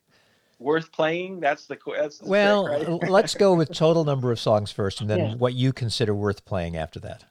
worth 0.60 0.92
playing. 0.92 1.40
That's 1.40 1.66
the 1.66 1.76
question 1.76 2.28
Well, 2.28 2.66
trick, 2.66 2.88
right? 2.88 3.10
let's 3.10 3.36
go 3.36 3.54
with 3.56 3.72
total 3.72 4.06
number 4.06 4.32
of 4.32 4.40
songs 4.40 4.72
first, 4.72 5.02
and 5.02 5.10
then 5.10 5.20
Yeah. 5.20 5.34
what 5.36 5.54
you 5.54 5.74
consider 5.74 6.14
worth 6.14 6.46
playing 6.46 6.78
after 6.78 7.00
that. 7.02 7.26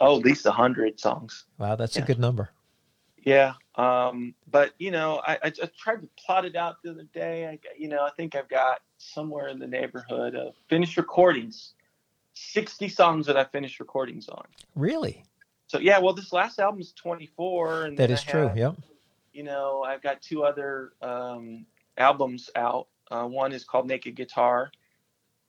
oh, 0.00 0.18
at 0.18 0.24
least 0.24 0.46
a 0.46 0.52
hundred 0.52 1.00
songs. 1.00 1.46
Wow, 1.58 1.76
that's 1.76 1.96
a 1.96 2.02
good 2.02 2.18
number. 2.18 2.50
Yeah, 3.24 3.54
um, 3.78 4.34
but 4.50 4.72
you 4.78 4.90
know, 4.90 5.22
I, 5.24 5.38
I 5.44 5.50
tried 5.50 6.02
to 6.02 6.08
plot 6.26 6.44
it 6.44 6.56
out 6.56 6.82
the 6.82 6.90
other 6.90 7.06
day. 7.14 7.46
I, 7.46 7.58
you 7.78 7.88
know, 7.88 8.04
I 8.04 8.10
think 8.16 8.34
I've 8.34 8.48
got 8.48 8.80
somewhere 8.98 9.48
in 9.48 9.60
the 9.60 9.68
neighborhood 9.68 10.34
of 10.34 10.54
finished 10.68 10.96
recordings, 10.96 11.74
sixty 12.34 12.88
songs 12.88 13.26
that 13.26 13.36
I 13.36 13.44
finished 13.44 13.78
recordings 13.78 14.28
on. 14.28 14.44
Really, 14.74 15.24
So 15.68 15.78
yeah, 15.78 16.00
well, 16.00 16.12
this 16.12 16.32
last 16.32 16.58
album's 16.58 16.92
twenty 16.92 17.26
four, 17.36 17.84
and 17.84 17.96
that 17.96 18.08
then 18.08 18.18
I 18.18 18.30
true. 18.30 18.50
Yep. 18.54 18.74
You 19.32 19.44
know, 19.44 19.84
I've 19.86 20.02
got 20.02 20.22
two 20.22 20.42
other 20.42 20.92
um, 21.00 21.64
albums 21.96 22.50
out. 22.56 22.88
Uh, 23.08 23.26
one 23.26 23.52
is 23.52 23.62
called 23.62 23.86
Naked 23.86 24.16
Guitar. 24.16 24.72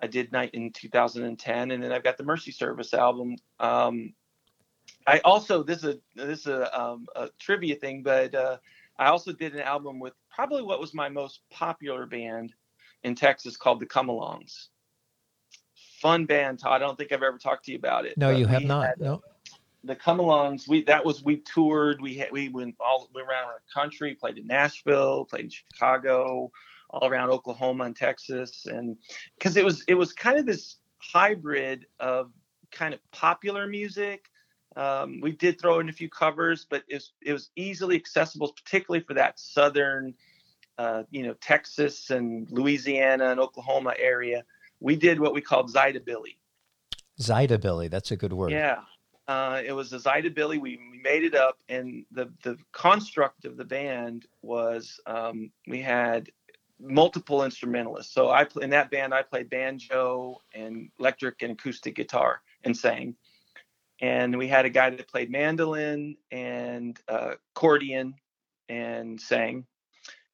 I 0.01 0.07
did 0.07 0.31
night 0.31 0.51
in 0.53 0.71
2010, 0.71 1.71
and 1.71 1.83
then 1.83 1.91
I've 1.91 2.03
got 2.03 2.17
the 2.17 2.23
Mercy 2.23 2.51
Service 2.51 2.93
album. 2.93 3.35
Um, 3.59 4.13
I 5.07 5.19
also 5.19 5.63
this 5.63 5.83
is 5.83 5.95
a 5.95 5.99
this 6.15 6.39
is 6.41 6.47
a, 6.47 6.79
um, 6.79 7.07
a 7.15 7.29
trivia 7.39 7.75
thing, 7.75 8.03
but 8.03 8.33
uh, 8.35 8.57
I 8.97 9.07
also 9.07 9.31
did 9.31 9.53
an 9.55 9.61
album 9.61 9.99
with 9.99 10.13
probably 10.29 10.61
what 10.61 10.79
was 10.79 10.93
my 10.93 11.09
most 11.09 11.41
popular 11.49 12.05
band 12.05 12.53
in 13.03 13.15
Texas 13.15 13.57
called 13.57 13.79
the 13.79 13.85
Come 13.85 14.07
Alongs. 14.07 14.67
Fun 16.01 16.25
band, 16.25 16.59
Todd. 16.59 16.81
I 16.81 16.85
don't 16.85 16.97
think 16.97 17.11
I've 17.11 17.23
ever 17.23 17.37
talked 17.37 17.65
to 17.65 17.71
you 17.71 17.77
about 17.77 18.05
it. 18.05 18.17
No, 18.17 18.29
you 18.29 18.45
have 18.45 18.63
not. 18.63 18.87
had, 18.87 18.99
No. 18.99 19.21
the 19.83 19.95
come-alongs. 19.95 20.67
We 20.67 20.83
that 20.83 21.03
was 21.05 21.23
we 21.23 21.37
toured. 21.37 22.01
We 22.01 22.15
had, 22.15 22.31
we 22.31 22.49
went 22.49 22.75
all 22.79 23.09
we 23.13 23.21
around 23.21 23.47
the 23.47 23.73
country. 23.73 24.15
Played 24.15 24.37
in 24.37 24.47
Nashville. 24.47 25.25
Played 25.25 25.45
in 25.45 25.49
Chicago. 25.49 26.51
all 26.89 27.07
around 27.07 27.29
Oklahoma 27.29 27.85
and 27.85 27.95
Texas, 27.95 28.65
and 28.65 28.97
because 29.37 29.57
it 29.57 29.65
was 29.65 29.83
it 29.87 29.93
was 29.93 30.13
kind 30.13 30.37
of 30.37 30.45
this 30.45 30.77
hybrid 30.99 31.85
of 31.99 32.31
kind 32.71 32.93
of 32.93 32.99
popular 33.11 33.67
music. 33.67 34.28
Um, 34.79 35.19
we 35.19 35.33
did 35.33 35.59
throw 35.59 35.81
in 35.81 35.89
a 35.89 35.91
few 35.91 36.07
covers, 36.07 36.65
but 36.69 36.83
it 36.87 36.95
was, 36.95 37.11
it 37.21 37.33
was 37.33 37.49
easily 37.57 37.97
accessible, 37.97 38.53
particularly 38.53 39.03
for 39.03 39.13
that 39.15 39.37
southern, 39.37 40.13
uh, 40.77 41.03
you 41.11 41.23
know, 41.23 41.33
Texas 41.33 42.09
and 42.11 42.49
Louisiana 42.49 43.31
and 43.31 43.41
Oklahoma 43.41 43.93
area. 43.99 44.45
We 44.79 44.95
did 44.95 45.19
what 45.19 45.33
we 45.33 45.41
called 45.41 45.69
Zydabilly. 45.69 46.37
Zydabilly, 47.19 47.89
that's 47.89 48.11
a 48.11 48.15
good 48.15 48.31
word. 48.31 48.51
Yeah, 48.51 48.79
uh, 49.27 49.61
it 49.65 49.73
was 49.73 49.91
a 49.91 49.97
Zydabilly. 49.97 50.61
We, 50.61 50.79
we 50.91 51.01
made 51.03 51.25
it 51.25 51.35
up, 51.35 51.57
and 51.67 52.05
the 52.11 52.31
the 52.43 52.57
construct 52.71 53.43
of 53.43 53.57
the 53.57 53.65
band 53.65 54.27
was 54.41 55.01
um, 55.05 55.51
we 55.67 55.81
had 55.81 56.31
multiple 56.79 57.43
instrumentalists. 57.43 58.13
So 58.13 58.29
I 58.29 58.47
in 58.61 58.69
that 58.69 58.89
band 58.91 59.13
I 59.13 59.23
played 59.23 59.49
banjo 59.49 60.39
and 60.53 60.89
electric 60.97 61.41
and 61.41 61.51
acoustic 61.51 61.95
guitar 61.95 62.41
and 62.63 62.77
sang. 62.77 63.15
And 64.01 64.37
we 64.37 64.47
had 64.47 64.65
a 64.65 64.69
guy 64.69 64.89
that 64.89 65.07
played 65.07 65.29
mandolin 65.29 66.15
and 66.31 66.97
uh, 67.07 67.33
accordion 67.55 68.15
and 68.69 69.19
sang. 69.19 69.65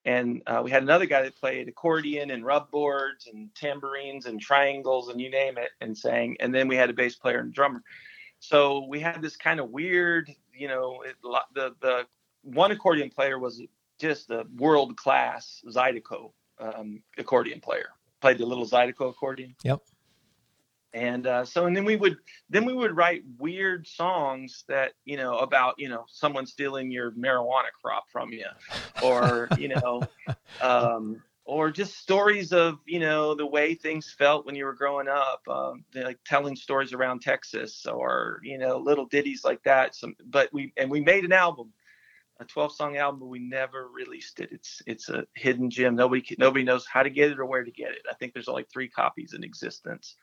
And 0.06 0.44
uh, 0.46 0.62
we 0.64 0.70
had 0.70 0.84
another 0.84 1.08
guy 1.08 1.24
that 1.24 1.36
played 1.36 1.68
accordion 1.68 2.30
and 2.30 2.46
rub 2.46 2.70
boards 2.70 3.28
and 3.28 3.54
tambourines 3.56 4.28
and 4.28 4.40
triangles 4.40 5.10
and 5.10 5.20
you 5.20 5.32
name 5.32 5.58
it 5.58 5.72
and 5.82 5.98
sang. 5.98 6.38
And 6.40 6.54
then 6.54 6.68
we 6.68 6.76
had 6.76 6.92
a 6.92 6.94
bass 6.94 7.16
player 7.16 7.40
and 7.40 7.52
drummer. 7.52 7.82
So 8.40 8.86
we 8.88 9.00
had 9.00 9.22
this 9.22 9.36
kind 9.36 9.60
of 9.60 9.72
weird, 9.72 10.30
you 10.54 10.68
know, 10.68 11.02
it, 11.02 11.16
the 11.56 11.76
the 11.82 12.06
one 12.44 12.70
accordion 12.72 13.10
player 13.10 13.40
was 13.40 13.64
just 14.00 14.30
a 14.30 14.46
world 14.58 14.96
class 14.98 15.64
Zydeco 15.68 16.32
um, 16.60 17.02
accordion 17.18 17.60
player. 17.60 17.90
Played 18.22 18.38
the 18.38 18.46
little 18.46 18.68
Zydeco 18.68 19.10
accordion. 19.10 19.56
Yep. 19.64 19.82
And 20.96 21.28
uh, 21.28 21.44
so, 21.44 21.66
and 21.66 21.76
then 21.76 21.84
we 21.84 21.98
would 21.98 22.16
then 22.50 22.64
we 22.64 22.74
would 22.74 22.96
write 22.96 23.24
weird 23.38 23.86
songs 23.86 24.64
that 24.70 24.94
you 25.04 25.18
know 25.18 25.40
about 25.40 25.76
you 25.78 25.90
know 25.90 26.06
someone 26.08 26.46
stealing 26.46 26.90
your 26.90 27.12
marijuana 27.12 27.68
crop 27.84 28.06
from 28.10 28.32
you, 28.32 28.46
or 29.04 29.50
you 29.60 29.68
know, 29.68 30.04
um, 30.62 31.22
or 31.44 31.70
just 31.70 32.00
stories 32.00 32.54
of 32.54 32.80
you 32.86 33.00
know 33.00 33.36
the 33.36 33.46
way 33.46 33.76
things 33.76 34.16
felt 34.18 34.46
when 34.46 34.56
you 34.56 34.64
were 34.64 34.74
growing 34.74 35.10
up, 35.10 35.42
um, 35.50 35.84
like 35.94 36.20
telling 36.26 36.56
stories 36.56 36.94
around 36.94 37.22
Texas, 37.22 37.86
or 37.86 38.40
you 38.42 38.58
know 38.58 38.78
little 38.78 39.06
ditties 39.06 39.44
like 39.44 39.62
that. 39.64 39.96
Some, 39.96 40.16
but 40.26 40.48
we 40.54 40.72
and 40.78 40.90
we 40.90 41.02
made 41.02 41.26
an 41.26 41.34
album 41.34 41.74
a 42.40 42.46
12 42.46 42.74
song 42.74 42.98
album, 42.98 43.20
but 43.20 43.28
we 43.28 43.40
never 43.40 43.88
released 43.88 44.40
it. 44.40 44.50
It's 44.52 44.82
it's 44.86 45.10
a 45.10 45.26
hidden 45.36 45.70
gem. 45.70 45.96
Nobody 45.96 46.24
nobody 46.38 46.64
knows 46.64 46.86
how 46.86 47.04
to 47.04 47.10
get 47.10 47.32
it 47.32 47.40
or 47.40 47.46
where 47.46 47.64
to 47.64 47.72
get 47.72 47.92
it. 47.92 48.04
I 48.10 48.14
think 48.16 48.34
there's 48.34 48.48
only 48.48 48.66
three 48.72 48.88
copies 48.88 49.34
in 49.34 49.44
existence. 49.44 50.16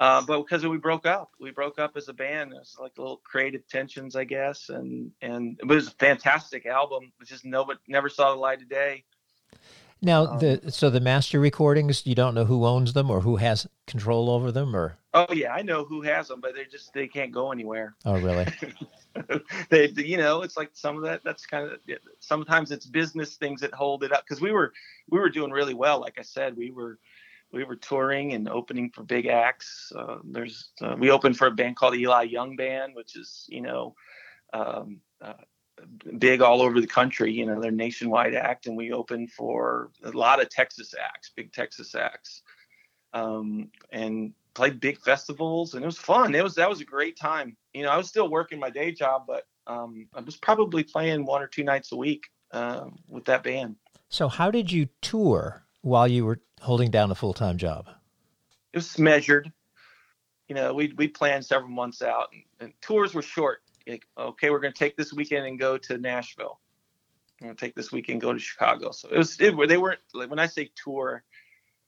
Uh, 0.00 0.22
but 0.22 0.42
because 0.42 0.66
we 0.66 0.78
broke 0.78 1.04
up, 1.04 1.30
we 1.38 1.50
broke 1.50 1.78
up 1.78 1.96
as 1.96 2.08
a 2.08 2.14
band. 2.14 2.52
It 2.52 2.58
was 2.58 2.76
like 2.80 2.96
little 2.96 3.18
creative 3.18 3.68
tensions, 3.68 4.16
I 4.16 4.24
guess, 4.24 4.70
and 4.70 5.12
and 5.20 5.58
it 5.60 5.66
was 5.66 5.88
a 5.88 5.92
fantastic 5.92 6.64
album. 6.66 7.12
It 7.20 7.26
just 7.26 7.44
nobody 7.44 7.78
never 7.86 8.08
saw 8.08 8.32
the 8.32 8.40
light 8.40 8.62
of 8.62 8.68
day. 8.68 9.04
Now, 10.02 10.26
um, 10.26 10.38
the 10.38 10.72
so 10.72 10.88
the 10.88 11.00
master 11.00 11.38
recordings, 11.38 12.06
you 12.06 12.14
don't 12.14 12.34
know 12.34 12.46
who 12.46 12.64
owns 12.64 12.94
them 12.94 13.10
or 13.10 13.20
who 13.20 13.36
has 13.36 13.66
control 13.86 14.30
over 14.30 14.50
them, 14.50 14.74
or 14.74 14.96
oh 15.12 15.32
yeah, 15.32 15.52
I 15.52 15.60
know 15.60 15.84
who 15.84 16.00
has 16.02 16.28
them, 16.28 16.40
but 16.40 16.54
they 16.54 16.64
just 16.64 16.94
they 16.94 17.06
can't 17.06 17.32
go 17.32 17.52
anywhere. 17.52 17.94
Oh 18.06 18.18
really? 18.18 18.46
they, 19.68 19.88
you 19.88 20.16
know, 20.16 20.42
it's 20.42 20.56
like 20.56 20.70
some 20.72 20.96
of 20.96 21.02
that. 21.02 21.22
That's 21.24 21.44
kind 21.44 21.70
of 21.70 21.78
sometimes 22.20 22.70
it's 22.70 22.86
business 22.86 23.36
things 23.36 23.60
that 23.60 23.74
hold 23.74 24.02
it 24.02 24.12
up 24.12 24.24
because 24.24 24.40
we 24.40 24.52
were 24.52 24.72
we 25.10 25.18
were 25.18 25.28
doing 25.28 25.50
really 25.50 25.74
well. 25.74 26.00
Like 26.00 26.18
I 26.18 26.22
said, 26.22 26.56
we 26.56 26.70
were 26.70 26.98
we 27.52 27.64
were 27.64 27.76
touring 27.76 28.32
and 28.32 28.48
opening 28.48 28.90
for 28.90 29.02
big 29.02 29.26
acts. 29.26 29.92
Uh, 29.96 30.18
there's 30.24 30.70
uh, 30.80 30.96
we 30.98 31.10
opened 31.10 31.36
for 31.36 31.46
a 31.46 31.50
band 31.50 31.76
called 31.76 31.94
Eli 31.96 32.22
Young 32.22 32.56
Band, 32.56 32.94
which 32.94 33.16
is 33.16 33.46
you 33.48 33.60
know 33.60 33.94
um, 34.52 35.00
uh, 35.20 35.34
big 36.18 36.40
all 36.42 36.62
over 36.62 36.80
the 36.80 36.86
country. 36.86 37.32
You 37.32 37.46
know, 37.46 37.60
they're 37.60 37.70
nationwide 37.70 38.34
act, 38.34 38.66
and 38.66 38.76
we 38.76 38.92
opened 38.92 39.32
for 39.32 39.90
a 40.04 40.10
lot 40.10 40.40
of 40.40 40.48
Texas 40.48 40.94
acts, 40.98 41.32
big 41.34 41.52
Texas 41.52 41.94
acts, 41.94 42.42
um, 43.12 43.70
and 43.90 44.32
played 44.54 44.80
big 44.80 45.00
festivals, 45.00 45.74
and 45.74 45.82
it 45.82 45.86
was 45.86 45.98
fun. 45.98 46.34
It 46.34 46.44
was 46.44 46.54
that 46.54 46.68
was 46.68 46.80
a 46.80 46.84
great 46.84 47.16
time. 47.18 47.56
You 47.74 47.82
know, 47.82 47.90
I 47.90 47.96
was 47.96 48.08
still 48.08 48.28
working 48.28 48.58
my 48.58 48.70
day 48.70 48.92
job, 48.92 49.24
but 49.26 49.44
um, 49.66 50.06
I 50.14 50.20
was 50.20 50.36
probably 50.36 50.84
playing 50.84 51.24
one 51.24 51.42
or 51.42 51.46
two 51.46 51.64
nights 51.64 51.92
a 51.92 51.96
week 51.96 52.24
uh, 52.52 52.86
with 53.08 53.24
that 53.26 53.42
band. 53.42 53.76
So, 54.08 54.28
how 54.28 54.50
did 54.50 54.72
you 54.72 54.88
tour 55.00 55.64
while 55.82 56.08
you 56.08 56.24
were 56.24 56.40
holding 56.60 56.90
down 56.90 57.10
a 57.10 57.14
full 57.14 57.34
time 57.34 57.58
job? 57.58 57.88
It 58.72 58.78
was 58.78 58.98
measured. 58.98 59.52
You 60.48 60.54
know, 60.54 60.74
we 60.74 60.92
we 60.96 61.08
planned 61.08 61.44
several 61.44 61.70
months 61.70 62.02
out, 62.02 62.28
and, 62.32 62.42
and 62.60 62.72
tours 62.80 63.14
were 63.14 63.22
short. 63.22 63.62
Like, 63.86 64.06
okay, 64.16 64.50
we're 64.50 64.60
going 64.60 64.72
to 64.72 64.78
take 64.78 64.96
this 64.96 65.12
weekend 65.12 65.46
and 65.46 65.58
go 65.58 65.78
to 65.78 65.98
Nashville. 65.98 66.60
We're 67.40 67.46
going 67.46 67.56
to 67.56 67.64
take 67.64 67.74
this 67.74 67.90
weekend 67.90 68.14
and 68.14 68.22
go 68.22 68.32
to 68.32 68.38
Chicago. 68.38 68.90
So 68.90 69.08
it 69.08 69.18
was 69.18 69.40
it, 69.40 69.54
they 69.68 69.76
weren't 69.76 70.00
like 70.14 70.30
when 70.30 70.38
I 70.38 70.46
say 70.46 70.70
tour, 70.76 71.24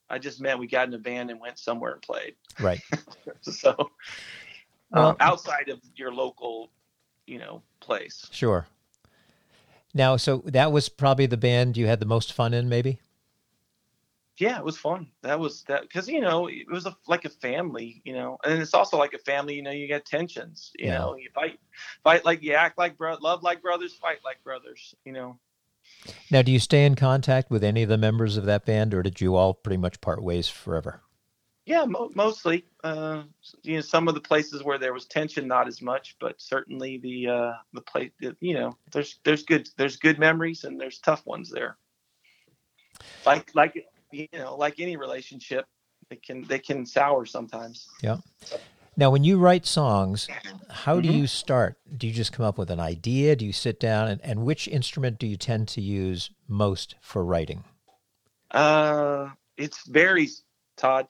I 0.09 0.18
just 0.18 0.41
meant 0.41 0.59
we 0.59 0.66
got 0.66 0.89
in 0.89 0.95
a 0.95 0.99
van 0.99 1.31
and 1.31 1.41
went 1.41 1.59
somewhere 1.59 1.93
and 1.93 2.03
played. 2.03 2.35
Right. 2.61 2.81
so 3.43 3.91
well, 4.91 5.09
um, 5.09 5.16
outside 5.20 5.68
of 5.68 5.81
your 5.97 6.12
local, 6.12 6.70
you 7.27 7.39
know, 7.39 7.62
place. 7.81 8.27
Sure. 8.31 8.66
Now, 9.95 10.16
so 10.16 10.43
that 10.47 10.73
was 10.73 10.89
probably 10.89 11.27
the 11.27 11.37
band 11.37 11.77
you 11.77 11.87
had 11.87 12.01
the 12.01 12.07
most 12.07 12.33
fun 12.33 12.55
in, 12.55 12.68
maybe. 12.68 12.99
Yeah, 14.43 14.59
it 14.59 14.64
was 14.64 14.76
fun. 14.76 15.07
That 15.22 15.38
was 15.38 15.62
that 15.68 15.82
because 15.82 16.09
you 16.09 16.20
know 16.20 16.49
it 16.49 16.68
was 16.68 16.84
a, 16.84 16.97
like 17.07 17.24
a 17.24 17.28
family, 17.28 18.03
you 18.05 18.12
know, 18.12 18.38
and 18.45 18.61
it's 18.61 18.74
also 18.74 18.99
like 18.99 19.12
a 19.12 19.18
family. 19.18 19.55
You 19.55 19.62
know, 19.62 19.70
you 19.70 19.86
get 19.86 20.05
tensions. 20.05 20.72
You 20.76 20.86
yeah. 20.86 20.99
know, 20.99 21.16
you 21.16 21.30
fight, 21.32 21.61
fight 22.03 22.24
like 22.24 22.43
you 22.43 22.55
act 22.55 22.76
like 22.76 22.99
bro, 22.99 23.16
love 23.20 23.45
like 23.45 23.62
brothers, 23.62 23.95
fight 23.95 24.18
like 24.24 24.43
brothers. 24.43 24.97
You 25.05 25.12
know. 25.12 25.38
Now, 26.28 26.43
do 26.43 26.51
you 26.51 26.59
stay 26.59 26.84
in 26.84 26.97
contact 26.97 27.53
with 27.53 27.62
any 27.62 27.84
of 27.84 27.88
the 27.88 27.97
members 27.97 28.36
of 28.36 28.45
that 28.47 28.66
band, 28.66 28.95
or 28.95 29.05
did 29.05 29.20
you 29.20 29.36
all 29.36 29.55
pretty 29.55 29.76
much 29.76 30.01
part 30.01 30.20
ways 30.20 30.49
forever? 30.49 31.03
Yeah, 31.64 31.84
mo- 31.84 32.11
mostly. 32.16 32.64
Uh, 32.82 33.22
you 33.62 33.76
know, 33.76 33.80
some 33.80 34.09
of 34.09 34.14
the 34.14 34.20
places 34.20 34.64
where 34.64 34.78
there 34.78 34.93
was 34.93 35.05
tension, 35.05 35.47
not 35.47 35.68
as 35.68 35.80
much, 35.80 36.16
but 36.18 36.40
certainly 36.40 36.99
the 36.99 37.28
uh, 37.28 37.53
the 37.74 37.82
place. 37.82 38.11
You 38.40 38.55
know, 38.55 38.76
there's 38.90 39.20
there's 39.22 39.45
good 39.45 39.68
there's 39.76 39.99
good 39.99 40.18
memories 40.18 40.64
and 40.64 40.80
there's 40.80 40.99
tough 40.99 41.24
ones 41.26 41.49
there. 41.49 41.76
Like 43.24 43.55
like 43.55 43.86
you 44.13 44.29
know, 44.33 44.57
like 44.57 44.81
any 44.81 44.97
relationship, 44.97 45.67
they 46.11 46.17
can 46.17 46.45
they 46.45 46.59
can 46.59 46.87
sour 46.87 47.27
sometimes. 47.27 47.89
Yeah. 48.03 48.19
Now, 48.97 49.11
when 49.11 49.25
you 49.25 49.39
write 49.39 49.65
songs, 49.65 50.29
how 50.69 50.97
mm-hmm. 50.99 51.11
do 51.11 51.19
you 51.19 51.27
start? 51.27 51.79
Do 51.97 52.07
you 52.07 52.13
just 52.13 52.33
come 52.33 52.45
up 52.45 52.59
with 52.59 52.71
an 52.71 52.81
idea? 52.81 53.35
Do 53.37 53.47
you 53.47 53.53
sit 53.53 53.81
down 53.81 54.09
and, 54.09 54.21
and 54.23 54.45
which 54.45 54.69
instrument 54.69 55.19
do 55.19 55.27
you 55.27 55.37
tend 55.37 55.69
to 55.69 55.81
use 55.81 56.31
most 56.47 56.97
for 57.01 57.25
writing? 57.25 57.65
Uh, 58.51 59.31
it 59.57 59.75
varies, 59.89 60.45
Todd. 60.77 61.07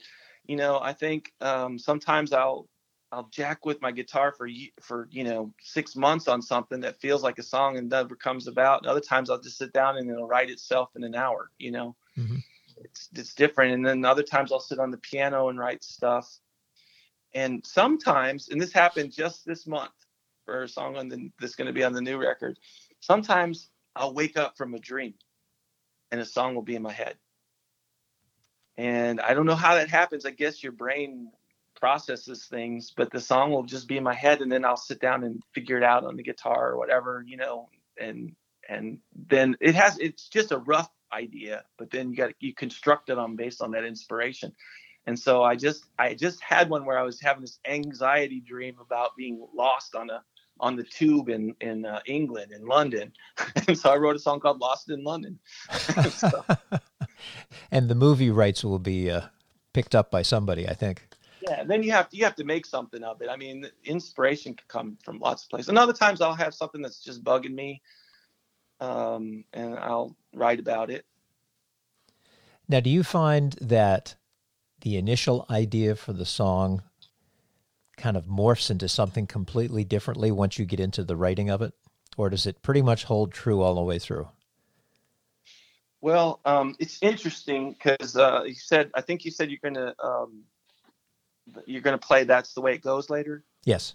You 0.46 0.56
know, 0.56 0.78
I 0.80 0.92
think 0.92 1.32
um, 1.40 1.78
sometimes 1.78 2.32
I'll 2.32 2.68
I'll 3.10 3.28
jack 3.30 3.66
with 3.66 3.82
my 3.82 3.90
guitar 3.90 4.32
for 4.32 4.48
for 4.80 5.08
you 5.10 5.24
know 5.24 5.52
six 5.60 5.96
months 5.96 6.28
on 6.28 6.40
something 6.40 6.80
that 6.80 7.00
feels 7.00 7.22
like 7.22 7.38
a 7.38 7.42
song 7.42 7.76
and 7.76 7.88
never 7.90 8.14
comes 8.14 8.46
about. 8.46 8.82
And 8.82 8.86
other 8.90 9.00
times 9.00 9.28
I'll 9.28 9.40
just 9.40 9.58
sit 9.58 9.72
down 9.72 9.98
and 9.98 10.08
it'll 10.08 10.26
write 10.26 10.50
itself 10.50 10.90
in 10.94 11.02
an 11.02 11.14
hour. 11.14 11.50
You 11.58 11.72
know, 11.72 11.96
mm-hmm. 12.16 12.36
It's 12.84 13.08
it's 13.14 13.34
different. 13.34 13.74
And 13.74 13.86
then 13.86 14.04
other 14.04 14.22
times 14.22 14.52
I'll 14.52 14.60
sit 14.60 14.78
on 14.78 14.90
the 14.90 14.98
piano 14.98 15.48
and 15.48 15.58
write 15.58 15.84
stuff 15.84 16.38
and 17.34 17.64
sometimes, 17.64 18.48
and 18.48 18.60
this 18.60 18.72
happened 18.72 19.12
just 19.12 19.46
this 19.46 19.66
month 19.66 19.92
for 20.44 20.64
a 20.64 20.68
song 20.68 20.96
on 20.96 21.08
the 21.08 21.30
that's 21.40 21.54
going 21.54 21.66
to 21.66 21.72
be 21.72 21.84
on 21.84 21.92
the 21.92 22.00
new 22.00 22.18
record. 22.18 22.58
Sometimes 23.00 23.70
I'll 23.96 24.14
wake 24.14 24.36
up 24.36 24.56
from 24.56 24.74
a 24.74 24.78
dream, 24.78 25.14
and 26.10 26.20
a 26.20 26.24
song 26.24 26.54
will 26.54 26.62
be 26.62 26.74
in 26.74 26.82
my 26.82 26.92
head. 26.92 27.16
And 28.76 29.20
I 29.20 29.34
don't 29.34 29.46
know 29.46 29.54
how 29.54 29.74
that 29.74 29.88
happens. 29.88 30.26
I 30.26 30.30
guess 30.30 30.62
your 30.62 30.72
brain 30.72 31.30
processes 31.78 32.46
things, 32.46 32.92
but 32.94 33.10
the 33.10 33.20
song 33.20 33.50
will 33.50 33.64
just 33.64 33.88
be 33.88 33.96
in 33.96 34.04
my 34.04 34.14
head, 34.14 34.40
and 34.40 34.52
then 34.52 34.64
I'll 34.64 34.76
sit 34.76 35.00
down 35.00 35.24
and 35.24 35.42
figure 35.54 35.78
it 35.78 35.82
out 35.82 36.04
on 36.04 36.16
the 36.16 36.22
guitar 36.22 36.70
or 36.70 36.76
whatever, 36.76 37.24
you 37.26 37.36
know. 37.36 37.68
And 37.98 38.34
and 38.68 38.98
then 39.28 39.56
it 39.60 39.74
has 39.74 39.98
it's 39.98 40.28
just 40.28 40.52
a 40.52 40.58
rough 40.58 40.90
idea, 41.12 41.64
but 41.78 41.90
then 41.90 42.10
you 42.10 42.16
got 42.16 42.32
you 42.40 42.54
construct 42.54 43.10
it 43.10 43.18
on 43.18 43.36
based 43.36 43.62
on 43.62 43.70
that 43.72 43.84
inspiration. 43.84 44.52
And 45.06 45.18
so 45.18 45.42
I 45.42 45.56
just 45.56 45.86
I 45.98 46.14
just 46.14 46.40
had 46.40 46.70
one 46.70 46.84
where 46.84 46.98
I 46.98 47.02
was 47.02 47.20
having 47.20 47.42
this 47.42 47.58
anxiety 47.66 48.40
dream 48.40 48.76
about 48.80 49.16
being 49.16 49.44
lost 49.54 49.94
on 49.94 50.10
a 50.10 50.22
on 50.60 50.76
the 50.76 50.84
tube 50.84 51.28
in 51.28 51.54
in 51.60 51.84
uh, 51.84 52.00
England 52.06 52.52
in 52.52 52.66
London, 52.66 53.12
and 53.66 53.76
so 53.76 53.90
I 53.90 53.96
wrote 53.96 54.16
a 54.16 54.20
song 54.20 54.40
called 54.40 54.60
"Lost 54.60 54.90
in 54.90 55.02
London." 55.02 55.38
and 57.70 57.88
the 57.88 57.94
movie 57.94 58.30
rights 58.30 58.64
will 58.64 58.78
be 58.78 59.10
uh, 59.10 59.22
picked 59.72 59.94
up 59.94 60.10
by 60.10 60.22
somebody, 60.22 60.68
I 60.68 60.74
think. 60.74 61.02
Yeah, 61.48 61.64
then 61.64 61.82
you 61.82 61.90
have 61.90 62.08
to, 62.10 62.16
you 62.16 62.24
have 62.24 62.36
to 62.36 62.44
make 62.44 62.66
something 62.66 63.02
of 63.02 63.20
it. 63.20 63.28
I 63.28 63.36
mean, 63.36 63.66
inspiration 63.84 64.54
can 64.54 64.64
come 64.68 64.98
from 65.02 65.18
lots 65.18 65.42
of 65.42 65.50
places. 65.50 65.68
And 65.70 65.78
other 65.78 65.92
times 65.92 66.20
I'll 66.20 66.34
have 66.34 66.54
something 66.54 66.80
that's 66.80 67.02
just 67.02 67.24
bugging 67.24 67.54
me, 67.54 67.82
um, 68.82 69.44
and 69.52 69.78
I'll 69.78 70.16
write 70.34 70.58
about 70.58 70.90
it. 70.90 71.06
Now, 72.68 72.80
do 72.80 72.90
you 72.90 73.04
find 73.04 73.52
that 73.60 74.16
the 74.80 74.96
initial 74.96 75.46
idea 75.48 75.94
for 75.94 76.12
the 76.12 76.26
song 76.26 76.82
kind 77.96 78.16
of 78.16 78.26
morphs 78.26 78.70
into 78.70 78.88
something 78.88 79.26
completely 79.26 79.84
differently 79.84 80.32
once 80.32 80.58
you 80.58 80.64
get 80.64 80.80
into 80.80 81.04
the 81.04 81.16
writing 81.16 81.48
of 81.48 81.62
it? 81.62 81.72
Or 82.16 82.28
does 82.28 82.46
it 82.46 82.60
pretty 82.60 82.82
much 82.82 83.04
hold 83.04 83.32
true 83.32 83.62
all 83.62 83.76
the 83.76 83.82
way 83.82 83.98
through? 83.98 84.28
Well, 86.00 86.40
um, 86.44 86.74
it's 86.80 86.98
interesting 87.00 87.72
because 87.72 88.16
uh, 88.16 88.42
you 88.44 88.54
said 88.54 88.90
I 88.94 89.00
think 89.00 89.24
you 89.24 89.30
said 89.30 89.50
you're 89.50 89.60
gonna 89.62 89.94
um, 90.02 90.42
you're 91.64 91.80
gonna 91.80 91.96
play 91.96 92.24
"That's 92.24 92.54
the 92.54 92.60
Way 92.60 92.74
It 92.74 92.82
Goes" 92.82 93.08
later. 93.08 93.44
Yes. 93.64 93.94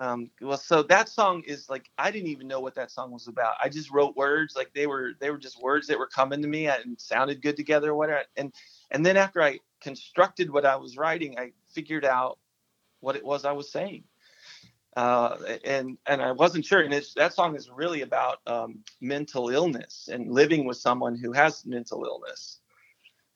Um, 0.00 0.30
well, 0.40 0.56
so 0.56 0.82
that 0.84 1.10
song 1.10 1.42
is 1.46 1.68
like 1.68 1.90
I 1.98 2.10
didn't 2.10 2.28
even 2.28 2.48
know 2.48 2.60
what 2.60 2.74
that 2.74 2.90
song 2.90 3.10
was 3.12 3.28
about. 3.28 3.54
I 3.62 3.68
just 3.68 3.90
wrote 3.90 4.16
words 4.16 4.56
like 4.56 4.72
they 4.72 4.86
were 4.86 5.12
they 5.20 5.30
were 5.30 5.38
just 5.38 5.62
words 5.62 5.86
that 5.88 5.98
were 5.98 6.06
coming 6.06 6.40
to 6.40 6.48
me 6.48 6.68
and 6.68 6.98
sounded 6.98 7.42
good 7.42 7.56
together 7.56 7.90
or 7.90 7.94
whatever. 7.94 8.24
And 8.36 8.52
and 8.90 9.04
then 9.04 9.18
after 9.18 9.42
I 9.42 9.58
constructed 9.82 10.50
what 10.50 10.64
I 10.64 10.76
was 10.76 10.96
writing, 10.96 11.38
I 11.38 11.52
figured 11.68 12.06
out 12.06 12.38
what 13.00 13.14
it 13.14 13.24
was 13.24 13.44
I 13.44 13.52
was 13.52 13.70
saying. 13.70 14.04
Uh, 14.96 15.36
and 15.64 15.98
and 16.06 16.22
I 16.22 16.32
wasn't 16.32 16.64
sure. 16.64 16.80
And 16.80 16.92
that 17.16 17.34
song 17.34 17.54
is 17.54 17.70
really 17.70 18.00
about 18.00 18.38
um, 18.46 18.78
mental 19.02 19.50
illness 19.50 20.08
and 20.10 20.32
living 20.32 20.64
with 20.64 20.78
someone 20.78 21.14
who 21.14 21.32
has 21.32 21.66
mental 21.66 22.04
illness. 22.06 22.59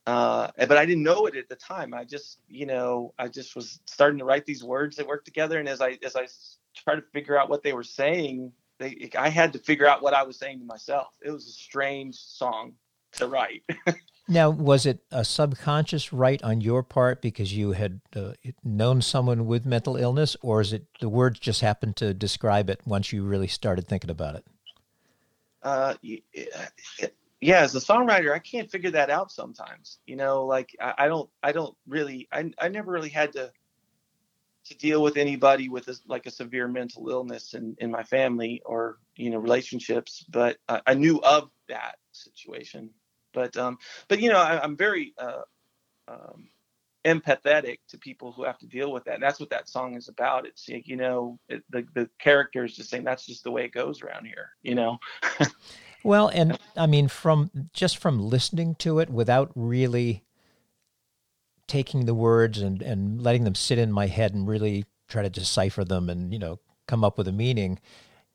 Uh, 0.06 0.50
but 0.58 0.76
I 0.76 0.84
didn't 0.84 1.02
know 1.02 1.26
it 1.26 1.36
at 1.36 1.48
the 1.48 1.56
time. 1.56 1.94
I 1.94 2.04
just, 2.04 2.38
you 2.48 2.66
know, 2.66 3.14
I 3.18 3.28
just 3.28 3.56
was 3.56 3.80
starting 3.86 4.18
to 4.18 4.24
write 4.24 4.44
these 4.44 4.62
words 4.62 4.96
that 4.96 5.06
work 5.06 5.24
together. 5.24 5.58
And 5.58 5.68
as 5.68 5.80
I 5.80 5.98
as 6.04 6.14
I 6.14 6.26
tried 6.74 6.96
to 6.96 7.02
figure 7.12 7.38
out 7.38 7.48
what 7.48 7.62
they 7.62 7.72
were 7.72 7.82
saying, 7.82 8.52
they, 8.78 9.10
I 9.16 9.30
had 9.30 9.52
to 9.54 9.58
figure 9.58 9.86
out 9.86 10.02
what 10.02 10.12
I 10.12 10.22
was 10.24 10.38
saying 10.38 10.58
to 10.58 10.64
myself. 10.64 11.08
It 11.22 11.30
was 11.30 11.46
a 11.46 11.52
strange 11.52 12.16
song 12.16 12.74
to 13.12 13.28
write. 13.28 13.62
now, 14.28 14.50
was 14.50 14.84
it 14.84 15.00
a 15.10 15.24
subconscious 15.24 16.12
write 16.12 16.42
on 16.42 16.60
your 16.60 16.82
part 16.82 17.22
because 17.22 17.56
you 17.56 17.72
had 17.72 18.00
uh, 18.14 18.32
known 18.62 19.00
someone 19.00 19.46
with 19.46 19.64
mental 19.64 19.96
illness, 19.96 20.36
or 20.42 20.60
is 20.60 20.72
it 20.72 20.86
the 21.00 21.08
words 21.08 21.38
just 21.38 21.60
happened 21.60 21.96
to 21.96 22.12
describe 22.12 22.68
it 22.68 22.80
once 22.84 23.12
you 23.12 23.24
really 23.24 23.48
started 23.48 23.88
thinking 23.88 24.10
about 24.10 24.36
it? 24.36 24.44
Uh, 25.62 25.94
it, 26.02 27.16
yeah, 27.44 27.60
as 27.60 27.74
a 27.74 27.78
songwriter, 27.78 28.32
I 28.32 28.38
can't 28.38 28.70
figure 28.70 28.92
that 28.92 29.10
out 29.10 29.30
sometimes. 29.30 29.98
You 30.06 30.16
know, 30.16 30.46
like 30.46 30.74
I, 30.80 30.94
I 30.96 31.08
don't, 31.08 31.28
I 31.42 31.52
don't 31.52 31.76
really, 31.86 32.26
I, 32.32 32.50
I 32.58 32.68
never 32.68 32.90
really 32.90 33.10
had 33.10 33.32
to 33.32 33.52
to 34.64 34.74
deal 34.78 35.02
with 35.02 35.18
anybody 35.18 35.68
with 35.68 35.88
a, 35.88 35.96
like 36.06 36.24
a 36.24 36.30
severe 36.30 36.66
mental 36.66 37.10
illness 37.10 37.52
in, 37.52 37.76
in 37.80 37.90
my 37.90 38.02
family 38.02 38.62
or 38.64 38.96
you 39.16 39.28
know 39.28 39.36
relationships, 39.36 40.24
but 40.30 40.56
I, 40.66 40.94
knew 40.94 41.20
of 41.20 41.50
that 41.68 41.96
situation. 42.12 42.88
But 43.34 43.58
um, 43.58 43.76
but 44.08 44.20
you 44.20 44.30
know, 44.30 44.38
I, 44.38 44.64
am 44.64 44.74
very 44.74 45.12
uh, 45.18 45.42
um, 46.08 46.48
empathetic 47.04 47.80
to 47.88 47.98
people 47.98 48.32
who 48.32 48.44
have 48.44 48.58
to 48.60 48.66
deal 48.66 48.90
with 48.90 49.04
that. 49.04 49.16
And 49.16 49.22
that's 49.22 49.38
what 49.38 49.50
that 49.50 49.68
song 49.68 49.96
is 49.96 50.08
about. 50.08 50.46
It's 50.46 50.66
like, 50.66 50.88
you 50.88 50.96
know, 50.96 51.38
it, 51.50 51.62
the 51.68 51.86
the 51.94 52.08
character 52.18 52.64
is 52.64 52.74
just 52.74 52.88
saying 52.88 53.04
that's 53.04 53.26
just 53.26 53.44
the 53.44 53.50
way 53.50 53.66
it 53.66 53.72
goes 53.72 54.00
around 54.00 54.24
here. 54.24 54.52
You 54.62 54.76
know. 54.76 54.98
Well, 56.04 56.28
and 56.28 56.58
I 56.76 56.86
mean, 56.86 57.08
from 57.08 57.50
just 57.72 57.96
from 57.98 58.20
listening 58.20 58.74
to 58.76 58.98
it 58.98 59.08
without 59.10 59.50
really 59.54 60.22
taking 61.66 62.04
the 62.04 62.14
words 62.14 62.60
and, 62.60 62.82
and 62.82 63.22
letting 63.22 63.44
them 63.44 63.54
sit 63.54 63.78
in 63.78 63.90
my 63.90 64.06
head 64.06 64.34
and 64.34 64.46
really 64.46 64.84
try 65.08 65.22
to 65.22 65.30
decipher 65.30 65.82
them 65.82 66.10
and, 66.10 66.32
you 66.32 66.38
know, 66.38 66.58
come 66.86 67.02
up 67.02 67.16
with 67.16 67.26
a 67.26 67.32
meaning. 67.32 67.78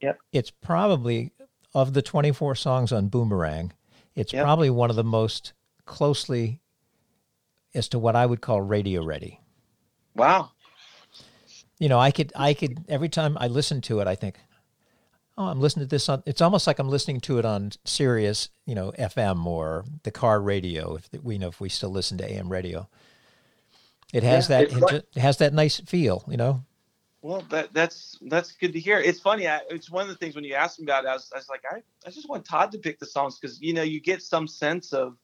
Yep. 0.02 0.18
It's 0.32 0.50
probably, 0.50 1.32
of 1.76 1.94
the 1.94 2.02
24 2.02 2.56
songs 2.56 2.92
on 2.92 3.10
Boomerang, 3.10 3.74
it's 4.16 4.34
yep. 4.34 4.44
probably 4.44 4.72
one 4.72 4.90
of 4.90 4.96
the 4.96 5.04
most 5.04 5.54
closely 5.86 6.62
as 7.76 7.88
to 7.90 8.00
what 8.00 8.16
I 8.16 8.26
would 8.26 8.42
call 8.42 8.62
radio 8.62 9.04
ready. 9.04 9.40
Wow. 10.16 10.52
You 11.78 11.88
know, 11.88 12.00
I 12.00 12.10
could, 12.10 12.34
I 12.36 12.56
could, 12.56 12.86
every 12.90 13.10
time 13.10 13.38
I 13.40 13.48
listen 13.48 13.82
to 13.82 14.00
it, 14.00 14.08
I 14.08 14.16
think, 14.16 14.40
oh, 15.40 15.46
I'm 15.46 15.62
listening 15.62 15.86
to 15.86 15.90
this 15.90 16.10
on. 16.10 16.22
It's 16.26 16.42
almost 16.42 16.68
like 16.68 16.78
I'm 16.78 16.90
listening 16.90 17.22
to 17.22 17.40
it 17.40 17.46
on 17.46 17.72
Sirius, 17.86 18.50
you 18.66 18.76
know, 18.76 18.92
FM 19.00 19.46
or 19.46 19.86
the 20.04 20.12
car 20.12 20.40
radio. 20.42 20.96
If 20.96 21.24
we 21.24 21.38
know 21.38 21.48
if 21.48 21.62
we 21.62 21.70
still 21.70 21.90
listen 21.90 22.18
to 22.20 22.32
AM 22.32 22.50
radio, 22.50 22.88
it 24.14 24.24
has 24.24 24.50
yeah, 24.50 24.66
that 24.66 25.06
it 25.16 25.20
has 25.20 25.38
that 25.38 25.54
nice 25.54 25.80
feel, 25.80 26.26
you 26.28 26.38
know. 26.38 26.66
Well, 27.22 27.44
that 27.50 27.74
that's 27.74 28.18
that's 28.28 28.52
good 28.52 28.74
to 28.74 28.80
hear. 28.80 29.00
It's 29.00 29.20
funny. 29.20 29.48
I, 29.48 29.62
it's 29.70 29.90
one 29.90 30.04
of 30.04 30.10
the 30.10 30.16
things 30.16 30.36
when 30.36 30.44
you 30.44 30.54
asked 30.54 30.80
me 30.80 30.86
about 30.86 31.06
it, 31.06 31.08
I 31.08 31.14
was, 31.14 31.32
I 31.34 31.38
was 31.38 31.50
like, 31.50 31.64
I, 31.70 31.82
I 32.06 32.12
just 32.12 32.30
want 32.30 32.46
Todd 32.46 32.72
to 32.74 32.78
pick 32.78 33.00
the 33.00 33.06
songs 33.06 33.40
because 33.40 33.62
you 33.62 33.74
know 33.74 33.82
you 33.82 34.02
get 34.02 34.22
some 34.22 34.48
sense 34.48 34.94
of 34.94 35.18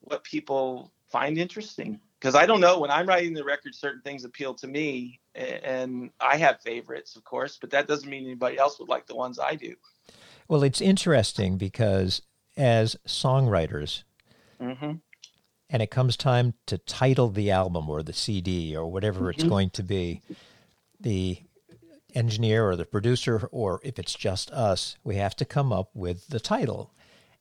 what 0.00 0.24
people 0.24 0.90
find 1.08 1.36
interesting. 1.38 2.00
Because 2.20 2.34
I 2.34 2.44
don't 2.44 2.60
know 2.60 2.78
when 2.78 2.90
I'm 2.90 3.06
writing 3.06 3.32
the 3.32 3.44
record, 3.44 3.74
certain 3.74 4.02
things 4.02 4.24
appeal 4.24 4.52
to 4.54 4.66
me, 4.66 5.20
and 5.34 6.10
I 6.20 6.36
have 6.36 6.60
favorites, 6.60 7.16
of 7.16 7.24
course, 7.24 7.56
but 7.58 7.70
that 7.70 7.88
doesn't 7.88 8.10
mean 8.10 8.24
anybody 8.24 8.58
else 8.58 8.78
would 8.78 8.90
like 8.90 9.06
the 9.06 9.16
ones 9.16 9.38
I 9.38 9.54
do. 9.54 9.74
Well, 10.46 10.62
it's 10.62 10.82
interesting 10.82 11.56
because 11.56 12.20
as 12.58 12.96
songwriters, 13.06 14.02
mm-hmm. 14.60 14.92
and 15.70 15.82
it 15.82 15.90
comes 15.90 16.16
time 16.18 16.52
to 16.66 16.76
title 16.76 17.30
the 17.30 17.50
album 17.50 17.88
or 17.88 18.02
the 18.02 18.12
CD 18.12 18.76
or 18.76 18.86
whatever 18.90 19.20
mm-hmm. 19.20 19.40
it's 19.40 19.44
going 19.44 19.70
to 19.70 19.82
be, 19.82 20.20
the 21.00 21.38
engineer 22.14 22.68
or 22.68 22.76
the 22.76 22.84
producer, 22.84 23.48
or 23.50 23.80
if 23.82 23.98
it's 23.98 24.14
just 24.14 24.50
us, 24.50 24.98
we 25.04 25.16
have 25.16 25.36
to 25.36 25.46
come 25.46 25.72
up 25.72 25.88
with 25.94 26.28
the 26.28 26.40
title. 26.40 26.92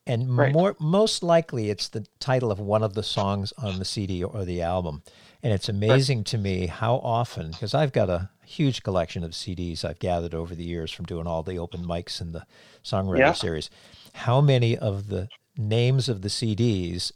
And 0.10 0.36
right. 0.36 0.52
more, 0.52 0.76
most 0.80 1.22
likely, 1.22 1.70
it's 1.70 1.88
the 1.88 2.04
title 2.20 2.52
of 2.52 2.60
one 2.60 2.82
of 2.82 2.96
the 2.96 3.04
songs 3.04 3.54
on 3.60 3.78
the 3.78 3.86
CD 3.86 4.24
or 4.24 4.44
the 4.44 4.64
album. 4.64 5.04
And 5.44 5.54
it's 5.54 5.70
amazing 5.70 6.24
to 6.26 6.40
me 6.40 6.66
how 6.66 6.96
often, 6.96 7.52
because 7.52 7.76
I've 7.76 7.94
got 7.94 8.10
a 8.10 8.32
huge 8.44 8.82
collection 8.82 9.24
of 9.24 9.32
CDs 9.32 9.86
I've 9.86 10.00
gathered 10.00 10.34
over 10.34 10.56
the 10.56 10.64
years 10.64 10.92
from 10.92 11.06
doing 11.06 11.28
all 11.28 11.44
the 11.44 11.60
open 11.60 11.86
mics 11.86 12.20
and 12.20 12.34
the 12.34 12.48
songwriter 12.84 13.20
yeah. 13.20 13.34
series, 13.34 13.70
how 14.14 14.42
many 14.42 14.76
of 14.76 15.10
the 15.10 15.30
names 15.56 16.10
of 16.10 16.24
the 16.24 16.30
CDs, 16.30 17.12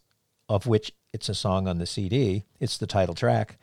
of 0.47 0.67
which 0.67 0.93
it's 1.11 1.29
a 1.29 1.33
song 1.33 1.67
on 1.67 1.79
the 1.79 1.87
CD, 1.87 2.43
it's 2.59 2.77
the 2.77 2.85
title 2.85 3.15
track, 3.15 3.57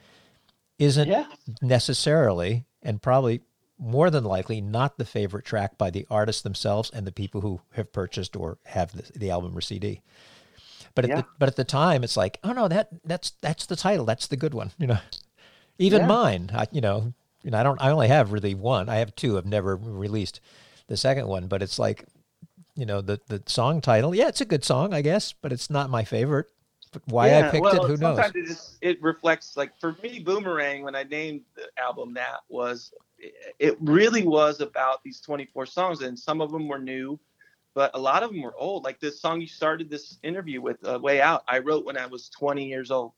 isn't 0.81 1.09
yeah. 1.09 1.26
necessarily 1.62 2.64
and 2.83 3.01
probably 3.01 3.43
more 3.81 4.11
than 4.11 4.24
likely 4.24 4.61
not 4.61 4.99
the 4.99 5.05
favorite 5.05 5.45
track 5.45 5.78
by 5.78 5.91
the 5.91 6.07
artists 6.11 6.43
themselves 6.43 6.91
and 6.91 7.07
the 7.07 7.12
people 7.12 7.41
who 7.41 7.61
have 7.72 7.93
purchased 7.93 8.37
or 8.37 8.59
have 8.66 8.93
the, 8.93 9.18
the 9.18 9.31
album 9.31 9.57
or 9.57 9.62
CD. 9.62 10.03
But 10.95 11.07
at 11.07 11.09
yeah. 11.09 11.16
the, 11.16 11.26
but 11.39 11.49
at 11.49 11.57
the 11.57 11.64
time, 11.64 12.05
it's 12.05 12.16
like, 12.16 12.39
oh 12.45 12.53
no, 12.53 12.68
that 12.68 12.89
that's 13.05 13.31
that's 13.41 13.66
the 13.66 13.76
title. 13.76 14.05
That's 14.05 14.26
the 14.26 14.37
good 14.37 14.55
one. 14.55 14.72
You 14.78 14.89
know, 14.89 14.99
even 15.78 16.03
yeah. 16.03 16.07
mine. 16.07 16.51
I, 16.53 16.66
you 16.72 16.81
know, 16.81 17.14
you 17.43 17.51
know, 17.51 17.59
I 17.59 17.62
don't. 17.62 17.81
I 17.81 17.91
only 17.91 18.09
have 18.09 18.33
really 18.33 18.55
one. 18.55 18.89
I 18.89 18.97
have 18.97 19.14
two. 19.14 19.39
I've 19.39 19.47
never 19.47 19.76
released 19.76 20.41
the 20.89 20.97
second 20.97 21.28
one. 21.28 21.47
But 21.47 21.62
it's 21.62 21.78
like, 21.78 22.05
you 22.74 22.87
know, 22.87 23.01
the 23.01 23.20
the 23.28 23.43
song 23.47 23.81
title. 23.81 24.14
Yeah, 24.14 24.28
it's 24.28 24.41
a 24.41 24.45
good 24.47 24.64
song, 24.64 24.93
I 24.93 25.01
guess, 25.01 25.33
but 25.33 25.53
it's 25.53 25.70
not 25.70 25.91
my 25.91 26.05
favorite. 26.05 26.47
But 26.93 27.03
why 27.07 27.28
yeah, 27.28 27.47
I 27.47 27.51
picked 27.51 27.62
well, 27.62 27.85
it, 27.85 27.89
who 27.89 27.97
knows? 27.97 28.16
Sometimes 28.16 28.35
it, 28.35 28.47
just, 28.47 28.76
it 28.81 29.03
reflects. 29.03 29.57
Like 29.57 29.78
for 29.78 29.97
me, 30.03 30.18
Boomerang, 30.18 30.83
when 30.83 30.97
I 30.97 31.05
named 31.05 31.43
the 31.55 31.68
album 31.81 32.14
that 32.14 32.41
was, 32.49 32.93
it 33.58 33.76
really 33.80 34.26
was 34.26 34.60
about 34.60 35.02
these 35.02 35.20
24 35.20 35.66
songs, 35.66 36.02
and 36.02 36.18
some 36.18 36.40
of 36.40 36.50
them 36.50 36.68
were 36.68 36.78
new 36.78 37.18
but 37.74 37.90
a 37.94 37.98
lot 37.98 38.22
of 38.22 38.30
them 38.30 38.42
were 38.42 38.56
old. 38.56 38.84
Like 38.84 39.00
this 39.00 39.20
song 39.20 39.40
you 39.40 39.46
started 39.46 39.88
this 39.88 40.18
interview 40.22 40.60
with, 40.60 40.76
uh, 40.86 40.98
"Way 41.00 41.20
Out," 41.20 41.44
I 41.48 41.58
wrote 41.58 41.84
when 41.84 41.96
I 41.96 42.06
was 42.06 42.28
20 42.30 42.66
years 42.66 42.90
old. 42.90 43.12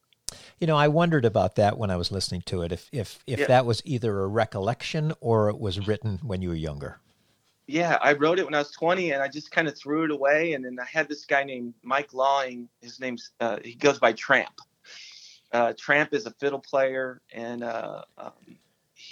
You 0.59 0.66
know, 0.66 0.76
I 0.76 0.88
wondered 0.88 1.24
about 1.24 1.57
that 1.57 1.76
when 1.76 1.90
I 1.90 1.96
was 1.96 2.12
listening 2.12 2.42
to 2.46 2.62
it. 2.62 2.72
If 2.72 2.88
if 2.92 3.18
if 3.26 3.40
yeah. 3.40 3.46
that 3.46 3.66
was 3.66 3.82
either 3.84 4.20
a 4.20 4.26
recollection 4.26 5.12
or 5.20 5.48
it 5.48 5.59
was 5.59 5.86
written 5.86 6.20
when 6.22 6.42
you 6.42 6.50
were 6.50 6.55
younger. 6.55 6.98
Yeah, 7.66 7.98
I 8.03 8.12
wrote 8.14 8.38
it 8.38 8.44
when 8.44 8.55
I 8.55 8.59
was 8.59 8.72
20, 8.72 9.12
and 9.12 9.22
I 9.22 9.28
just 9.28 9.50
kind 9.50 9.68
of 9.68 9.78
threw 9.78 10.05
it 10.05 10.11
away. 10.11 10.53
And 10.53 10.64
then 10.64 10.78
I 10.80 10.84
had 10.84 11.09
this 11.09 11.24
guy 11.24 11.44
named 11.44 11.74
Mike 11.82 12.12
Lawing. 12.12 12.68
His 12.80 13.00
name's 13.00 13.30
uh, 13.40 13.59
he 13.64 13.74
goes 13.74 13.98
by 13.98 14.12
Tramp. 14.12 14.61
Uh, 15.53 15.72
Tramp 15.78 16.12
is 16.12 16.26
a 16.26 16.30
fiddle 16.32 16.59
player, 16.59 17.20
and 17.32 17.62
uh, 17.62 18.03
um, 18.18 18.32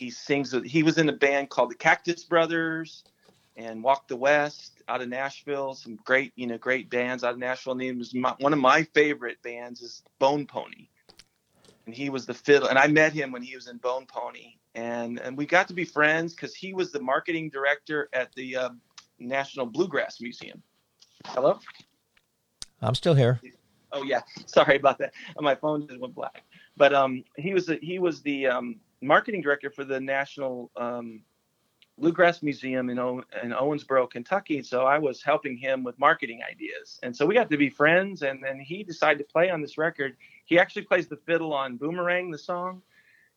he 0.00 0.10
sings. 0.10 0.54
He 0.64 0.82
was 0.82 0.96
in 0.96 1.10
a 1.10 1.12
band 1.12 1.50
called 1.50 1.70
the 1.70 1.74
Cactus 1.74 2.24
Brothers 2.24 3.04
and 3.56 3.84
Walk 3.84 4.08
the 4.08 4.16
West 4.16 4.82
out 4.88 5.02
of 5.02 5.08
Nashville. 5.10 5.74
Some 5.74 5.96
great, 6.04 6.32
you 6.36 6.46
know, 6.46 6.56
great 6.56 6.88
bands 6.88 7.22
out 7.22 7.34
of 7.34 7.38
Nashville. 7.38 7.74
And 7.74 7.82
he 7.82 7.92
was 7.92 8.14
my, 8.14 8.34
one 8.38 8.54
of 8.54 8.58
my 8.58 8.82
favorite 8.94 9.42
bands 9.42 9.82
is 9.82 10.02
Bone 10.18 10.46
Pony, 10.46 10.88
and 11.84 11.94
he 11.94 12.08
was 12.08 12.24
the 12.24 12.32
fiddle. 12.32 12.68
And 12.68 12.78
I 12.78 12.86
met 12.86 13.12
him 13.12 13.30
when 13.30 13.42
he 13.42 13.54
was 13.54 13.68
in 13.68 13.76
Bone 13.76 14.06
Pony, 14.06 14.54
and 14.74 15.20
and 15.20 15.36
we 15.36 15.44
got 15.44 15.68
to 15.68 15.74
be 15.74 15.84
friends 15.84 16.32
because 16.32 16.54
he 16.54 16.72
was 16.72 16.92
the 16.92 17.00
marketing 17.00 17.50
director 17.50 18.08
at 18.14 18.32
the 18.34 18.56
uh, 18.56 18.70
National 19.18 19.66
Bluegrass 19.66 20.18
Museum. 20.22 20.62
Hello. 21.26 21.58
I'm 22.80 22.94
still 22.94 23.14
here. 23.14 23.38
Oh 23.92 24.02
yeah, 24.02 24.22
sorry 24.46 24.76
about 24.76 24.96
that. 24.96 25.12
My 25.38 25.54
phone 25.54 25.86
just 25.86 26.00
went 26.00 26.14
black. 26.14 26.44
But 26.78 26.94
um, 26.94 27.22
he 27.36 27.52
was 27.52 27.66
the, 27.66 27.78
he 27.82 27.98
was 27.98 28.22
the 28.22 28.46
um, 28.46 28.80
marketing 29.02 29.42
director 29.42 29.70
for 29.70 29.84
the 29.84 30.00
National 30.00 30.70
um, 30.76 31.22
bluegrass 31.98 32.42
museum 32.42 32.90
in, 32.90 32.98
o- 32.98 33.22
in 33.42 33.50
Owensboro, 33.50 34.10
Kentucky. 34.10 34.62
So 34.62 34.84
I 34.84 34.98
was 34.98 35.22
helping 35.22 35.56
him 35.56 35.84
with 35.84 35.98
marketing 35.98 36.40
ideas, 36.50 36.98
and 37.02 37.14
so 37.14 37.26
we 37.26 37.34
got 37.34 37.50
to 37.50 37.56
be 37.56 37.70
friends. 37.70 38.22
And 38.22 38.42
then 38.42 38.58
he 38.58 38.82
decided 38.82 39.18
to 39.18 39.24
play 39.24 39.50
on 39.50 39.60
this 39.60 39.78
record. 39.78 40.16
He 40.44 40.58
actually 40.58 40.82
plays 40.82 41.08
the 41.08 41.16
fiddle 41.16 41.52
on 41.52 41.76
"Boomerang," 41.76 42.30
the 42.30 42.38
song, 42.38 42.82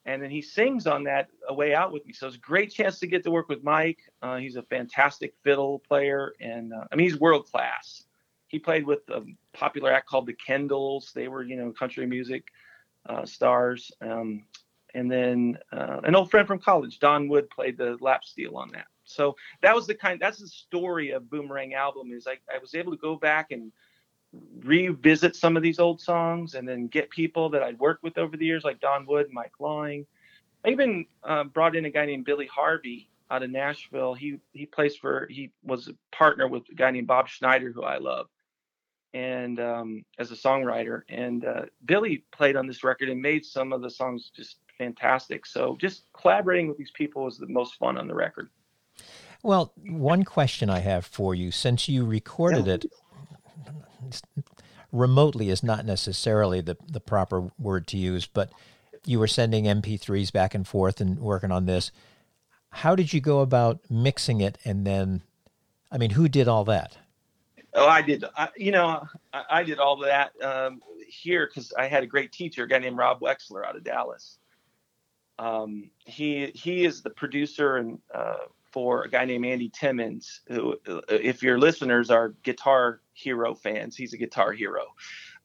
and 0.06 0.22
then 0.22 0.32
he 0.32 0.42
sings 0.42 0.88
on 0.88 1.04
that 1.04 1.30
"A 1.48 1.54
Way 1.54 1.74
Out" 1.76 1.92
with 1.92 2.06
me. 2.06 2.14
So 2.14 2.28
it's 2.28 2.38
a 2.38 2.40
great 2.40 2.72
chance 2.72 3.00
to 3.00 3.08
get 3.08 3.24
to 3.24 3.32
work 3.32 3.50
with 3.50 3.64
Mike. 3.64 4.00
Uh, 4.22 4.38
he's 4.38 4.56
a 4.56 4.64
fantastic 4.64 5.34
fiddle 5.44 5.80
player, 5.80 6.34
and 6.40 6.74
uh, 6.74 6.86
I 6.92 6.96
mean 6.96 7.10
he's 7.10 7.20
world 7.20 7.46
class. 7.46 8.04
He 8.48 8.60
played 8.60 8.86
with 8.86 9.00
a 9.10 9.24
popular 9.54 9.92
act 9.92 10.08
called 10.08 10.28
the 10.28 10.34
Kendalls. 10.36 11.12
They 11.12 11.28
were, 11.28 11.42
you 11.44 11.56
know, 11.56 11.72
country 11.72 12.06
music 12.06 12.50
uh, 13.08 13.26
stars. 13.26 13.92
Um, 14.00 14.46
and 14.94 15.12
then 15.12 15.58
uh, 15.72 16.02
an 16.04 16.16
old 16.16 16.30
friend 16.30 16.48
from 16.48 16.60
college, 16.60 17.00
Don 17.00 17.28
Wood, 17.28 17.50
played 17.50 17.78
the 17.78 17.98
lap 18.00 18.24
steel 18.24 18.58
on 18.58 18.70
that. 18.74 18.88
So 19.06 19.36
that 19.62 19.76
was 19.76 19.88
the 19.88 19.96
kind. 19.96 20.20
That's 20.20 20.40
the 20.40 20.48
story 20.48 21.12
of 21.12 21.30
Boomerang 21.30 21.74
album. 21.74 22.12
Is 22.12 22.28
I, 22.28 22.38
I 22.54 22.60
was 22.60 22.76
able 22.76 22.92
to 22.92 22.98
go 22.98 23.16
back 23.16 23.52
and 23.52 23.72
revisit 24.62 25.36
some 25.36 25.58
of 25.58 25.64
these 25.64 25.80
old 25.80 26.02
songs, 26.02 26.56
and 26.56 26.68
then 26.68 26.88
get 26.88 27.10
people 27.10 27.50
that 27.50 27.64
I'd 27.64 27.80
worked 27.80 28.04
with 28.04 28.18
over 28.18 28.38
the 28.38 28.46
years, 28.46 28.64
like 28.64 28.80
Don 28.80 29.06
Wood, 29.06 29.28
Mike 29.32 29.54
Lawing. 29.60 30.06
I 30.66 30.70
even 30.70 31.06
uh, 31.24 31.44
brought 31.44 31.76
in 31.76 31.86
a 31.86 31.90
guy 31.90 32.06
named 32.06 32.26
Billy 32.26 32.48
Harvey 32.48 33.10
out 33.30 33.44
of 33.44 33.50
Nashville. 33.50 34.14
He 34.14 34.38
he 34.54 34.66
plays 34.66 34.96
for. 34.96 35.28
He 35.30 35.52
was 35.64 35.90
a 35.90 36.16
partner 36.16 36.48
with 36.48 36.64
a 36.72 36.76
guy 36.76 36.92
named 36.92 37.08
Bob 37.08 37.28
Schneider, 37.28 37.72
who 37.72 37.84
I 37.84 37.98
love 37.98 38.28
and 39.14 39.60
um, 39.60 40.06
as 40.18 40.32
a 40.32 40.36
songwriter. 40.36 41.02
And 41.10 41.46
uh, 41.46 41.66
Billy 41.86 42.26
played 42.32 42.56
on 42.56 42.68
this 42.68 42.84
record 42.84 43.10
and 43.10 43.22
made 43.22 43.46
some 43.46 43.72
of 43.72 43.82
the 43.82 43.90
songs 43.90 44.32
just 44.36 44.58
fantastic. 44.78 45.46
So 45.46 45.78
just 45.80 46.04
collaborating 46.14 46.68
with 46.68 46.78
these 46.78 46.92
people 46.92 47.26
was 47.26 47.38
the 47.38 47.48
most 47.48 47.76
fun 47.76 47.98
on 47.98 48.08
the 48.08 48.16
record. 48.16 48.50
Well, 49.42 49.74
one 49.86 50.24
question 50.24 50.70
I 50.70 50.80
have 50.80 51.06
for 51.06 51.36
you 51.36 51.52
since 51.52 51.90
you 51.90 52.06
recorded 52.06 52.68
it 52.68 52.86
remotely 54.92 55.50
is 55.50 55.64
not 55.64 55.86
necessarily 55.86 56.62
the, 56.62 56.78
the 56.88 57.02
proper 57.02 57.52
word 57.60 57.88
to 57.88 57.98
use, 57.98 58.26
but 58.26 58.52
you 59.06 59.20
were 59.20 59.28
sending 59.28 59.66
MP3s 59.66 60.32
back 60.32 60.54
and 60.56 60.66
forth 60.66 61.02
and 61.02 61.20
working 61.20 61.52
on 61.52 61.66
this. 61.66 61.92
How 62.70 62.96
did 62.96 63.12
you 63.12 63.20
go 63.20 63.42
about 63.42 63.80
mixing 63.90 64.40
it? 64.40 64.58
And 64.64 64.88
then, 64.88 65.24
I 65.92 65.98
mean, 65.98 66.12
who 66.12 66.30
did 66.30 66.48
all 66.48 66.64
that? 66.66 66.98
Oh, 67.74 67.88
I 67.88 68.02
did. 68.02 68.24
I, 68.38 68.50
you 68.56 68.72
know, 68.72 69.06
I, 69.34 69.44
I, 69.50 69.64
did 69.64 69.80
all 69.80 69.98
that 69.98 70.32
um, 70.44 70.82
here 71.08 71.48
because 71.48 71.74
I 71.74 71.88
had 71.88 72.04
a 72.04 72.08
great 72.08 72.32
teacher, 72.32 72.64
a 72.64 72.68
guy 72.68 72.78
named 72.78 72.98
Rob 72.98 73.20
Wexler 73.20 73.66
out 73.66 73.76
of 73.76 73.84
Dallas. 73.84 74.38
Um, 75.40 75.90
he 76.06 76.52
he 76.54 76.86
is 76.86 77.02
the 77.02 77.10
producer 77.10 77.78
and 77.78 78.00
uh, 78.14 78.46
for 78.72 79.04
a 79.04 79.10
guy 79.10 79.26
named 79.26 79.46
Andy 79.46 79.70
Timmons, 79.70 80.42
who, 80.48 80.76
uh, 80.88 81.02
if 81.10 81.44
your 81.44 81.60
listeners 81.60 82.10
are 82.10 82.30
Guitar 82.44 83.02
Hero 83.14 83.54
fans, 83.54 83.96
he's 83.96 84.14
a 84.14 84.18
guitar 84.18 84.52
hero. 84.52 84.86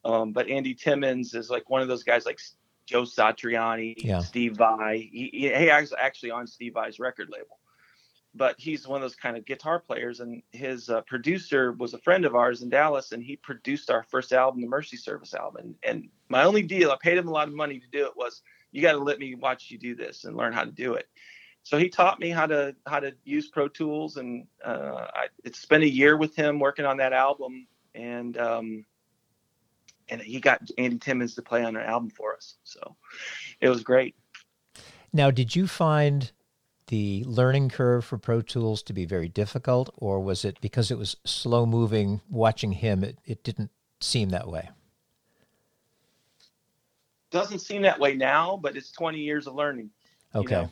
Um, 0.04 0.32
but 0.32 0.48
Andy 0.48 0.74
Timmons 0.74 1.34
is 1.34 1.50
like 1.50 1.68
one 1.68 1.82
of 1.82 1.88
those 1.88 2.04
guys 2.04 2.24
like 2.24 2.40
Joe 2.86 3.02
Satriani, 3.02 3.94
yeah. 3.98 4.20
Steve 4.20 4.56
Vai. 4.56 5.08
He, 5.12 5.30
he, 5.32 5.48
he 5.48 5.70
actually 5.70 6.30
on 6.30 6.46
Steve 6.46 6.74
Vai's 6.74 6.98
record 6.98 7.28
label 7.30 7.58
but 8.34 8.54
he's 8.58 8.86
one 8.86 8.96
of 8.96 9.02
those 9.02 9.16
kind 9.16 9.36
of 9.36 9.44
guitar 9.44 9.80
players 9.80 10.20
and 10.20 10.42
his 10.52 10.88
uh, 10.90 11.00
producer 11.02 11.72
was 11.72 11.94
a 11.94 11.98
friend 11.98 12.24
of 12.24 12.34
ours 12.34 12.62
in 12.62 12.68
dallas 12.68 13.12
and 13.12 13.22
he 13.22 13.36
produced 13.36 13.90
our 13.90 14.04
first 14.04 14.32
album 14.32 14.60
the 14.60 14.66
mercy 14.66 14.96
service 14.96 15.34
album 15.34 15.64
and, 15.64 15.74
and 15.82 16.08
my 16.28 16.44
only 16.44 16.62
deal 16.62 16.90
i 16.90 16.96
paid 17.02 17.18
him 17.18 17.28
a 17.28 17.30
lot 17.30 17.48
of 17.48 17.54
money 17.54 17.78
to 17.78 17.88
do 17.90 18.06
it 18.06 18.16
was 18.16 18.42
you 18.72 18.82
got 18.82 18.92
to 18.92 18.98
let 18.98 19.18
me 19.18 19.34
watch 19.34 19.70
you 19.70 19.78
do 19.78 19.94
this 19.94 20.24
and 20.24 20.36
learn 20.36 20.52
how 20.52 20.64
to 20.64 20.70
do 20.70 20.94
it 20.94 21.08
so 21.62 21.78
he 21.78 21.88
taught 21.88 22.18
me 22.20 22.30
how 22.30 22.46
to 22.46 22.74
how 22.86 23.00
to 23.00 23.12
use 23.24 23.48
pro 23.48 23.68
tools 23.68 24.16
and 24.16 24.46
uh, 24.64 25.06
i 25.14 25.26
spent 25.52 25.82
a 25.82 25.88
year 25.88 26.16
with 26.16 26.34
him 26.34 26.58
working 26.58 26.84
on 26.84 26.96
that 26.96 27.12
album 27.12 27.66
and 27.94 28.38
um, 28.38 28.84
and 30.08 30.20
he 30.20 30.40
got 30.40 30.60
andy 30.78 30.98
timmons 30.98 31.34
to 31.34 31.42
play 31.42 31.64
on 31.64 31.76
an 31.76 31.82
album 31.82 32.10
for 32.10 32.34
us 32.34 32.56
so 32.64 32.96
it 33.60 33.68
was 33.68 33.82
great 33.82 34.14
now 35.12 35.30
did 35.30 35.54
you 35.54 35.66
find 35.66 36.32
the 36.88 37.22
learning 37.24 37.68
curve 37.68 38.04
for 38.04 38.18
Pro 38.18 38.42
Tools 38.42 38.82
to 38.82 38.92
be 38.92 39.04
very 39.04 39.28
difficult, 39.28 39.90
or 39.96 40.20
was 40.20 40.44
it 40.44 40.58
because 40.60 40.90
it 40.90 40.98
was 40.98 41.16
slow 41.24 41.64
moving? 41.64 42.20
Watching 42.28 42.72
him, 42.72 43.04
it, 43.04 43.18
it 43.24 43.44
didn't 43.44 43.70
seem 44.00 44.30
that 44.30 44.48
way. 44.48 44.70
Doesn't 47.30 47.60
seem 47.60 47.82
that 47.82 47.98
way 48.00 48.14
now, 48.14 48.58
but 48.62 48.76
it's 48.76 48.90
20 48.92 49.18
years 49.18 49.46
of 49.46 49.54
learning. 49.54 49.90
Okay. 50.34 50.54
You 50.54 50.62
know? 50.62 50.70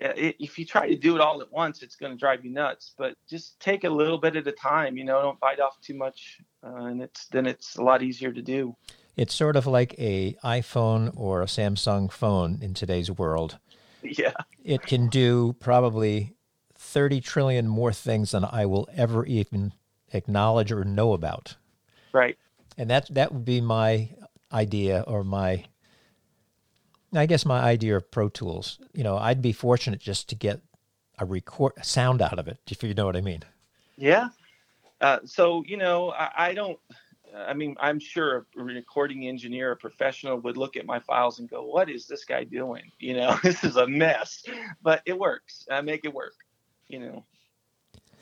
it, 0.00 0.36
if 0.38 0.58
you 0.58 0.64
try 0.64 0.88
to 0.88 0.96
do 0.96 1.14
it 1.16 1.20
all 1.20 1.40
at 1.40 1.52
once, 1.52 1.82
it's 1.82 1.96
going 1.96 2.12
to 2.12 2.18
drive 2.18 2.44
you 2.44 2.50
nuts. 2.50 2.94
But 2.96 3.14
just 3.28 3.58
take 3.60 3.84
a 3.84 3.90
little 3.90 4.18
bit 4.18 4.36
at 4.36 4.46
a 4.46 4.52
time. 4.52 4.96
You 4.96 5.04
know, 5.04 5.20
don't 5.22 5.40
bite 5.40 5.60
off 5.60 5.80
too 5.80 5.94
much, 5.94 6.40
uh, 6.64 6.84
and 6.84 7.02
it's 7.02 7.26
then 7.26 7.46
it's 7.46 7.76
a 7.76 7.82
lot 7.82 8.02
easier 8.02 8.32
to 8.32 8.42
do. 8.42 8.76
It's 9.16 9.34
sort 9.34 9.56
of 9.56 9.66
like 9.66 9.94
a 9.98 10.34
iPhone 10.44 11.12
or 11.16 11.42
a 11.42 11.46
Samsung 11.46 12.10
phone 12.12 12.60
in 12.62 12.74
today's 12.74 13.10
world. 13.10 13.58
Yeah. 14.02 14.34
It 14.62 14.82
can 14.82 15.08
do 15.08 15.56
probably 15.58 16.36
30 16.76 17.20
trillion 17.20 17.66
more 17.66 17.92
things 17.92 18.30
than 18.30 18.44
I 18.44 18.66
will 18.66 18.88
ever 18.94 19.26
even 19.26 19.72
acknowledge 20.12 20.70
or 20.70 20.84
know 20.84 21.14
about. 21.14 21.56
Right. 22.12 22.38
And 22.76 22.88
that 22.90 23.12
that 23.12 23.32
would 23.32 23.44
be 23.44 23.60
my 23.60 24.10
idea 24.52 25.04
or 25.06 25.24
my 25.24 25.64
I 27.14 27.26
guess 27.26 27.46
my 27.46 27.60
idea 27.60 27.96
of 27.96 28.10
Pro 28.10 28.28
Tools. 28.28 28.78
You 28.92 29.02
know, 29.02 29.16
I'd 29.16 29.40
be 29.40 29.52
fortunate 29.52 30.00
just 30.00 30.28
to 30.28 30.34
get 30.34 30.60
a 31.18 31.24
record 31.24 31.72
a 31.76 31.84
sound 31.84 32.20
out 32.20 32.38
of 32.38 32.48
it, 32.48 32.58
if 32.70 32.82
you 32.82 32.92
know 32.94 33.06
what 33.06 33.16
I 33.16 33.22
mean. 33.22 33.42
Yeah. 33.96 34.28
Uh, 35.00 35.20
so 35.24 35.62
you 35.66 35.76
know, 35.76 36.10
I, 36.10 36.30
I 36.36 36.54
don't 36.54 36.78
I 37.36 37.54
mean, 37.54 37.76
I'm 37.80 37.98
sure 37.98 38.46
a 38.56 38.62
recording 38.62 39.26
engineer, 39.26 39.72
a 39.72 39.76
professional 39.76 40.38
would 40.38 40.56
look 40.56 40.76
at 40.76 40.86
my 40.86 40.98
files 40.98 41.38
and 41.38 41.48
go, 41.48 41.64
"What 41.64 41.90
is 41.90 42.06
this 42.06 42.24
guy 42.24 42.44
doing? 42.44 42.90
You 42.98 43.14
know, 43.14 43.38
this 43.42 43.64
is 43.64 43.76
a 43.76 43.86
mess." 43.86 44.44
But 44.82 45.02
it 45.06 45.18
works. 45.18 45.66
I 45.70 45.80
make 45.80 46.04
it 46.04 46.12
work. 46.12 46.34
You 46.88 47.00
know, 47.00 47.24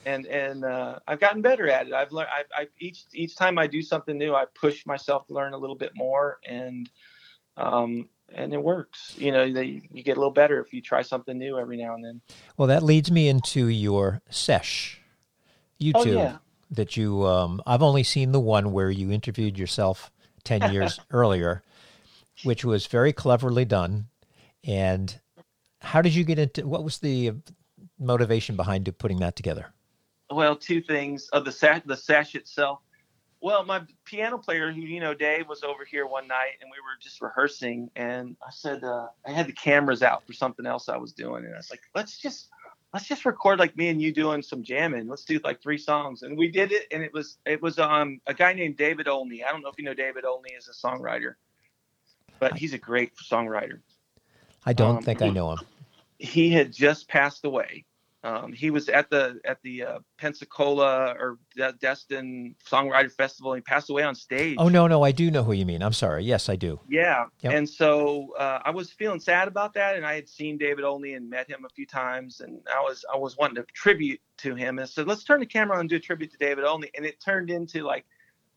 and 0.07 0.25
and 0.25 0.63
uh, 0.63 0.99
I've 1.07 1.19
gotten 1.19 1.41
better 1.41 1.69
at 1.69 1.87
it. 1.87 1.93
I've 1.93 2.11
learned. 2.11 2.29
I, 2.31 2.61
I 2.61 2.67
each 2.79 3.05
each 3.13 3.35
time 3.35 3.57
I 3.57 3.67
do 3.67 3.81
something 3.81 4.17
new, 4.17 4.33
I 4.33 4.45
push 4.55 4.85
myself 4.85 5.27
to 5.27 5.33
learn 5.33 5.53
a 5.53 5.57
little 5.57 5.75
bit 5.75 5.91
more, 5.95 6.39
and 6.47 6.89
um, 7.57 8.09
and 8.33 8.53
it 8.53 8.63
works. 8.63 9.15
You 9.17 9.31
know, 9.31 9.51
they, 9.51 9.81
you 9.91 10.03
get 10.03 10.17
a 10.17 10.19
little 10.19 10.33
better 10.33 10.61
if 10.61 10.73
you 10.73 10.81
try 10.81 11.01
something 11.01 11.37
new 11.37 11.59
every 11.59 11.77
now 11.77 11.95
and 11.95 12.03
then. 12.03 12.21
Well, 12.57 12.67
that 12.69 12.83
leads 12.83 13.11
me 13.11 13.27
into 13.27 13.67
your 13.67 14.21
sesh 14.29 15.01
YouTube. 15.79 15.93
Oh, 15.95 16.03
yeah 16.03 16.37
that 16.71 16.97
you 16.97 17.25
um, 17.25 17.61
I've 17.65 17.81
only 17.81 18.03
seen 18.03 18.31
the 18.31 18.39
one 18.39 18.71
where 18.71 18.89
you 18.89 19.11
interviewed 19.11 19.57
yourself 19.57 20.11
10 20.43 20.71
years 20.73 20.99
earlier 21.11 21.63
which 22.43 22.63
was 22.63 22.85
very 22.87 23.13
cleverly 23.13 23.65
done 23.65 24.07
and 24.63 25.19
how 25.81 26.01
did 26.01 26.13
you 26.13 26.23
get 26.23 26.39
into 26.39 26.67
what 26.67 26.83
was 26.83 26.99
the 26.99 27.33
motivation 27.99 28.55
behind 28.55 28.91
putting 28.97 29.19
that 29.19 29.35
together 29.35 29.73
well 30.29 30.55
two 30.55 30.81
things 30.81 31.29
of 31.29 31.45
the 31.45 31.51
sash 31.51 31.81
the 31.85 31.95
sash 31.95 32.35
itself 32.35 32.79
well 33.41 33.63
my 33.63 33.81
piano 34.05 34.37
player 34.37 34.71
who 34.71 34.81
you 34.81 34.99
know 34.99 35.13
dave 35.13 35.47
was 35.47 35.63
over 35.63 35.85
here 35.85 36.05
one 36.05 36.27
night 36.27 36.53
and 36.61 36.69
we 36.69 36.77
were 36.81 36.97
just 37.01 37.21
rehearsing 37.21 37.89
and 37.95 38.35
i 38.45 38.51
said 38.51 38.83
uh, 38.83 39.07
i 39.25 39.31
had 39.31 39.47
the 39.47 39.53
cameras 39.53 40.03
out 40.03 40.25
for 40.25 40.33
something 40.33 40.65
else 40.65 40.89
i 40.89 40.97
was 40.97 41.13
doing 41.13 41.45
and 41.45 41.53
i 41.53 41.57
was 41.57 41.69
like 41.69 41.81
let's 41.95 42.17
just 42.17 42.49
let's 42.93 43.07
just 43.07 43.25
record 43.25 43.59
like 43.59 43.75
me 43.77 43.89
and 43.89 44.01
you 44.01 44.11
doing 44.11 44.41
some 44.41 44.63
jamming. 44.63 45.07
Let's 45.07 45.25
do 45.25 45.39
like 45.43 45.61
three 45.61 45.77
songs. 45.77 46.23
And 46.23 46.37
we 46.37 46.47
did 46.47 46.71
it 46.71 46.87
and 46.91 47.03
it 47.03 47.13
was 47.13 47.37
it 47.45 47.61
was 47.61 47.79
um 47.79 48.19
a 48.27 48.33
guy 48.33 48.53
named 48.53 48.77
David 48.77 49.07
Olney. 49.07 49.43
I 49.43 49.51
don't 49.51 49.61
know 49.61 49.69
if 49.69 49.77
you 49.77 49.85
know 49.85 49.93
David 49.93 50.25
Olney 50.25 50.51
as 50.57 50.67
a 50.67 50.71
songwriter. 50.71 51.35
But 52.39 52.57
he's 52.57 52.73
a 52.73 52.77
great 52.77 53.13
songwriter. 53.15 53.79
I 54.65 54.73
don't 54.73 54.97
um, 54.97 55.03
think 55.03 55.21
I 55.21 55.29
know 55.29 55.53
him. 55.53 55.59
He 56.19 56.49
had 56.49 56.71
just 56.71 57.07
passed 57.07 57.45
away. 57.45 57.85
Um, 58.23 58.51
he 58.51 58.71
was 58.71 58.89
at 58.89 59.09
the 59.09 59.39
at 59.45 59.61
the 59.61 59.83
uh, 59.83 59.99
Pensacola 60.17 61.15
or 61.19 61.37
Destin 61.79 62.55
Songwriter 62.69 63.11
Festival. 63.11 63.53
And 63.53 63.59
he 63.59 63.61
passed 63.61 63.89
away 63.89 64.03
on 64.03 64.15
stage. 64.15 64.57
Oh 64.59 64.69
no, 64.69 64.87
no, 64.87 65.03
I 65.03 65.11
do 65.11 65.29
know 65.29 65.43
who 65.43 65.53
you 65.53 65.65
mean. 65.65 65.83
I'm 65.83 65.93
sorry. 65.93 66.23
Yes, 66.23 66.49
I 66.49 66.55
do. 66.55 66.79
Yeah, 66.89 67.25
yep. 67.41 67.53
and 67.53 67.69
so 67.69 68.33
uh, 68.37 68.59
I 68.65 68.71
was 68.71 68.91
feeling 68.91 69.19
sad 69.19 69.47
about 69.47 69.75
that, 69.75 69.95
and 69.95 70.05
I 70.05 70.15
had 70.15 70.27
seen 70.27 70.57
David 70.57 70.83
Olney 70.83 71.13
and 71.13 71.29
met 71.29 71.49
him 71.49 71.63
a 71.63 71.69
few 71.69 71.85
times, 71.85 72.41
and 72.41 72.59
I 72.73 72.81
was 72.81 73.05
I 73.13 73.17
was 73.17 73.37
wanting 73.37 73.55
to 73.57 73.65
tribute 73.73 74.19
to 74.39 74.55
him, 74.55 74.79
and 74.79 74.89
said 74.89 75.07
let's 75.07 75.23
turn 75.23 75.39
the 75.39 75.45
camera 75.45 75.75
on 75.75 75.81
and 75.81 75.89
do 75.89 75.97
a 75.97 75.99
tribute 75.99 76.31
to 76.31 76.37
David 76.37 76.65
Olney, 76.65 76.89
and 76.95 77.05
it 77.05 77.21
turned 77.21 77.51
into 77.51 77.83
like 77.83 78.05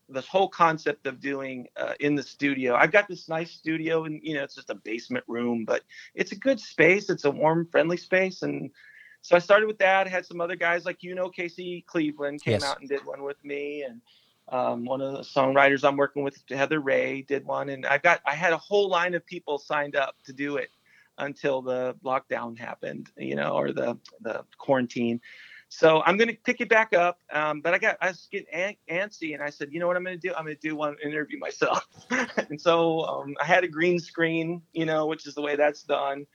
this 0.09 0.27
whole 0.27 0.49
concept 0.49 1.07
of 1.07 1.21
doing 1.21 1.67
uh, 1.77 1.93
in 1.99 2.15
the 2.15 2.23
studio. 2.23 2.75
I've 2.75 2.91
got 2.91 3.07
this 3.07 3.29
nice 3.29 3.51
studio, 3.51 4.05
and 4.05 4.19
you 4.23 4.33
know 4.33 4.43
it's 4.43 4.55
just 4.55 4.71
a 4.71 4.75
basement 4.75 5.25
room, 5.27 5.65
but 5.65 5.83
it's 6.15 6.31
a 6.31 6.35
good 6.35 6.59
space. 6.59 7.09
It's 7.09 7.25
a 7.25 7.31
warm, 7.31 7.67
friendly 7.71 7.97
space, 7.97 8.41
and 8.41 8.71
so 9.21 9.35
I 9.35 9.39
started 9.39 9.67
with 9.67 9.77
that. 9.79 10.07
I 10.07 10.09
had 10.09 10.25
some 10.25 10.41
other 10.41 10.55
guys 10.55 10.85
like 10.85 11.03
you 11.03 11.15
know 11.15 11.29
Casey 11.29 11.83
Cleveland 11.87 12.43
came 12.43 12.53
yes. 12.53 12.63
out 12.63 12.79
and 12.79 12.89
did 12.89 13.05
one 13.05 13.23
with 13.23 13.43
me, 13.43 13.83
and 13.83 14.01
um, 14.49 14.85
one 14.85 15.01
of 15.01 15.13
the 15.13 15.19
songwriters 15.19 15.87
I'm 15.87 15.97
working 15.97 16.23
with, 16.23 16.37
Heather 16.49 16.79
Ray, 16.79 17.21
did 17.21 17.45
one, 17.45 17.69
and 17.69 17.85
I 17.85 17.97
got 17.97 18.21
I 18.25 18.35
had 18.35 18.53
a 18.53 18.57
whole 18.57 18.89
line 18.89 19.13
of 19.13 19.25
people 19.25 19.57
signed 19.57 19.95
up 19.95 20.15
to 20.25 20.33
do 20.33 20.57
it. 20.57 20.69
until 21.17 21.61
the 21.61 21.95
lockdown 22.03 22.57
happened, 22.57 23.11
you 23.17 23.35
know, 23.35 23.51
or 23.51 23.71
the 23.71 23.97
the 24.21 24.43
quarantine. 24.57 25.21
So 25.69 26.01
I'm 26.05 26.17
going 26.17 26.27
to 26.27 26.35
pick 26.35 26.59
it 26.59 26.67
back 26.67 26.93
up. 26.93 27.19
Um, 27.31 27.61
but 27.61 27.73
I 27.73 27.77
got 27.77 27.97
I 28.01 28.09
was 28.09 28.27
getting 28.29 28.75
antsy, 28.89 29.33
and 29.33 29.41
I 29.41 29.49
said, 29.49 29.69
you 29.71 29.79
know 29.79 29.87
what 29.87 29.95
I'm 29.95 30.03
going 30.03 30.19
to 30.19 30.27
do? 30.27 30.33
I'm 30.35 30.43
going 30.43 30.55
to 30.55 30.61
do 30.61 30.75
one 30.75 30.97
interview 31.03 31.39
myself. 31.39 31.87
and 32.49 32.59
so 32.59 33.05
um, 33.05 33.35
I 33.41 33.45
had 33.45 33.63
a 33.63 33.69
green 33.69 33.97
screen, 33.97 34.61
you 34.73 34.85
know, 34.85 35.05
which 35.05 35.25
is 35.25 35.33
the 35.33 35.41
way 35.41 35.55
that's 35.55 35.83
done, 35.83 36.27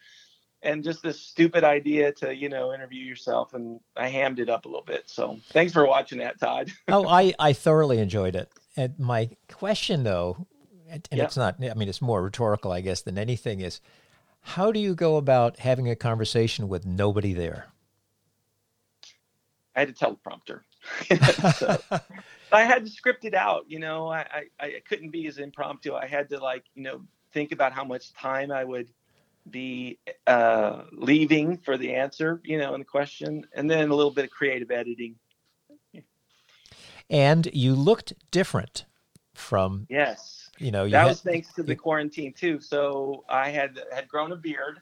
and 0.67 0.83
just 0.83 1.03
this 1.03 1.21
stupid 1.21 1.65
idea 1.65 2.13
to 2.13 2.35
you 2.35 2.49
know 2.49 2.75
interview 2.75 3.03
yourself, 3.03 3.55
and 3.55 3.81
I 3.97 4.09
hammed 4.09 4.41
it 4.41 4.51
up 4.51 4.67
a 4.67 4.69
little 4.69 4.85
bit. 4.85 5.05
So 5.07 5.39
thanks 5.51 5.73
for 5.73 5.87
watching 5.87 6.19
that, 6.19 6.39
Todd. 6.39 6.71
oh, 6.89 7.07
I 7.09 7.35
I 7.39 7.53
thoroughly 7.53 7.99
enjoyed 7.99 8.37
it. 8.37 8.51
And 8.77 8.99
my 8.99 9.31
question 9.49 10.03
though, 10.03 10.47
and 10.91 11.07
yeah. 11.11 11.25
it's 11.25 11.37
not. 11.37 11.57
I 11.63 11.75
mean, 11.75 11.89
it's 11.89 12.03
more 12.03 12.23
rhetorical, 12.23 12.73
I 12.73 12.81
guess, 12.81 13.03
than 13.03 13.17
anything. 13.17 13.61
Is 13.61 13.81
how 14.41 14.73
do 14.73 14.81
you 14.81 14.95
go 14.95 15.17
about 15.17 15.59
having 15.59 15.89
a 15.89 15.97
conversation 15.97 16.69
with 16.69 16.85
nobody 16.85 17.33
there? 17.33 17.67
I 19.75 19.81
had 19.81 19.89
a 19.91 19.93
teleprompter. 19.93 20.61
so, 21.57 21.79
I 22.53 22.63
had 22.63 22.85
to 22.85 22.91
script 22.91 23.25
it 23.25 23.35
out. 23.35 23.65
You 23.69 23.79
know, 23.79 24.09
I, 24.09 24.27
I, 24.61 24.65
I 24.65 24.83
couldn't 24.89 25.11
be 25.11 25.27
as 25.27 25.39
impromptu. 25.39 25.95
I 25.95 26.07
had 26.07 26.31
to 26.31 26.39
like, 26.39 26.65
you 26.75 26.83
know, 26.83 27.03
think 27.33 27.53
about 27.53 27.73
how 27.73 27.85
much 27.85 28.13
time 28.15 28.51
I 28.51 28.65
would 28.65 28.89
be 29.51 29.99
uh, 30.27 30.83
leaving 30.93 31.59
for 31.59 31.77
the 31.77 31.95
answer, 31.95 32.41
you 32.45 32.59
know, 32.59 32.75
in 32.75 32.81
the 32.81 32.85
question, 32.85 33.47
and 33.55 33.71
then 33.71 33.91
a 33.91 33.95
little 33.95 34.11
bit 34.11 34.25
of 34.25 34.31
creative 34.31 34.71
editing. 34.71 35.17
And 37.09 37.49
you 37.53 37.75
looked 37.75 38.15
different 38.31 38.85
from 39.35 39.87
yes, 39.89 40.51
you 40.59 40.71
know, 40.71 40.85
you 40.85 40.91
that 40.91 41.03
had, 41.03 41.09
was 41.09 41.21
thanks 41.21 41.53
to 41.55 41.63
the 41.63 41.77
quarantine 41.77 42.33
too. 42.33 42.61
So 42.61 43.25
I 43.29 43.51
had 43.51 43.79
had 43.93 44.09
grown 44.09 44.33
a 44.33 44.37
beard, 44.37 44.81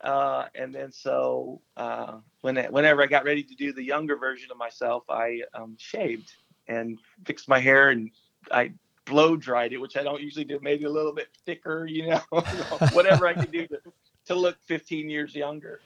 uh, 0.00 0.46
and 0.54 0.74
then 0.74 0.90
so 0.90 1.60
uh, 1.76 2.18
when 2.40 2.56
whenever 2.56 3.02
I 3.02 3.06
got 3.06 3.24
ready 3.24 3.42
to 3.42 3.54
do 3.54 3.72
the 3.72 3.82
younger 3.82 4.16
version 4.16 4.50
of 4.50 4.56
myself, 4.56 5.04
I 5.10 5.42
um, 5.52 5.76
shaved 5.78 6.32
and 6.66 6.98
fixed 7.26 7.48
my 7.48 7.58
hair 7.58 7.90
and 7.90 8.10
I 8.50 8.72
blow 9.04 9.36
dried 9.36 9.72
it, 9.72 9.78
which 9.78 9.96
I 9.96 10.02
don't 10.02 10.20
usually 10.20 10.44
do. 10.44 10.58
Maybe 10.62 10.84
a 10.84 10.90
little 10.90 11.12
bit 11.12 11.28
thicker, 11.44 11.86
you 11.86 12.08
know, 12.08 12.20
whatever 12.92 13.26
I 13.26 13.34
can 13.34 13.50
do 13.50 13.66
to, 13.68 13.80
to 14.26 14.34
look 14.34 14.56
15 14.64 15.08
years 15.08 15.34
younger. 15.34 15.80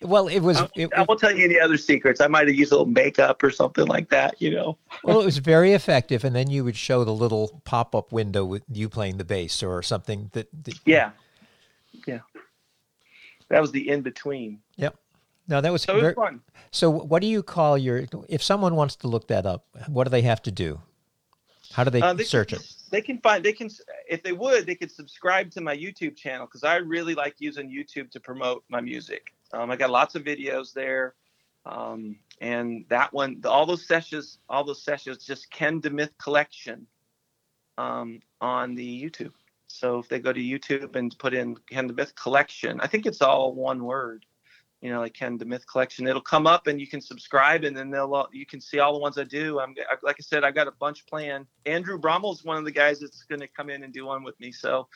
Well, 0.00 0.26
it 0.26 0.40
was. 0.40 0.60
It, 0.74 0.90
I 0.96 1.02
won't 1.02 1.20
tell 1.20 1.34
you 1.34 1.44
any 1.44 1.60
other 1.60 1.76
secrets. 1.76 2.20
I 2.20 2.26
might 2.26 2.48
have 2.48 2.56
used 2.56 2.72
a 2.72 2.74
little 2.74 2.92
makeup 2.92 3.40
or 3.42 3.50
something 3.50 3.86
like 3.86 4.08
that, 4.10 4.40
you 4.42 4.50
know. 4.50 4.76
well, 5.04 5.20
it 5.20 5.24
was 5.24 5.38
very 5.38 5.74
effective, 5.74 6.24
and 6.24 6.34
then 6.34 6.50
you 6.50 6.64
would 6.64 6.76
show 6.76 7.04
the 7.04 7.14
little 7.14 7.62
pop-up 7.64 8.10
window 8.10 8.44
with 8.44 8.64
you 8.68 8.88
playing 8.88 9.18
the 9.18 9.24
bass 9.24 9.62
or 9.62 9.80
something 9.82 10.30
that. 10.32 10.48
that 10.64 10.74
yeah, 10.84 11.12
yeah 12.06 12.18
that 13.52 13.60
was 13.60 13.70
the 13.70 13.88
in 13.88 14.00
between. 14.00 14.58
Yep. 14.76 14.96
No, 15.46 15.60
that 15.60 15.70
was 15.70 15.82
so 15.82 16.00
very, 16.00 16.14
fun. 16.14 16.40
So, 16.70 16.90
what 16.90 17.20
do 17.20 17.28
you 17.28 17.42
call 17.42 17.76
your? 17.76 18.06
If 18.28 18.42
someone 18.42 18.74
wants 18.74 18.96
to 18.96 19.08
look 19.08 19.28
that 19.28 19.44
up, 19.44 19.66
what 19.88 20.04
do 20.04 20.10
they 20.10 20.22
have 20.22 20.40
to 20.42 20.50
do? 20.50 20.80
How 21.72 21.84
do 21.84 21.90
they, 21.90 22.00
uh, 22.00 22.12
they 22.12 22.24
search 22.24 22.50
can, 22.50 22.58
it? 22.58 22.74
They 22.90 23.00
can 23.00 23.18
find. 23.18 23.44
They 23.44 23.52
can, 23.52 23.70
if 24.08 24.22
they 24.22 24.32
would, 24.32 24.66
they 24.66 24.74
could 24.74 24.90
subscribe 24.90 25.50
to 25.52 25.60
my 25.60 25.76
YouTube 25.76 26.16
channel 26.16 26.46
because 26.46 26.64
I 26.64 26.76
really 26.76 27.14
like 27.14 27.36
using 27.38 27.70
YouTube 27.70 28.10
to 28.10 28.20
promote 28.20 28.64
my 28.68 28.80
music. 28.80 29.32
Um, 29.52 29.70
I 29.70 29.76
got 29.76 29.90
lots 29.90 30.14
of 30.14 30.24
videos 30.24 30.72
there, 30.72 31.14
um, 31.66 32.16
and 32.40 32.84
that 32.88 33.12
one, 33.12 33.40
the, 33.40 33.50
all 33.50 33.66
those 33.66 33.86
sessions, 33.86 34.38
all 34.48 34.64
those 34.64 34.82
sessions, 34.82 35.24
just 35.24 35.50
Ken 35.50 35.80
DeMyth 35.80 36.16
collection 36.18 36.86
um, 37.78 38.20
on 38.40 38.74
the 38.74 39.02
YouTube. 39.02 39.32
So 39.68 39.98
if 39.98 40.08
they 40.08 40.18
go 40.18 40.32
to 40.32 40.40
YouTube 40.40 40.96
and 40.96 41.16
put 41.18 41.32
in 41.32 41.56
Ken 41.70 41.90
DeMyth 41.90 42.14
collection, 42.14 42.80
I 42.80 42.86
think 42.86 43.06
it's 43.06 43.22
all 43.22 43.54
one 43.54 43.84
word, 43.84 44.26
you 44.82 44.90
know, 44.90 45.00
like 45.00 45.14
Ken 45.14 45.38
the 45.38 45.44
Myth 45.44 45.66
collection, 45.66 46.06
it'll 46.06 46.20
come 46.20 46.46
up 46.46 46.66
and 46.66 46.80
you 46.80 46.86
can 46.86 47.00
subscribe 47.00 47.64
and 47.64 47.76
then 47.76 47.90
they'll, 47.90 48.28
you 48.32 48.44
can 48.44 48.60
see 48.60 48.80
all 48.80 48.92
the 48.92 48.98
ones 48.98 49.16
I 49.16 49.24
do. 49.24 49.60
I'm 49.60 49.74
like 50.02 50.16
I 50.18 50.22
said, 50.22 50.44
I've 50.44 50.54
got 50.54 50.66
a 50.66 50.72
bunch 50.72 51.06
planned. 51.06 51.46
Andrew 51.64 51.98
Brommel's 51.98 52.44
one 52.44 52.56
of 52.56 52.64
the 52.64 52.72
guys 52.72 53.00
that's 53.00 53.22
going 53.22 53.40
to 53.40 53.48
come 53.48 53.70
in 53.70 53.84
and 53.84 53.92
do 53.92 54.06
one 54.06 54.24
with 54.24 54.38
me. 54.40 54.50
So 54.52 54.88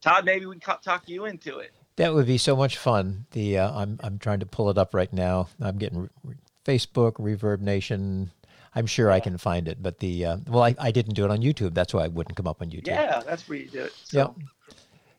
Todd, 0.00 0.24
maybe 0.24 0.46
we 0.46 0.58
can 0.58 0.78
talk 0.82 1.08
you 1.08 1.26
into 1.26 1.58
it. 1.58 1.70
That 1.96 2.12
would 2.12 2.26
be 2.26 2.38
so 2.38 2.56
much 2.56 2.76
fun. 2.76 3.26
The 3.30 3.58
uh, 3.58 3.72
I'm 3.72 4.00
I'm 4.02 4.18
trying 4.18 4.40
to 4.40 4.46
pull 4.46 4.68
it 4.68 4.78
up 4.78 4.94
right 4.94 5.12
now. 5.12 5.48
I'm 5.60 5.78
getting 5.78 6.08
re- 6.24 6.34
Facebook, 6.64 7.14
Reverb 7.14 7.60
Nation, 7.60 8.30
I'm 8.74 8.86
sure 8.86 9.10
yeah. 9.10 9.16
I 9.16 9.20
can 9.20 9.38
find 9.38 9.68
it. 9.68 9.82
But 9.82 9.98
the 9.98 10.24
uh, 10.26 10.36
well, 10.46 10.62
I, 10.62 10.74
I 10.78 10.90
didn't 10.90 11.14
do 11.14 11.24
it 11.24 11.30
on 11.30 11.38
YouTube. 11.38 11.74
That's 11.74 11.92
why 11.94 12.04
I 12.04 12.08
wouldn't 12.08 12.36
come 12.36 12.46
up 12.46 12.62
on 12.62 12.70
YouTube. 12.70 12.86
Yeah, 12.86 13.22
that's 13.24 13.48
where 13.48 13.58
you 13.58 13.68
do 13.68 13.84
it. 13.84 13.92
So. 14.04 14.34
Yeah. 14.38 14.46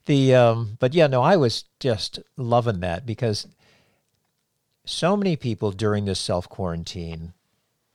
The 0.05 0.35
um, 0.35 0.77
but 0.79 0.95
yeah, 0.95 1.05
no, 1.05 1.21
I 1.21 1.37
was 1.37 1.65
just 1.79 2.19
loving 2.35 2.79
that 2.79 3.05
because 3.05 3.47
so 4.85 5.15
many 5.15 5.35
people 5.35 5.71
during 5.71 6.05
this 6.05 6.19
self 6.19 6.49
quarantine 6.49 7.33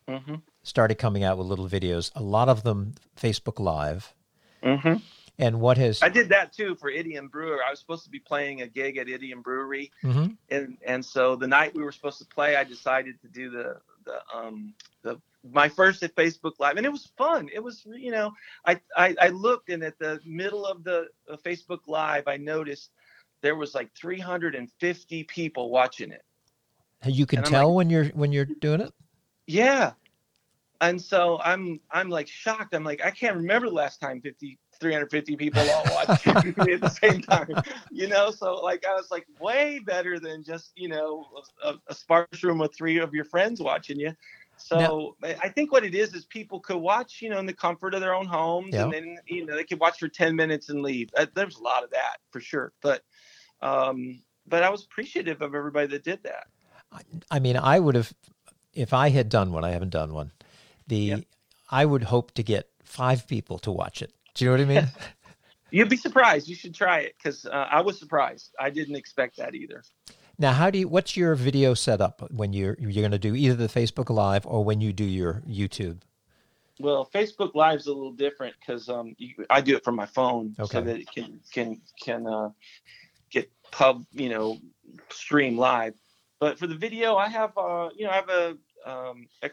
mm-hmm. 0.08 0.36
started 0.62 0.96
coming 0.96 1.24
out 1.24 1.38
with 1.38 1.46
little 1.46 1.68
videos. 1.68 2.10
A 2.14 2.22
lot 2.22 2.48
of 2.48 2.62
them 2.62 2.94
Facebook 3.16 3.58
Live. 3.58 4.14
Mm-hmm. 4.62 4.94
And 5.38 5.60
what 5.60 5.76
has 5.76 6.02
I 6.02 6.08
did 6.08 6.30
that 6.30 6.52
too 6.52 6.76
for 6.76 6.88
Idiom 6.88 7.28
Brewer. 7.28 7.58
I 7.66 7.70
was 7.70 7.78
supposed 7.78 8.04
to 8.04 8.10
be 8.10 8.18
playing 8.18 8.62
a 8.62 8.66
gig 8.66 8.96
at 8.96 9.08
Idiom 9.08 9.42
Brewery, 9.42 9.90
mm-hmm. 10.02 10.32
and 10.50 10.78
and 10.86 11.04
so 11.04 11.36
the 11.36 11.46
night 11.46 11.74
we 11.74 11.82
were 11.82 11.92
supposed 11.92 12.18
to 12.20 12.26
play, 12.26 12.56
I 12.56 12.64
decided 12.64 13.20
to 13.20 13.28
do 13.28 13.50
the 13.50 13.76
the 14.04 14.20
um 14.34 14.72
the 15.02 15.20
my 15.52 15.68
first 15.68 16.02
at 16.02 16.14
Facebook 16.14 16.54
Live, 16.58 16.76
and 16.76 16.86
it 16.86 16.92
was 16.92 17.10
fun. 17.16 17.48
It 17.52 17.62
was, 17.62 17.86
you 17.86 18.10
know, 18.10 18.32
I, 18.64 18.80
I, 18.96 19.14
I 19.20 19.28
looked 19.28 19.68
and 19.68 19.82
at 19.82 19.98
the 19.98 20.20
middle 20.24 20.66
of 20.66 20.84
the 20.84 21.08
uh, 21.30 21.36
Facebook 21.44 21.80
Live, 21.86 22.26
I 22.26 22.36
noticed 22.36 22.90
there 23.42 23.56
was 23.56 23.74
like 23.74 23.94
350 23.94 25.24
people 25.24 25.70
watching 25.70 26.10
it. 26.10 26.24
You 27.04 27.26
can 27.26 27.42
tell 27.42 27.68
like, 27.68 27.76
when 27.76 27.90
you're 27.90 28.06
when 28.06 28.32
you're 28.32 28.46
doing 28.46 28.80
it. 28.80 28.92
Yeah, 29.46 29.92
and 30.80 31.00
so 31.00 31.40
I'm 31.42 31.80
I'm 31.90 32.08
like 32.08 32.28
shocked. 32.28 32.74
I'm 32.74 32.84
like 32.84 33.04
I 33.04 33.10
can't 33.10 33.36
remember 33.36 33.68
the 33.68 33.74
last 33.74 34.00
time 34.00 34.20
50 34.20 34.58
350 34.78 35.36
people 35.36 35.62
all 35.70 35.84
watching 35.94 36.54
me 36.64 36.72
at 36.74 36.80
the 36.80 36.88
same 36.88 37.20
time. 37.20 37.48
You 37.90 38.08
know, 38.08 38.30
so 38.30 38.54
like 38.54 38.84
I 38.86 38.94
was 38.94 39.10
like 39.10 39.26
way 39.40 39.78
better 39.78 40.18
than 40.18 40.42
just 40.42 40.72
you 40.76 40.88
know 40.88 41.26
a, 41.62 41.74
a 41.88 41.94
sparse 41.94 42.42
room 42.42 42.58
with 42.58 42.74
three 42.74 42.98
of 42.98 43.14
your 43.14 43.24
friends 43.24 43.60
watching 43.60 43.98
you. 43.98 44.14
So 44.58 45.16
now, 45.22 45.28
I 45.42 45.48
think 45.50 45.70
what 45.70 45.84
it 45.84 45.94
is 45.94 46.14
is 46.14 46.24
people 46.24 46.60
could 46.60 46.78
watch, 46.78 47.20
you 47.20 47.28
know, 47.28 47.38
in 47.38 47.46
the 47.46 47.52
comfort 47.52 47.94
of 47.94 48.00
their 48.00 48.14
own 48.14 48.26
homes, 48.26 48.74
and 48.74 48.92
then 48.92 49.18
you 49.26 49.44
know 49.44 49.54
they 49.54 49.64
could 49.64 49.80
watch 49.80 49.98
for 49.98 50.08
ten 50.08 50.34
minutes 50.34 50.70
and 50.70 50.82
leave. 50.82 51.10
Uh, 51.16 51.26
there's 51.34 51.56
a 51.56 51.62
lot 51.62 51.84
of 51.84 51.90
that 51.90 52.18
for 52.30 52.40
sure, 52.40 52.72
but 52.80 53.02
um, 53.60 54.22
but 54.46 54.62
I 54.62 54.70
was 54.70 54.84
appreciative 54.84 55.42
of 55.42 55.54
everybody 55.54 55.88
that 55.88 56.04
did 56.04 56.22
that. 56.22 56.46
I 57.30 57.38
mean, 57.38 57.56
I 57.56 57.78
would 57.78 57.94
have, 57.94 58.12
if 58.72 58.92
I 58.92 59.10
had 59.10 59.28
done 59.28 59.52
one. 59.52 59.64
I 59.64 59.70
haven't 59.70 59.90
done 59.90 60.12
one. 60.12 60.32
The 60.86 60.96
yep. 60.96 61.24
I 61.70 61.84
would 61.84 62.04
hope 62.04 62.32
to 62.34 62.42
get 62.42 62.68
five 62.84 63.26
people 63.26 63.58
to 63.60 63.72
watch 63.72 64.02
it. 64.02 64.12
Do 64.34 64.44
you 64.44 64.50
know 64.50 64.56
what 64.56 64.62
I 64.62 64.80
mean? 64.80 64.88
You'd 65.70 65.88
be 65.88 65.96
surprised. 65.96 66.48
You 66.48 66.54
should 66.54 66.74
try 66.74 67.00
it 67.00 67.16
because 67.18 67.44
uh, 67.46 67.68
I 67.70 67.80
was 67.80 67.98
surprised. 67.98 68.54
I 68.58 68.70
didn't 68.70 68.96
expect 68.96 69.36
that 69.38 69.54
either. 69.54 69.82
Now, 70.38 70.52
how 70.52 70.70
do 70.70 70.78
you? 70.78 70.88
What's 70.88 71.16
your 71.16 71.34
video 71.34 71.74
setup 71.74 72.30
when 72.30 72.52
you're 72.52 72.76
you're 72.78 72.92
going 72.92 73.10
to 73.10 73.18
do 73.18 73.34
either 73.34 73.54
the 73.54 73.68
Facebook 73.68 74.10
Live 74.10 74.46
or 74.46 74.64
when 74.64 74.80
you 74.80 74.92
do 74.92 75.04
your 75.04 75.42
YouTube? 75.48 76.00
Well, 76.78 77.08
Facebook 77.12 77.54
Live 77.54 77.80
is 77.80 77.86
a 77.86 77.92
little 77.92 78.12
different 78.12 78.54
because 78.60 78.88
um, 78.88 79.16
I 79.48 79.62
do 79.62 79.76
it 79.76 79.82
from 79.82 79.96
my 79.96 80.06
phone 80.06 80.54
okay. 80.58 80.72
so 80.72 80.80
that 80.82 80.96
it 80.98 81.10
can 81.10 81.40
can 81.52 81.80
can 82.00 82.26
uh, 82.26 82.50
get 83.30 83.50
pub 83.70 84.04
you 84.12 84.28
know 84.28 84.58
stream 85.08 85.56
live. 85.56 85.94
But 86.38 86.58
for 86.58 86.66
the 86.66 86.74
video, 86.74 87.16
I 87.16 87.28
have 87.28 87.56
uh, 87.56 87.90
you 87.96 88.04
know 88.04 88.10
I 88.10 88.16
have 88.16 88.28
a, 88.28 88.56
um, 88.84 89.28
a 89.42 89.50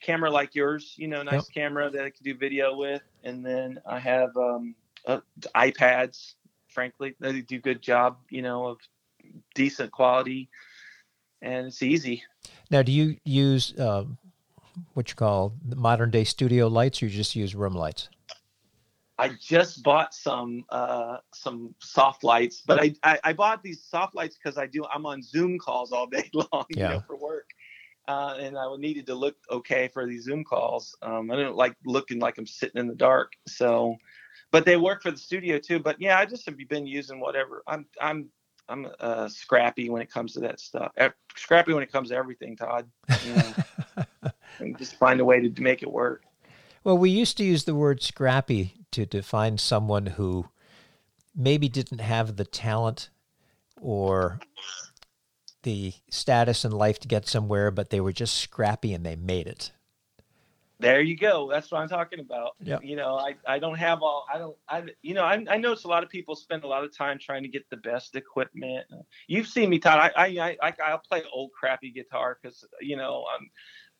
camera 0.00 0.30
like 0.30 0.54
yours, 0.54 0.94
you 0.96 1.08
know, 1.08 1.22
nice 1.22 1.48
yep. 1.48 1.54
camera 1.54 1.90
that 1.90 2.04
I 2.04 2.10
can 2.10 2.22
do 2.24 2.34
video 2.34 2.76
with, 2.76 3.02
and 3.24 3.44
then 3.44 3.80
I 3.86 3.98
have 3.98 4.36
um, 4.36 4.74
uh, 5.06 5.20
iPads. 5.54 6.34
Frankly, 6.68 7.14
they 7.20 7.40
do 7.40 7.56
a 7.56 7.60
good 7.60 7.80
job, 7.80 8.18
you 8.28 8.42
know, 8.42 8.66
of 8.66 8.78
decent 9.54 9.92
quality, 9.92 10.50
and 11.40 11.68
it's 11.68 11.82
easy. 11.82 12.22
Now, 12.70 12.82
do 12.82 12.92
you 12.92 13.16
use 13.24 13.74
uh, 13.78 14.04
what 14.94 15.08
you 15.08 15.14
call 15.14 15.54
modern 15.74 16.10
day 16.10 16.24
studio 16.24 16.68
lights, 16.68 17.02
or 17.02 17.06
you 17.06 17.12
just 17.12 17.34
use 17.34 17.54
room 17.54 17.74
lights? 17.74 18.10
I 19.18 19.30
just 19.40 19.82
bought 19.82 20.12
some 20.12 20.64
uh, 20.68 21.18
some 21.32 21.74
soft 21.80 22.22
lights, 22.22 22.62
but 22.66 22.80
I, 22.80 22.94
I, 23.02 23.18
I 23.24 23.32
bought 23.32 23.62
these 23.62 23.82
soft 23.82 24.14
lights 24.14 24.36
because 24.36 24.58
I 24.58 24.66
do 24.66 24.84
I'm 24.92 25.06
on 25.06 25.22
Zoom 25.22 25.58
calls 25.58 25.92
all 25.92 26.06
day 26.06 26.30
long 26.34 26.66
yeah. 26.70 26.88
you 26.88 26.94
know, 26.94 27.00
for 27.06 27.16
work, 27.16 27.50
uh, 28.08 28.36
and 28.38 28.58
I 28.58 28.66
needed 28.76 29.06
to 29.06 29.14
look 29.14 29.36
okay 29.50 29.88
for 29.88 30.06
these 30.06 30.24
Zoom 30.24 30.44
calls. 30.44 30.94
Um, 31.00 31.30
I 31.30 31.36
don't 31.36 31.56
like 31.56 31.74
looking 31.86 32.18
like 32.18 32.36
I'm 32.36 32.46
sitting 32.46 32.78
in 32.78 32.88
the 32.88 32.94
dark, 32.94 33.32
so 33.48 33.96
but 34.50 34.66
they 34.66 34.76
work 34.76 35.02
for 35.02 35.10
the 35.10 35.16
studio 35.16 35.58
too. 35.58 35.78
But 35.78 36.00
yeah, 36.00 36.18
I 36.18 36.26
just 36.26 36.44
have 36.46 36.56
been 36.68 36.86
using 36.86 37.18
whatever. 37.18 37.62
I'm 37.66 37.86
I'm 37.98 38.28
I'm 38.68 38.88
uh, 39.00 39.28
scrappy 39.28 39.88
when 39.88 40.02
it 40.02 40.10
comes 40.10 40.34
to 40.34 40.40
that 40.40 40.60
stuff. 40.60 40.92
Scrappy 41.36 41.72
when 41.72 41.82
it 41.82 41.90
comes 41.90 42.10
to 42.10 42.16
everything, 42.16 42.54
Todd. 42.54 42.86
You 43.24 43.34
know, 43.34 44.32
and 44.60 44.76
just 44.76 44.96
find 44.96 45.20
a 45.20 45.24
way 45.24 45.40
to 45.40 45.62
make 45.62 45.82
it 45.82 45.90
work. 45.90 46.24
Well, 46.84 46.98
we 46.98 47.10
used 47.10 47.36
to 47.38 47.44
use 47.44 47.64
the 47.64 47.74
word 47.74 48.02
scrappy 48.02 48.75
to 48.92 49.06
define 49.06 49.58
someone 49.58 50.06
who 50.06 50.48
maybe 51.34 51.68
didn't 51.68 52.00
have 52.00 52.36
the 52.36 52.44
talent 52.44 53.10
or 53.80 54.40
the 55.62 55.92
status 56.10 56.64
in 56.64 56.72
life 56.72 56.98
to 57.00 57.08
get 57.08 57.28
somewhere, 57.28 57.70
but 57.70 57.90
they 57.90 58.00
were 58.00 58.12
just 58.12 58.38
scrappy 58.38 58.94
and 58.94 59.04
they 59.04 59.16
made 59.16 59.46
it. 59.46 59.72
There 60.78 61.00
you 61.00 61.16
go. 61.16 61.48
That's 61.50 61.72
what 61.72 61.80
I'm 61.80 61.88
talking 61.88 62.20
about. 62.20 62.50
Yep. 62.60 62.84
You 62.84 62.96
know, 62.96 63.16
I, 63.16 63.34
I 63.48 63.58
don't 63.58 63.78
have 63.78 64.02
all, 64.02 64.26
I 64.32 64.36
don't, 64.36 64.56
I, 64.68 64.84
you 65.02 65.14
know, 65.14 65.24
I, 65.24 65.42
I 65.48 65.56
notice 65.56 65.84
a 65.84 65.88
lot 65.88 66.02
of 66.02 66.10
people 66.10 66.36
spend 66.36 66.64
a 66.64 66.66
lot 66.66 66.84
of 66.84 66.94
time 66.94 67.18
trying 67.18 67.42
to 67.44 67.48
get 67.48 67.68
the 67.70 67.78
best 67.78 68.14
equipment. 68.14 68.86
You've 69.26 69.46
seen 69.46 69.70
me, 69.70 69.78
Todd. 69.78 70.12
I, 70.14 70.26
I, 70.26 70.56
I, 70.62 70.72
I'll 70.84 70.98
play 70.98 71.22
old 71.32 71.52
crappy 71.58 71.90
guitar 71.90 72.38
because, 72.40 72.62
you 72.82 72.96
know, 72.96 73.24
I'm, 73.34 73.50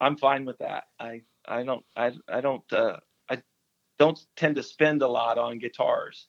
I'm 0.00 0.16
fine 0.18 0.44
with 0.44 0.58
that. 0.58 0.84
I, 1.00 1.22
I 1.48 1.62
don't, 1.62 1.84
I, 1.96 2.12
I 2.28 2.42
don't, 2.42 2.70
uh, 2.70 2.98
don't 3.98 4.18
tend 4.36 4.56
to 4.56 4.62
spend 4.62 5.02
a 5.02 5.08
lot 5.08 5.38
on 5.38 5.58
guitars, 5.58 6.28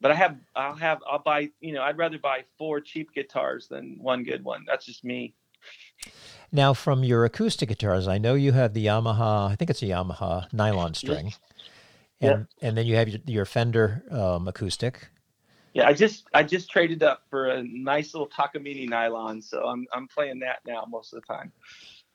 but 0.00 0.10
I 0.10 0.14
have, 0.14 0.36
I'll 0.54 0.76
have, 0.76 0.98
I'll 1.10 1.22
buy, 1.22 1.50
you 1.60 1.72
know, 1.72 1.82
I'd 1.82 1.98
rather 1.98 2.18
buy 2.18 2.44
four 2.58 2.80
cheap 2.80 3.12
guitars 3.14 3.68
than 3.68 3.96
one 4.00 4.24
good 4.24 4.44
one. 4.44 4.64
That's 4.66 4.86
just 4.86 5.04
me. 5.04 5.34
Now, 6.52 6.72
from 6.74 7.04
your 7.04 7.24
acoustic 7.24 7.68
guitars, 7.68 8.08
I 8.08 8.18
know 8.18 8.34
you 8.34 8.52
have 8.52 8.74
the 8.74 8.86
Yamaha. 8.86 9.50
I 9.50 9.56
think 9.56 9.70
it's 9.70 9.82
a 9.82 9.86
Yamaha 9.86 10.52
nylon 10.52 10.94
string, 10.94 11.34
Yeah. 12.18 12.30
and 12.30 12.46
and 12.62 12.76
then 12.76 12.86
you 12.86 12.96
have 12.96 13.08
your, 13.08 13.20
your 13.26 13.44
Fender 13.44 14.02
um, 14.10 14.48
acoustic. 14.48 15.08
Yeah, 15.74 15.86
I 15.86 15.92
just 15.92 16.26
I 16.34 16.42
just 16.42 16.70
traded 16.70 17.02
up 17.02 17.22
for 17.30 17.50
a 17.50 17.62
nice 17.62 18.14
little 18.14 18.28
Takamine 18.28 18.88
nylon, 18.88 19.40
so 19.42 19.66
I'm 19.66 19.86
I'm 19.92 20.08
playing 20.08 20.40
that 20.40 20.58
now 20.66 20.84
most 20.88 21.12
of 21.12 21.20
the 21.20 21.26
time. 21.26 21.52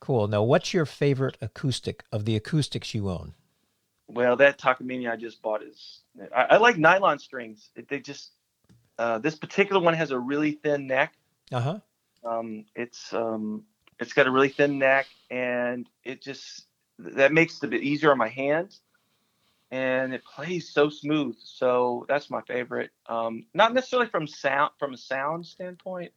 Cool. 0.01 0.27
Now, 0.27 0.43
what's 0.43 0.73
your 0.73 0.85
favorite 0.85 1.37
acoustic 1.39 2.03
of 2.11 2.25
the 2.25 2.35
acoustics 2.35 2.93
you 2.93 3.09
own? 3.09 3.33
Well, 4.07 4.35
that 4.37 4.59
Takamine 4.59 5.11
I 5.11 5.15
just 5.15 5.41
bought 5.41 5.63
is 5.63 6.01
I, 6.35 6.43
I 6.51 6.57
like 6.57 6.77
nylon 6.77 7.19
strings. 7.19 7.69
It, 7.75 7.89
they 7.89 7.99
just 7.99 8.31
uh, 8.97 9.17
this 9.19 9.35
particular 9.35 9.81
one 9.81 9.93
has 9.93 10.11
a 10.11 10.19
really 10.19 10.53
thin 10.53 10.87
neck. 10.87 11.13
Uh 11.51 11.59
huh. 11.59 11.79
Um, 12.23 12.65
it's 12.75 13.13
um, 13.13 13.63
it's 13.99 14.13
got 14.13 14.27
a 14.27 14.31
really 14.31 14.49
thin 14.49 14.79
neck, 14.79 15.07
and 15.29 15.87
it 16.03 16.21
just 16.21 16.65
that 16.99 17.33
makes 17.33 17.57
it 17.57 17.63
a 17.63 17.67
bit 17.67 17.83
easier 17.83 18.11
on 18.11 18.17
my 18.17 18.29
hands, 18.29 18.81
and 19.71 20.13
it 20.13 20.23
plays 20.23 20.69
so 20.69 20.89
smooth. 20.89 21.35
So 21.39 22.05
that's 22.07 22.29
my 22.29 22.41
favorite. 22.41 22.91
Um, 23.07 23.45
not 23.53 23.73
necessarily 23.73 24.07
from 24.07 24.27
sound 24.27 24.71
from 24.79 24.93
a 24.93 24.97
sound 24.97 25.45
standpoint. 25.45 26.11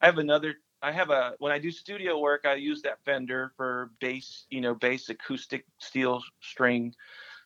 I 0.00 0.06
have 0.06 0.18
another. 0.18 0.54
I 0.82 0.92
have 0.92 1.10
a 1.10 1.34
when 1.38 1.52
I 1.52 1.58
do 1.58 1.70
studio 1.70 2.18
work, 2.18 2.44
I 2.44 2.54
use 2.54 2.82
that 2.82 2.98
Fender 3.04 3.52
for 3.56 3.90
bass, 4.00 4.44
you 4.50 4.60
know, 4.60 4.74
bass 4.74 5.08
acoustic 5.08 5.64
steel 5.78 6.22
string 6.40 6.94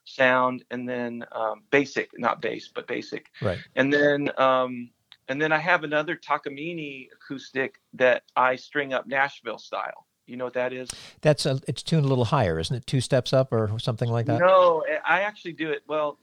sound, 0.04 0.64
and 0.70 0.88
then 0.88 1.24
um, 1.32 1.62
basic, 1.70 2.10
not 2.18 2.40
bass, 2.42 2.68
but 2.74 2.86
basic. 2.86 3.26
Right. 3.40 3.58
And 3.76 3.92
then 3.92 4.30
um, 4.38 4.90
and 5.28 5.40
then 5.40 5.52
I 5.52 5.58
have 5.58 5.84
another 5.84 6.16
Takamine 6.16 7.08
acoustic 7.12 7.80
that 7.94 8.24
I 8.36 8.56
string 8.56 8.92
up 8.92 9.06
Nashville 9.06 9.58
style. 9.58 10.06
You 10.26 10.36
know 10.36 10.44
what 10.44 10.54
that 10.54 10.72
is? 10.72 10.88
That's 11.22 11.44
a. 11.46 11.60
It's 11.66 11.82
tuned 11.82 12.04
a 12.04 12.08
little 12.08 12.24
higher, 12.26 12.58
isn't 12.58 12.74
it? 12.74 12.86
Two 12.86 13.00
steps 13.00 13.32
up 13.32 13.52
or 13.52 13.78
something 13.78 14.08
like 14.08 14.26
that. 14.26 14.38
No, 14.40 14.84
I 15.04 15.22
actually 15.22 15.52
do 15.54 15.70
it. 15.70 15.82
Well, 15.88 16.18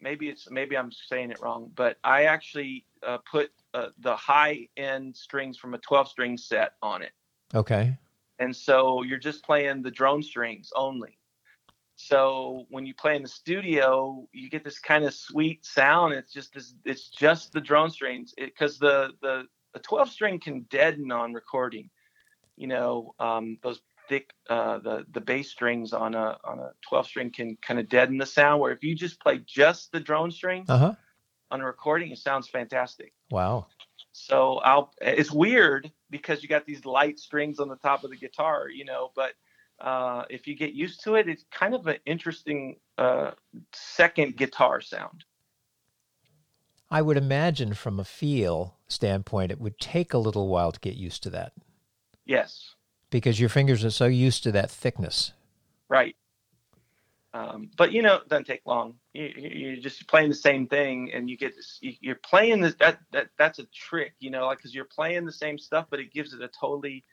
maybe 0.00 0.28
it's 0.28 0.50
maybe 0.50 0.76
I'm 0.76 0.90
saying 0.92 1.30
it 1.30 1.40
wrong, 1.40 1.70
but 1.74 1.98
I 2.02 2.24
actually 2.24 2.84
uh, 3.06 3.18
put 3.30 3.50
uh, 3.74 3.88
the 3.98 4.16
high 4.16 4.68
end 4.76 5.16
strings 5.16 5.56
from 5.58 5.74
a 5.74 5.78
12 5.78 6.08
string 6.08 6.36
set 6.38 6.72
on 6.82 7.02
it, 7.02 7.12
Okay. 7.54 7.96
and 8.38 8.54
so 8.54 9.02
you're 9.02 9.18
just 9.18 9.44
playing 9.44 9.82
the 9.82 9.90
drone 9.90 10.22
strings 10.22 10.70
only. 10.74 11.18
So 11.96 12.66
when 12.70 12.86
you 12.86 12.94
play 12.94 13.16
in 13.16 13.22
the 13.22 13.28
studio, 13.28 14.26
you 14.32 14.50
get 14.50 14.64
this 14.64 14.78
kind 14.78 15.04
of 15.04 15.14
sweet 15.14 15.64
sound. 15.64 16.14
It's 16.14 16.32
just 16.32 16.54
this, 16.54 16.74
it's 16.84 17.08
just 17.10 17.52
the 17.52 17.60
drone 17.60 17.90
strings 17.90 18.34
because 18.36 18.78
the 18.78 19.12
the 19.22 19.44
the 19.74 19.80
12 19.80 20.08
string 20.10 20.40
can 20.40 20.62
deaden 20.70 21.12
on 21.12 21.32
recording. 21.32 21.90
You 22.56 22.68
know, 22.68 23.14
um, 23.18 23.58
those 23.62 23.82
thick 24.08 24.30
uh, 24.50 24.78
the 24.78 25.06
the 25.12 25.20
bass 25.20 25.50
strings 25.50 25.92
on 25.92 26.14
a 26.14 26.38
on 26.44 26.58
a 26.58 26.72
12 26.88 27.06
string 27.06 27.30
can 27.30 27.56
kind 27.62 27.78
of 27.78 27.88
deaden 27.88 28.18
the 28.18 28.26
sound. 28.26 28.60
Where 28.60 28.72
if 28.72 28.82
you 28.82 28.94
just 28.94 29.20
play 29.20 29.40
just 29.46 29.92
the 29.92 30.00
drone 30.00 30.30
strings 30.30 30.68
Uh 30.70 30.78
huh. 30.78 30.94
on 31.50 31.60
a 31.60 31.66
recording, 31.66 32.10
it 32.10 32.18
sounds 32.18 32.48
fantastic. 32.48 33.12
Wow. 33.30 33.66
So 34.12 34.58
I'll 34.58 34.92
it's 35.00 35.30
weird 35.30 35.90
because 36.10 36.42
you 36.42 36.48
got 36.48 36.66
these 36.66 36.84
light 36.84 37.18
strings 37.18 37.58
on 37.58 37.68
the 37.68 37.76
top 37.76 38.04
of 38.04 38.10
the 38.10 38.16
guitar, 38.16 38.68
you 38.68 38.84
know, 38.84 39.10
but 39.14 39.32
uh, 39.80 40.24
if 40.30 40.46
you 40.46 40.54
get 40.54 40.72
used 40.74 41.02
to 41.04 41.14
it, 41.16 41.28
it's 41.28 41.44
kind 41.50 41.74
of 41.74 41.86
an 41.86 41.96
interesting 42.06 42.76
uh, 42.98 43.32
second 43.72 44.36
guitar 44.36 44.80
sound. 44.80 45.24
I 46.90 47.00
would 47.02 47.16
imagine 47.16 47.74
from 47.74 47.98
a 47.98 48.04
feel 48.04 48.76
standpoint, 48.86 49.50
it 49.50 49.60
would 49.60 49.78
take 49.78 50.12
a 50.12 50.18
little 50.18 50.48
while 50.48 50.72
to 50.72 50.80
get 50.80 50.94
used 50.94 51.22
to 51.24 51.30
that 51.30 51.52
Yes, 52.26 52.74
because 53.10 53.40
your 53.40 53.48
fingers 53.48 53.84
are 53.84 53.90
so 53.90 54.06
used 54.06 54.42
to 54.44 54.52
that 54.52 54.70
thickness. 54.70 55.32
right. 55.88 56.16
Um, 57.34 57.70
but 57.78 57.92
you 57.92 58.02
know, 58.02 58.16
it 58.16 58.28
doesn't 58.28 58.46
take 58.46 58.60
long. 58.66 58.94
You, 59.14 59.32
you're 59.36 59.76
just 59.76 60.06
playing 60.06 60.28
the 60.28 60.34
same 60.34 60.66
thing, 60.66 61.10
and 61.14 61.30
you 61.30 61.38
get 61.38 61.56
this. 61.56 61.78
you- 61.80 61.96
You're 62.00 62.16
playing 62.16 62.60
this. 62.60 62.74
That 62.74 62.98
that 63.12 63.28
that's 63.38 63.58
a 63.58 63.64
trick, 63.74 64.14
you 64.20 64.30
know, 64.30 64.46
like 64.46 64.58
because 64.58 64.74
you're 64.74 64.84
playing 64.84 65.24
the 65.24 65.32
same 65.32 65.58
stuff, 65.58 65.86
but 65.90 65.98
it 65.98 66.12
gives 66.12 66.34
it 66.34 66.42
a 66.42 66.48
totally 66.48 67.04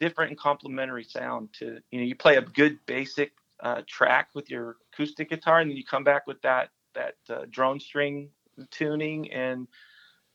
different 0.00 0.30
and 0.30 0.38
complementary 0.38 1.04
sound. 1.04 1.50
To 1.58 1.78
you 1.90 2.00
know, 2.00 2.06
you 2.06 2.14
play 2.14 2.36
a 2.36 2.42
good 2.42 2.78
basic 2.86 3.32
uh, 3.60 3.82
track 3.86 4.30
with 4.34 4.50
your 4.50 4.76
acoustic 4.92 5.30
guitar, 5.30 5.60
and 5.60 5.70
then 5.70 5.76
you 5.76 5.84
come 5.84 6.04
back 6.04 6.26
with 6.26 6.40
that 6.42 6.70
that 6.94 7.16
uh, 7.30 7.44
drone 7.50 7.80
string 7.80 8.30
tuning, 8.70 9.30
and 9.32 9.66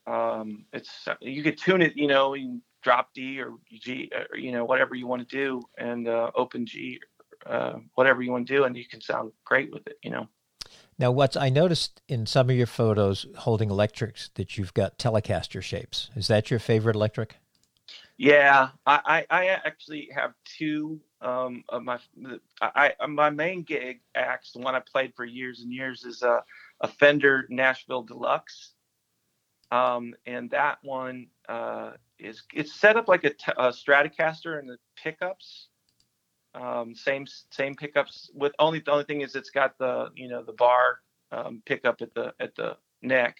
um, 0.07 0.65
it's 0.73 1.07
you 1.21 1.43
could 1.43 1.57
tune 1.57 1.81
it, 1.81 1.93
you 1.95 2.07
know, 2.07 2.33
in 2.35 2.61
drop 2.81 3.13
D 3.13 3.39
or 3.39 3.53
G, 3.71 4.11
or, 4.13 4.37
you 4.37 4.51
know, 4.51 4.65
whatever 4.65 4.95
you 4.95 5.07
want 5.07 5.27
to 5.27 5.35
do, 5.35 5.61
and 5.77 6.07
uh, 6.07 6.31
open 6.35 6.65
G, 6.65 6.99
uh, 7.45 7.73
whatever 7.95 8.21
you 8.21 8.31
want 8.31 8.47
to 8.47 8.53
do, 8.53 8.63
and 8.65 8.75
you 8.75 8.85
can 8.85 9.01
sound 9.01 9.31
great 9.45 9.71
with 9.71 9.87
it, 9.87 9.97
you 10.03 10.11
know. 10.11 10.27
Now, 10.99 11.11
what's 11.11 11.35
I 11.35 11.49
noticed 11.49 12.01
in 12.07 12.25
some 12.25 12.49
of 12.49 12.55
your 12.55 12.67
photos 12.67 13.25
holding 13.39 13.69
electrics 13.69 14.29
that 14.35 14.57
you've 14.57 14.73
got 14.73 14.99
Telecaster 14.99 15.61
shapes. 15.61 16.09
Is 16.15 16.27
that 16.27 16.51
your 16.51 16.59
favorite 16.59 16.95
electric? 16.95 17.37
Yeah, 18.23 18.69
I, 18.87 19.25
I, 19.31 19.41
I 19.43 19.47
actually 19.47 20.09
have 20.15 20.33
two 20.45 21.01
um, 21.21 21.65
of 21.69 21.83
my 21.83 21.99
I, 22.61 22.93
I 23.01 23.07
my 23.07 23.29
main 23.31 23.63
gig 23.63 24.01
acts, 24.15 24.53
the 24.53 24.61
one 24.61 24.75
I 24.75 24.81
played 24.81 25.13
for 25.17 25.25
years 25.25 25.61
and 25.61 25.73
years, 25.73 26.05
is 26.05 26.23
a, 26.23 26.43
a 26.81 26.89
Fender 26.89 27.45
Nashville 27.49 28.03
Deluxe, 28.03 28.73
um, 29.71 30.15
and 30.25 30.51
that 30.51 30.79
one 30.83 31.27
uh, 31.49 31.91
is 32.19 32.43
it's 32.53 32.73
set 32.73 32.97
up 32.97 33.07
like 33.09 33.25
a, 33.25 33.31
t- 33.31 33.53
a 33.57 33.69
Stratocaster 33.69 34.59
and 34.59 34.69
the 34.69 34.77
pickups, 35.03 35.69
um, 36.55 36.95
same 36.95 37.25
same 37.51 37.75
pickups 37.75 38.31
with 38.35 38.53
only 38.59 38.79
the 38.79 38.91
only 38.91 39.05
thing 39.05 39.21
is 39.21 39.35
it's 39.35 39.51
got 39.51 39.77
the 39.79 40.09
you 40.15 40.29
know 40.29 40.43
the 40.43 40.53
bar 40.53 40.99
um, 41.31 41.63
pickup 41.65 42.01
at 42.01 42.13
the 42.15 42.33
at 42.39 42.55
the 42.55 42.77
neck. 43.01 43.37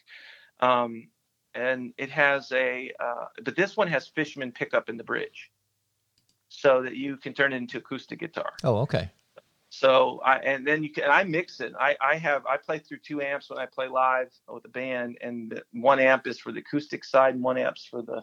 Um, 0.62 1.10
and 1.56 1.93
it 1.97 2.10
has 2.10 2.51
a 2.51 2.91
uh, 2.99 3.26
but 3.43 3.56
this 3.56 3.78
one 3.78 3.88
has 3.88 4.08
Fishman 4.08 4.51
pickup 4.51 4.89
in 4.89 4.97
the 4.97 5.04
bridge, 5.04 5.51
so 6.49 6.84
that 6.84 6.95
you 6.95 7.18
can 7.18 7.34
turn 7.34 7.54
it 7.54 7.58
into 7.58 7.78
acoustic 7.78 8.20
guitar. 8.20 8.54
Oh, 8.64 8.78
okay. 8.78 9.12
So 9.70 10.22
I 10.24 10.38
and 10.38 10.68
then 10.68 10.84
you 10.84 10.91
can 10.91 11.10
I 11.10 11.24
mix 11.24 11.60
it. 11.60 11.74
I 11.80 11.95
I 11.99 12.16
have 12.18 12.45
I 12.45 12.58
play 12.58 12.78
through 12.78 12.99
two 12.99 13.22
amps 13.22 13.49
when 13.49 13.58
I 13.58 13.66
play 13.66 13.88
live 13.88 14.30
with 14.47 14.62
the 14.62 14.70
band, 14.70 15.18
and 15.22 15.62
one 15.72 15.99
amp 15.99 16.28
is 16.28 16.38
for 16.38 16.51
the 16.51 16.60
acoustic 16.60 17.04
side, 17.04 17.34
and 17.34 17.43
one 17.43 17.58
amp's 17.58 17.86
for 17.86 18.04
the 18.04 18.22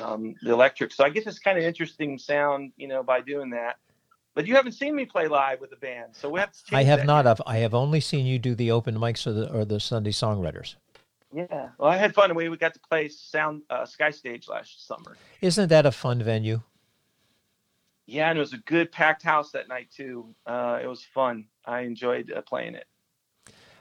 um, 0.00 0.34
the 0.42 0.52
electric. 0.52 0.92
So 0.92 1.04
I 1.04 1.10
get 1.10 1.24
this 1.24 1.38
kind 1.38 1.58
of 1.58 1.64
interesting 1.64 2.18
sound, 2.18 2.72
you 2.76 2.88
know, 2.88 3.02
by 3.02 3.20
doing 3.20 3.50
that. 3.50 3.78
But 4.34 4.46
you 4.46 4.54
haven't 4.54 4.72
seen 4.72 4.94
me 4.94 5.06
play 5.06 5.28
live 5.28 5.60
with 5.60 5.70
the 5.70 5.76
band, 5.76 6.14
so 6.14 6.28
we 6.28 6.40
have 6.40 6.52
to. 6.52 6.76
I 6.76 6.84
have 6.84 7.06
not. 7.06 7.26
I've, 7.26 7.40
I 7.46 7.56
have 7.58 7.74
only 7.74 8.00
seen 8.00 8.26
you 8.26 8.38
do 8.38 8.54
the 8.54 8.70
open 8.70 8.96
mics 8.96 9.26
or 9.26 9.32
the 9.32 9.50
or 9.50 9.64
the 9.64 9.80
Sunday 9.80 10.12
songwriters. 10.12 10.76
Yeah, 11.34 11.70
well, 11.78 11.90
I 11.90 11.96
had 11.96 12.14
fun. 12.14 12.34
We 12.34 12.48
we 12.48 12.56
got 12.56 12.74
to 12.74 12.80
play 12.80 13.08
Sound 13.08 13.62
uh, 13.68 13.84
Sky 13.84 14.10
Stage 14.10 14.48
last 14.48 14.86
summer. 14.86 15.16
Isn't 15.40 15.68
that 15.68 15.84
a 15.84 15.92
fun 15.92 16.22
venue? 16.22 16.62
Yeah, 18.06 18.30
and 18.30 18.38
it 18.38 18.40
was 18.40 18.52
a 18.52 18.58
good 18.58 18.92
packed 18.92 19.22
house 19.24 19.50
that 19.50 19.68
night 19.68 19.88
too. 19.94 20.34
Uh, 20.46 20.78
it 20.82 20.86
was 20.86 21.02
fun. 21.02 21.46
I 21.64 21.80
enjoyed 21.80 22.32
uh, 22.34 22.42
playing 22.42 22.76
it. 22.76 22.86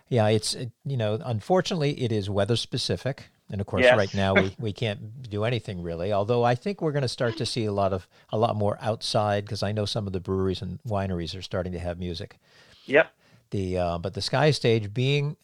Yeah, 0.10 0.28
it's 0.28 0.56
you 0.84 0.98
know, 0.98 1.20
unfortunately, 1.24 1.92
it 2.02 2.12
is 2.12 2.30
weather 2.30 2.56
specific, 2.56 3.26
and 3.52 3.62
of 3.62 3.68
course, 3.68 3.84
Yes. 3.84 3.96
right 3.98 4.14
now 4.16 4.34
we, 4.34 4.56
we 4.60 4.74
can't 4.74 5.30
do 5.30 5.44
anything 5.44 5.82
really. 5.84 6.12
Although 6.12 6.44
I 6.44 6.56
think 6.56 6.82
we're 6.82 6.92
going 6.92 7.04
to 7.04 7.08
start 7.08 7.38
to 7.38 7.46
see 7.46 7.66
a 7.66 7.72
lot 7.72 7.94
of 7.94 8.08
a 8.32 8.38
lot 8.38 8.56
more 8.56 8.78
outside 8.82 9.46
because 9.46 9.62
I 9.64 9.72
know 9.72 9.86
some 9.86 10.08
of 10.08 10.14
the 10.14 10.20
breweries 10.20 10.62
and 10.62 10.80
wineries 10.84 11.38
are 11.38 11.42
starting 11.44 11.74
to 11.74 11.80
have 11.80 12.00
music. 12.00 12.40
Yep. 12.86 13.12
The 13.52 13.78
uh, 13.78 13.98
but 14.00 14.16
the 14.16 14.22
sky 14.22 14.52
stage 14.52 14.94
being 14.94 15.38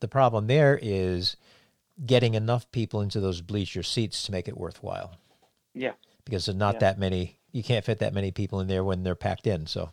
the 0.00 0.08
problem 0.08 0.46
there 0.46 0.78
is 0.80 1.36
getting 2.04 2.34
enough 2.34 2.70
people 2.72 3.00
into 3.00 3.20
those 3.20 3.40
bleacher 3.40 3.82
seats 3.82 4.24
to 4.24 4.32
make 4.32 4.48
it 4.48 4.56
worthwhile 4.56 5.18
Yeah. 5.74 5.92
because 6.24 6.46
there's 6.46 6.56
not 6.56 6.74
Yeah. 6.74 6.80
that 6.80 6.98
many. 6.98 7.38
You 7.52 7.62
can't 7.62 7.84
fit 7.84 7.98
that 8.00 8.14
many 8.14 8.30
people 8.30 8.60
in 8.60 8.66
there 8.66 8.82
when 8.84 9.02
they're 9.02 9.14
packed 9.14 9.46
in. 9.46 9.66
So 9.66 9.92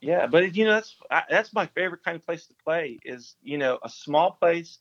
Yeah, 0.00 0.26
but 0.26 0.54
you 0.56 0.64
know 0.64 0.72
that's 0.72 0.96
I, 1.10 1.22
that's 1.28 1.52
my 1.52 1.66
favorite 1.66 2.02
kind 2.04 2.16
of 2.16 2.26
place 2.26 2.46
to 2.46 2.54
play 2.64 2.98
is 3.04 3.36
you 3.42 3.58
know 3.58 3.78
a 3.82 3.88
small 3.88 4.32
place 4.32 4.78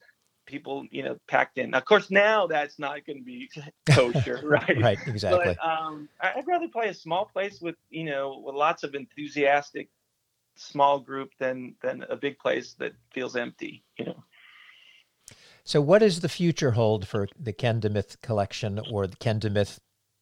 people, 0.48 0.88
you 0.90 1.04
know, 1.04 1.20
packed 1.28 1.60
in. 1.60 1.76
Of 1.76 1.86
course, 1.86 2.10
now 2.10 2.48
that's 2.48 2.80
not 2.80 3.06
going 3.06 3.20
to 3.20 3.24
be 3.24 3.50
kosher, 3.92 4.42
right? 4.44 4.82
right, 4.82 5.00
exactly. 5.06 5.56
But 5.56 5.64
um, 5.64 6.10
I'd 6.20 6.48
rather 6.48 6.68
play 6.70 6.88
a 6.88 6.94
small 6.94 7.26
place 7.26 7.62
with, 7.62 7.76
you 7.92 8.06
know, 8.06 8.42
with 8.44 8.56
lots 8.56 8.84
of 8.84 8.96
enthusiastic 8.96 9.90
small 10.56 11.00
group 11.00 11.30
than 11.38 11.76
than 11.84 12.04
a 12.10 12.16
big 12.16 12.40
place 12.40 12.74
that 12.80 12.94
feels 13.14 13.36
empty, 13.36 13.84
you 14.00 14.06
know. 14.06 14.24
So, 15.68 15.82
what 15.82 16.00
does 16.00 16.22
the 16.22 16.30
future 16.30 16.72
hold 16.72 17.10
for 17.10 17.28
the 17.38 17.52
Ken 17.52 17.82
collection 18.22 18.80
or 18.90 19.06
the 19.06 19.18
Ken 19.18 19.42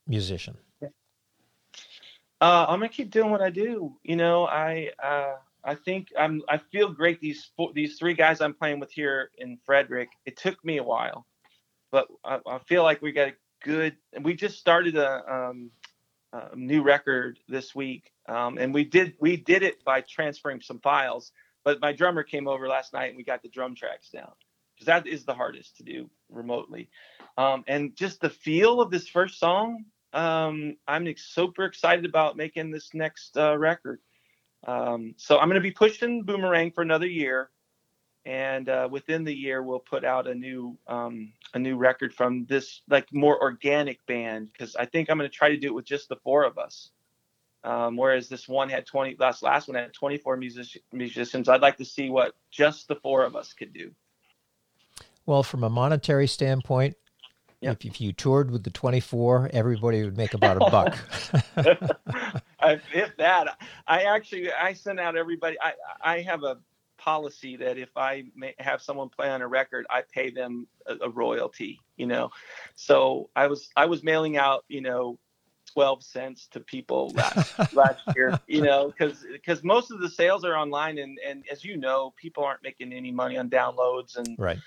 musician? 0.07 0.57
Uh, 0.81 2.65
I'm 2.67 2.79
gonna 2.79 2.89
keep 2.89 3.11
doing 3.11 3.29
what 3.29 3.43
I 3.43 3.51
do. 3.51 3.95
You 4.01 4.15
know, 4.15 4.47
I 4.47 4.89
uh, 4.97 5.35
I 5.63 5.75
think 5.75 6.07
I'm 6.17 6.41
I 6.49 6.57
feel 6.57 6.91
great. 6.91 7.21
These 7.21 7.51
four, 7.55 7.71
these 7.73 7.99
three 7.99 8.15
guys 8.15 8.41
I'm 8.41 8.55
playing 8.55 8.79
with 8.79 8.91
here 8.91 9.29
in 9.37 9.59
Frederick. 9.67 10.09
It 10.25 10.35
took 10.35 10.65
me 10.65 10.77
a 10.77 10.83
while, 10.83 11.27
but 11.91 12.07
I, 12.23 12.39
I 12.47 12.57
feel 12.67 12.81
like 12.81 13.03
we 13.03 13.11
got 13.11 13.27
a 13.27 13.33
good. 13.63 13.95
We 14.19 14.33
just 14.33 14.57
started 14.57 14.97
a, 14.97 15.31
um, 15.31 15.69
a 16.33 16.55
new 16.55 16.81
record 16.81 17.37
this 17.47 17.75
week, 17.75 18.11
um, 18.27 18.57
and 18.57 18.73
we 18.73 18.83
did 18.83 19.13
we 19.19 19.37
did 19.37 19.61
it 19.61 19.83
by 19.83 20.01
transferring 20.01 20.61
some 20.61 20.79
files. 20.79 21.31
But 21.63 21.81
my 21.81 21.93
drummer 21.93 22.23
came 22.23 22.47
over 22.47 22.67
last 22.67 22.93
night, 22.93 23.09
and 23.09 23.17
we 23.17 23.23
got 23.23 23.43
the 23.43 23.49
drum 23.49 23.75
tracks 23.75 24.09
down 24.09 24.31
because 24.85 25.03
that 25.03 25.11
is 25.11 25.25
the 25.25 25.33
hardest 25.33 25.77
to 25.77 25.83
do 25.83 26.09
remotely. 26.29 26.89
Um, 27.37 27.63
and 27.67 27.95
just 27.95 28.21
the 28.21 28.29
feel 28.29 28.81
of 28.81 28.91
this 28.91 29.07
first 29.07 29.39
song 29.39 29.85
um, 30.15 30.77
I'm 30.87 31.13
super 31.17 31.65
excited 31.65 32.05
about 32.05 32.37
making 32.37 32.71
this 32.71 32.93
next 32.93 33.35
uh, 33.37 33.57
record. 33.57 33.99
Um, 34.65 35.13
so 35.17 35.37
I'm 35.37 35.49
going 35.49 35.55
to 35.55 35.61
be 35.61 35.71
pushing 35.71 36.23
Boomerang 36.23 36.71
for 36.71 36.81
another 36.81 37.05
year, 37.05 37.49
and 38.25 38.69
uh, 38.69 38.87
within 38.89 39.25
the 39.25 39.35
year 39.35 39.61
we'll 39.61 39.79
put 39.79 40.05
out 40.05 40.25
a 40.25 40.33
new 40.33 40.77
um, 40.87 41.33
a 41.53 41.59
new 41.59 41.75
record 41.75 42.13
from 42.13 42.45
this 42.45 42.81
like 42.87 43.13
more 43.13 43.39
organic 43.41 44.03
band 44.05 44.49
because 44.53 44.77
I 44.77 44.85
think 44.85 45.09
I'm 45.09 45.17
going 45.17 45.29
to 45.29 45.35
try 45.35 45.49
to 45.49 45.57
do 45.57 45.67
it 45.67 45.75
with 45.75 45.85
just 45.85 46.07
the 46.07 46.15
four 46.23 46.45
of 46.45 46.57
us. 46.57 46.91
Um, 47.65 47.97
whereas 47.97 48.29
this 48.29 48.47
one 48.47 48.69
had 48.69 48.85
20 48.85 49.17
last 49.19 49.43
last 49.43 49.67
one 49.67 49.75
had 49.75 49.91
24 49.93 50.37
music, 50.37 50.81
musicians. 50.93 51.49
I'd 51.49 51.61
like 51.61 51.77
to 51.77 51.85
see 51.85 52.09
what 52.09 52.35
just 52.51 52.87
the 52.87 52.95
four 52.95 53.25
of 53.25 53.35
us 53.35 53.53
could 53.53 53.73
do. 53.73 53.91
Well, 55.25 55.43
from 55.43 55.63
a 55.63 55.69
monetary 55.69 56.27
standpoint, 56.27 56.95
Yep. 57.61 57.77
If, 57.79 57.85
if 57.85 58.01
you 58.01 58.13
toured 58.13 58.51
with 58.51 58.63
the 58.63 58.69
24, 58.69 59.49
everybody 59.53 60.03
would 60.03 60.17
make 60.17 60.33
about 60.35 60.57
a 60.57 60.59
buck. 60.69 60.97
if 62.93 63.17
that, 63.17 63.57
I 63.87 64.03
actually 64.03 64.51
I 64.51 64.73
send 64.73 64.99
out 64.99 65.15
everybody. 65.15 65.57
I 65.59 65.73
I 66.01 66.21
have 66.21 66.43
a 66.43 66.57
policy 66.97 67.55
that 67.57 67.77
if 67.77 67.89
I 67.95 68.25
have 68.59 68.81
someone 68.81 69.09
play 69.09 69.29
on 69.29 69.41
a 69.41 69.47
record, 69.47 69.87
I 69.89 70.03
pay 70.13 70.29
them 70.29 70.67
a, 70.85 70.95
a 71.05 71.09
royalty. 71.09 71.79
You 71.97 72.07
know, 72.07 72.29
so 72.75 73.29
I 73.35 73.47
was 73.47 73.69
I 73.75 73.85
was 73.85 74.03
mailing 74.03 74.37
out 74.37 74.63
you 74.67 74.81
know 74.81 75.17
12 75.73 76.03
cents 76.03 76.47
to 76.51 76.59
people 76.59 77.11
last, 77.15 77.73
last 77.73 78.01
year, 78.15 78.39
you 78.47 78.61
know, 78.61 78.87
because 78.87 79.25
because 79.31 79.63
most 79.63 79.91
of 79.91 79.99
the 80.01 80.09
sales 80.09 80.45
are 80.45 80.55
online, 80.55 80.99
and 80.99 81.17
and 81.27 81.43
as 81.51 81.63
you 81.63 81.77
know, 81.77 82.13
people 82.15 82.43
aren't 82.43 82.61
making 82.63 82.93
any 82.93 83.11
money 83.11 83.37
on 83.37 83.49
downloads 83.49 84.17
and 84.17 84.35
right. 84.37 84.59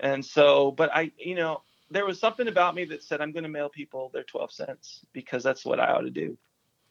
And 0.00 0.24
so, 0.24 0.70
but 0.70 0.90
I, 0.94 1.10
you 1.18 1.34
know, 1.34 1.62
there 1.90 2.06
was 2.06 2.20
something 2.20 2.48
about 2.48 2.74
me 2.74 2.84
that 2.86 3.02
said 3.02 3.20
I'm 3.20 3.32
going 3.32 3.44
to 3.44 3.48
mail 3.48 3.68
people 3.68 4.10
their 4.12 4.24
12 4.24 4.52
cents 4.52 5.00
because 5.12 5.42
that's 5.42 5.64
what 5.64 5.80
I 5.80 5.92
ought 5.92 6.02
to 6.02 6.10
do. 6.10 6.36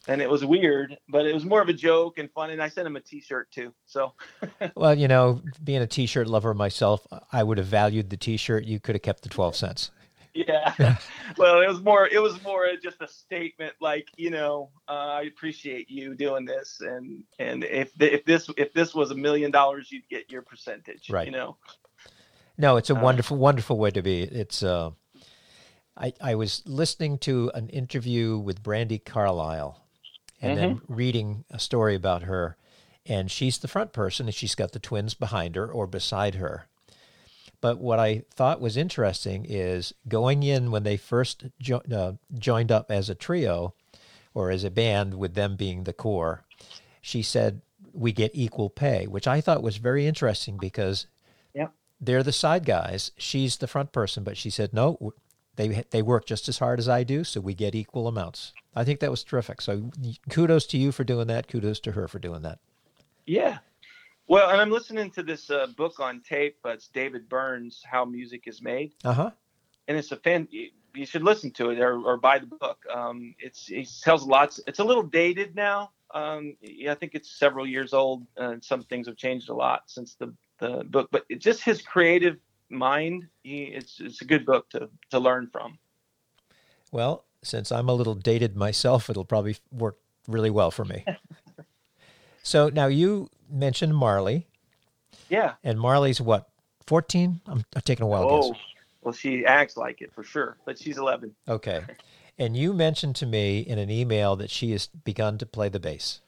And 0.08 0.22
it 0.22 0.30
was 0.30 0.46
weird, 0.46 0.98
but 1.10 1.26
it 1.26 1.34
was 1.34 1.44
more 1.44 1.62
of 1.62 1.68
a 1.68 1.74
joke 1.74 2.18
and 2.18 2.32
fun. 2.32 2.50
And 2.52 2.62
I 2.62 2.70
sent 2.70 2.88
him 2.88 2.96
a 2.96 3.02
T-shirt 3.02 3.52
too. 3.52 3.74
So, 3.88 4.14
well, 4.76 4.96
you 4.96 5.08
know, 5.08 5.42
being 5.64 5.82
a 5.82 5.88
T-shirt 5.88 6.28
lover 6.28 6.54
myself, 6.54 7.06
I 7.32 7.44
would 7.44 7.58
have 7.58 7.68
valued 7.68 8.10
the 8.10 8.18
T-shirt. 8.18 8.64
You 8.64 8.80
could 8.80 8.96
have 8.96 9.02
kept 9.02 9.24
the 9.24 9.30
12 9.30 9.56
cents. 9.56 9.92
Yeah. 10.34 10.74
well, 11.38 11.62
it 11.62 11.68
was 11.68 11.82
more. 11.82 12.08
It 12.08 12.22
was 12.22 12.42
more 12.44 12.68
just 12.82 13.02
a 13.02 13.08
statement, 13.08 13.74
like 13.82 14.08
you 14.18 14.30
know, 14.30 14.70
uh, 14.88 14.92
I 14.92 15.22
appreciate 15.24 15.90
you 15.90 16.14
doing 16.14 16.46
this, 16.46 16.80
and 16.80 17.24
and 17.40 17.64
if 17.64 17.92
if 18.00 18.24
this 18.24 18.48
if 18.56 18.72
this 18.72 18.94
was 18.94 19.10
a 19.10 19.16
million 19.16 19.50
dollars, 19.50 19.92
you'd 19.92 20.08
get 20.10 20.32
your 20.32 20.44
percentage. 20.44 21.10
Right. 21.10 21.26
You 21.26 21.32
know. 21.32 21.58
No, 22.58 22.78
it's 22.78 22.90
a 22.90 22.96
wonderful, 22.96 23.38
wonderful 23.38 23.78
way 23.78 23.92
to 23.92 24.02
be. 24.02 24.24
It's. 24.24 24.64
Uh, 24.64 24.92
I 25.96 26.14
I 26.20 26.36
was 26.36 26.64
listening 26.66 27.20
to 27.20 27.52
an 27.54 27.70
interview 27.70 28.38
with 28.38 28.64
Brandi 28.64 29.04
Carlile, 29.04 29.80
and 30.42 30.58
mm-hmm. 30.58 30.62
then 30.62 30.82
reading 30.88 31.44
a 31.52 31.60
story 31.60 31.96
about 31.96 32.24
her, 32.24 32.58
and 33.06 33.30
she's 33.30 33.60
the 33.60 33.68
front 33.68 33.94
person, 33.94 34.28
and 34.28 34.36
she's 34.36 34.56
got 34.56 34.72
the 34.72 34.80
twins 34.80 35.14
behind 35.14 35.56
her 35.56 35.72
or 35.72 35.86
beside 35.88 36.36
her. 36.36 36.68
But 37.62 37.80
what 37.80 38.00
I 38.00 38.24
thought 38.36 38.62
was 38.62 38.78
interesting 38.78 39.46
is 39.48 39.94
going 40.08 40.44
in 40.44 40.72
when 40.72 40.84
they 40.84 40.98
first 40.98 41.46
jo- 41.60 41.82
uh, 41.92 42.14
joined 42.38 42.72
up 42.72 42.92
as 42.92 43.10
a 43.10 43.16
trio 43.16 43.74
or 44.34 44.52
as 44.52 44.64
a 44.64 44.70
band, 44.70 45.16
with 45.16 45.34
them 45.34 45.56
being 45.56 45.84
the 45.84 45.94
core. 45.94 46.44
She 47.02 47.24
said 47.24 47.62
we 47.94 48.12
get 48.12 48.32
equal 48.36 48.70
pay, 48.70 49.08
which 49.08 49.28
I 49.28 49.42
thought 49.42 49.64
was 49.64 49.78
very 49.78 50.06
interesting 50.06 50.58
because 50.58 51.08
they're 52.00 52.24
the 52.24 52.32
side 52.32 52.66
guys. 52.66 53.12
She's 53.18 53.58
the 53.58 53.68
front 53.68 53.92
person, 53.92 54.24
but 54.24 54.38
she 54.38 54.50
said 54.50 54.74
no. 54.74 55.14
They 55.56 55.84
they 55.90 56.02
work 56.02 56.26
just 56.26 56.48
as 56.48 56.60
hard 56.60 56.80
as 56.80 56.88
I 56.88 57.04
do, 57.04 57.24
so 57.24 57.42
we 57.42 57.54
get 57.54 57.76
equal 57.76 58.08
amounts. 58.08 58.54
I 58.76 58.84
think 58.84 59.00
that 59.00 59.12
was 59.12 59.24
terrific. 59.24 59.62
So 59.62 59.90
kudos 60.30 60.68
to 60.68 60.78
you 60.78 60.92
for 60.92 61.04
doing 61.04 61.28
that. 61.28 61.48
Kudos 61.48 61.80
to 61.82 61.94
her 61.94 62.08
for 62.08 62.20
doing 62.20 62.44
that. 62.44 62.60
Yeah. 63.26 63.58
Well, 64.28 64.50
and 64.50 64.62
I'm 64.62 64.70
listening 64.70 65.10
to 65.12 65.24
this 65.24 65.50
uh, 65.50 65.68
book 65.78 66.00
on 66.00 66.22
tape. 66.22 66.58
Uh, 66.64 66.70
it's 66.70 66.90
David 66.90 67.30
Byrne's, 67.30 67.82
How 67.90 68.06
Music 68.06 68.44
is 68.46 68.62
Made. 68.62 68.94
Uh 69.04 69.14
huh. 69.14 69.32
And 69.88 69.98
it's 69.98 70.12
a 70.12 70.18
fan. 70.18 70.48
You 70.52 71.06
should 71.06 71.24
listen 71.24 71.52
to 71.52 71.70
it 71.70 71.80
or, 71.80 72.00
or 72.02 72.18
buy 72.18 72.40
the 72.40 72.46
book. 72.46 72.84
Um, 72.94 73.34
it's 73.40 73.70
it 73.72 73.90
tells 74.04 74.28
lots. 74.28 74.60
It's 74.68 74.80
a 74.80 74.84
little 74.84 75.04
dated 75.04 75.56
now. 75.56 75.92
Um, 76.14 76.56
yeah, 76.62 76.92
I 76.92 76.96
think 76.96 77.16
it's 77.16 77.38
several 77.38 77.66
years 77.66 77.94
old, 77.94 78.26
and 78.38 78.64
some 78.64 78.84
things 78.84 79.08
have 79.08 79.18
changed 79.18 79.50
a 79.50 79.54
lot 79.54 79.84
since 79.88 80.16
the 80.16 80.34
the 80.60 80.84
book, 80.86 81.10
but 81.12 81.26
it's 81.30 81.44
just 81.44 81.64
his 81.64 81.82
creative 81.82 82.38
mind. 82.70 83.28
He, 83.44 83.64
it's 83.64 84.00
it's 84.00 84.22
a 84.22 84.26
good 84.26 84.46
book 84.46 84.70
to 84.72 84.90
to 85.12 85.20
learn 85.20 85.48
from. 85.52 85.78
Well, 86.92 87.26
since 87.44 87.72
I'm 87.72 87.90
a 87.90 87.94
little 87.94 88.16
dated 88.16 88.56
myself, 88.56 89.10
it'll 89.10 89.26
probably 89.26 89.58
work 89.72 89.98
really 90.28 90.50
well 90.50 90.72
for 90.72 90.86
me. 90.86 91.06
so 92.44 92.70
now 92.70 92.88
you 92.88 93.30
mentioned 93.50 93.96
Marley. 93.96 94.48
Yeah. 95.30 95.54
And 95.64 95.80
Marley's 95.80 96.22
what? 96.22 96.48
14? 96.86 97.42
I'm, 97.48 97.66
I'm 97.76 97.82
taking 97.82 98.04
a 98.04 98.08
wild 98.08 98.32
oh, 98.32 98.36
guess. 98.36 98.52
Oh, 98.52 98.82
well, 99.02 99.14
she 99.14 99.46
acts 99.46 99.76
like 99.78 100.02
it 100.02 100.14
for 100.14 100.24
sure, 100.24 100.58
but 100.66 100.78
she's 100.78 100.98
11. 100.98 101.36
Okay. 101.48 101.84
And 102.40 102.56
you 102.56 102.72
mentioned 102.72 103.16
to 103.16 103.26
me 103.26 103.62
in 103.62 103.80
an 103.80 103.90
email 103.90 104.36
that 104.36 104.52
she 104.52 104.70
has 104.72 104.86
begun 104.86 105.40
to 105.40 105.46
play 105.48 105.70
the 105.70 105.80
bass. 105.80 106.22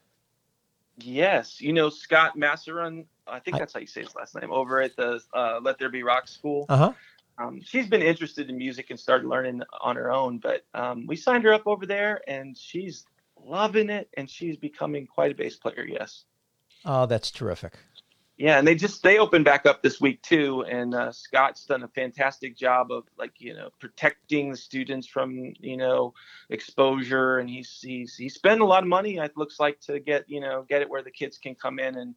Yes. 0.98 1.62
You 1.62 1.72
know, 1.72 1.90
Scott 1.90 2.36
Masseron 2.36 3.06
I 3.30 3.40
think 3.40 3.58
that's 3.58 3.74
how 3.74 3.80
you 3.80 3.88
say 3.88 4.02
his 4.04 4.16
last 4.16 4.36
name, 4.36 4.52
over 4.52 4.82
at 4.82 4.96
the 4.96 5.22
uh, 5.34 5.60
Let 5.62 5.80
There 5.80 5.90
Be 5.90 6.04
Rock 6.04 6.28
School. 6.28 6.66
Uh-huh. 6.70 6.94
Um, 7.38 7.62
she's 7.64 7.88
been 7.88 8.02
interested 8.02 8.50
in 8.50 8.58
music 8.58 8.88
and 8.90 9.00
started 9.00 9.28
learning 9.28 9.62
on 9.82 9.96
her 9.96 10.12
own, 10.12 10.40
but 10.40 10.66
um, 10.74 11.06
we 11.08 11.16
signed 11.16 11.46
her 11.46 11.54
up 11.54 11.68
over 11.68 11.86
there, 11.86 12.22
and 12.28 12.58
she's 12.58 13.06
loving 13.42 13.90
it, 13.90 14.10
and 14.18 14.30
she's 14.30 14.58
becoming 14.58 15.08
quite 15.08 15.32
a 15.32 15.36
bass 15.36 15.56
player. 15.56 15.86
Yes. 15.88 16.26
Oh, 16.86 17.06
that's 17.06 17.32
terrific. 17.32 17.74
Yeah, 18.40 18.58
and 18.58 18.66
they 18.66 18.76
just 18.76 19.04
they 19.04 19.18
opened 19.18 19.44
back 19.44 19.66
up 19.66 19.84
this 19.84 20.00
week 20.00 20.22
too, 20.22 20.64
and 20.64 20.96
uh, 20.96 21.12
Scott's 21.12 21.66
done 21.66 21.84
a 21.84 21.90
fantastic 21.90 22.56
job 22.56 22.90
of 22.90 23.04
like 23.18 23.34
you 23.40 23.54
know 23.54 23.70
protecting 23.80 24.52
the 24.52 24.58
students 24.58 25.08
from 25.08 25.54
you 25.60 25.76
know 25.76 26.14
exposure, 26.50 27.40
and 27.40 27.50
he's 27.50 27.80
he's 27.82 28.16
he 28.16 28.30
spent 28.30 28.62
a 28.62 28.66
lot 28.66 28.84
of 28.84 28.88
money. 28.88 29.18
It 29.18 29.36
looks 29.36 29.60
like 29.60 29.82
to 29.82 30.00
get 30.00 30.30
you 30.30 30.40
know 30.40 30.66
get 30.70 30.82
it 30.82 30.90
where 30.90 31.04
the 31.04 31.12
kids 31.12 31.38
can 31.38 31.54
come 31.54 31.80
in 31.80 31.98
and 31.98 32.16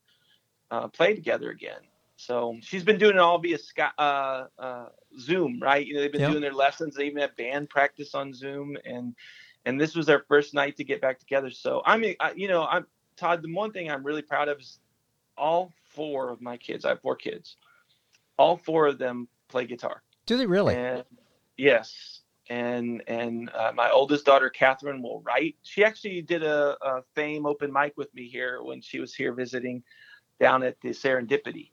uh, 0.72 0.88
play 0.88 1.14
together 1.14 1.50
again. 1.50 1.80
So 2.16 2.56
she's 2.62 2.82
been 2.82 2.98
doing 2.98 3.16
it 3.16 3.18
all 3.18 3.38
via 3.38 3.58
uh, 3.98 4.44
uh, 4.58 4.86
Zoom, 5.18 5.60
right? 5.60 5.86
You 5.86 5.94
know, 5.94 6.00
they've 6.00 6.12
been 6.12 6.22
yep. 6.22 6.30
doing 6.30 6.42
their 6.42 6.54
lessons. 6.54 6.94
They 6.94 7.04
even 7.04 7.18
have 7.18 7.36
band 7.36 7.68
practice 7.68 8.14
on 8.14 8.32
Zoom, 8.32 8.76
and 8.84 9.14
and 9.66 9.80
this 9.80 9.94
was 9.94 10.06
their 10.06 10.24
first 10.28 10.54
night 10.54 10.76
to 10.78 10.84
get 10.84 11.00
back 11.00 11.18
together. 11.18 11.50
So 11.50 11.82
I 11.84 11.98
mean, 11.98 12.16
I, 12.20 12.32
you 12.32 12.48
know, 12.48 12.64
I'm 12.64 12.86
Todd. 13.16 13.42
The 13.42 13.52
one 13.52 13.72
thing 13.72 13.90
I'm 13.90 14.02
really 14.02 14.22
proud 14.22 14.48
of 14.48 14.60
is 14.60 14.78
all 15.36 15.72
four 15.84 16.30
of 16.30 16.40
my 16.40 16.56
kids. 16.56 16.84
I 16.84 16.90
have 16.90 17.02
four 17.02 17.16
kids. 17.16 17.56
All 18.38 18.56
four 18.56 18.86
of 18.86 18.98
them 18.98 19.28
play 19.48 19.66
guitar. 19.66 20.02
Do 20.24 20.38
they 20.38 20.46
really? 20.46 20.74
And, 20.74 21.04
yes. 21.58 22.20
And 22.48 23.02
and 23.08 23.50
uh, 23.50 23.72
my 23.74 23.90
oldest 23.90 24.24
daughter 24.24 24.48
Catherine 24.48 25.02
will 25.02 25.20
write. 25.22 25.56
She 25.62 25.84
actually 25.84 26.22
did 26.22 26.42
a, 26.42 26.76
a 26.80 27.02
Fame 27.14 27.46
open 27.46 27.72
mic 27.72 27.96
with 27.96 28.14
me 28.14 28.28
here 28.28 28.62
when 28.62 28.80
she 28.80 29.00
was 29.00 29.14
here 29.14 29.32
visiting 29.32 29.82
down 30.42 30.64
at 30.64 30.80
the 30.80 30.88
Serendipity, 30.88 31.70